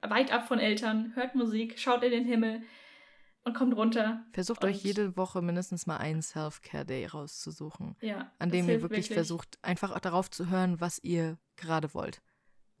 weit 0.00 0.32
ab 0.32 0.48
von 0.48 0.58
Eltern, 0.58 1.12
hört 1.14 1.34
Musik, 1.34 1.78
schaut 1.78 2.02
in 2.02 2.10
den 2.10 2.24
Himmel 2.24 2.62
und 3.44 3.54
kommt 3.54 3.76
runter. 3.76 4.24
Versucht 4.32 4.64
euch 4.64 4.82
jede 4.82 5.16
Woche 5.16 5.42
mindestens 5.42 5.86
mal 5.86 5.98
einen 5.98 6.22
Self-Care-Day 6.22 7.06
rauszusuchen. 7.06 7.96
Ja, 8.00 8.30
an 8.38 8.50
dem 8.50 8.68
ihr 8.68 8.80
wirklich, 8.80 8.82
wirklich, 8.82 9.08
versucht, 9.08 9.58
einfach 9.62 9.92
auch 9.92 10.00
darauf 10.00 10.30
zu 10.30 10.48
hören, 10.48 10.80
was 10.80 10.98
ihr 11.02 11.38
gerade 11.56 11.92
wollt. 11.92 12.22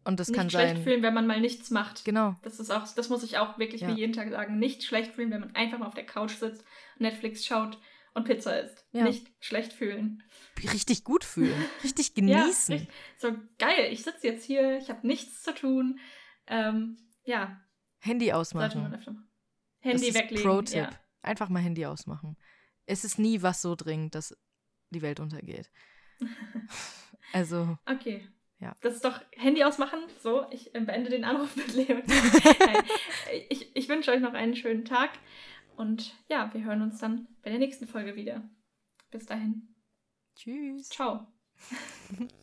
Und 0.04 0.18
das 0.18 0.28
nicht 0.28 0.38
kann 0.38 0.48
sein. 0.48 0.62
Nicht 0.62 0.70
schlecht 0.72 0.84
fühlen, 0.84 1.02
wenn 1.02 1.14
man 1.14 1.26
mal 1.26 1.40
nichts 1.40 1.70
macht. 1.70 2.04
Genau. 2.04 2.34
Das 2.42 2.58
ist 2.58 2.70
auch, 2.70 2.88
das 2.92 3.08
muss 3.08 3.22
ich 3.22 3.38
auch 3.38 3.58
wirklich 3.58 3.82
ja. 3.82 3.88
wie 3.88 4.00
jeden 4.00 4.12
Tag 4.12 4.30
sagen. 4.30 4.58
Nicht 4.58 4.82
schlecht 4.82 5.12
fühlen, 5.12 5.30
wenn 5.30 5.40
man 5.40 5.54
einfach 5.54 5.78
mal 5.78 5.86
auf 5.86 5.94
der 5.94 6.06
Couch 6.06 6.32
sitzt, 6.32 6.64
Netflix 6.98 7.44
schaut 7.44 7.78
und 8.14 8.24
Pizza 8.24 8.60
isst. 8.60 8.84
Ja. 8.92 9.04
Nicht 9.04 9.28
schlecht 9.40 9.72
fühlen. 9.72 10.22
Richtig 10.72 11.04
gut 11.04 11.24
fühlen. 11.24 11.64
Richtig 11.84 12.14
genießen. 12.14 12.74
ja, 12.74 12.80
richtig. 12.80 12.94
So 13.18 13.34
geil, 13.58 13.88
ich 13.90 14.02
sitze 14.02 14.26
jetzt 14.26 14.44
hier, 14.44 14.78
ich 14.78 14.90
habe 14.90 15.06
nichts 15.06 15.42
zu 15.42 15.54
tun. 15.54 15.98
Ähm, 16.46 16.98
ja. 17.24 17.60
Handy 18.00 18.32
ausmachen. 18.32 19.26
Handy 19.80 20.14
weglegen. 20.14 20.42
Pro-Tipp. 20.42 20.76
Ja. 20.76 20.90
Einfach 21.22 21.48
mal 21.48 21.60
Handy 21.60 21.86
ausmachen. 21.86 22.36
Es 22.86 23.04
ist 23.04 23.18
nie 23.18 23.42
was 23.42 23.62
so 23.62 23.74
dringend, 23.74 24.14
dass 24.14 24.36
die 24.90 25.02
Welt 25.02 25.20
untergeht. 25.20 25.70
also. 27.32 27.78
Okay. 27.86 28.26
Ja. 28.58 28.76
Das 28.80 28.94
ist 28.94 29.04
doch 29.04 29.20
Handy 29.32 29.64
ausmachen. 29.64 29.98
So, 30.22 30.46
ich 30.50 30.72
beende 30.72 31.10
den 31.10 31.24
Anruf 31.24 31.56
mit 31.56 31.74
Leon. 31.74 32.02
ich, 33.48 33.74
ich 33.74 33.88
wünsche 33.88 34.12
euch 34.12 34.20
noch 34.20 34.34
einen 34.34 34.54
schönen 34.54 34.84
Tag. 34.84 35.10
Und 35.76 36.14
ja, 36.28 36.52
wir 36.52 36.64
hören 36.64 36.82
uns 36.82 36.98
dann 36.98 37.28
bei 37.42 37.50
der 37.50 37.58
nächsten 37.58 37.86
Folge 37.86 38.16
wieder. 38.16 38.48
Bis 39.10 39.26
dahin. 39.26 39.74
Tschüss. 40.36 40.88
Ciao. 40.88 41.26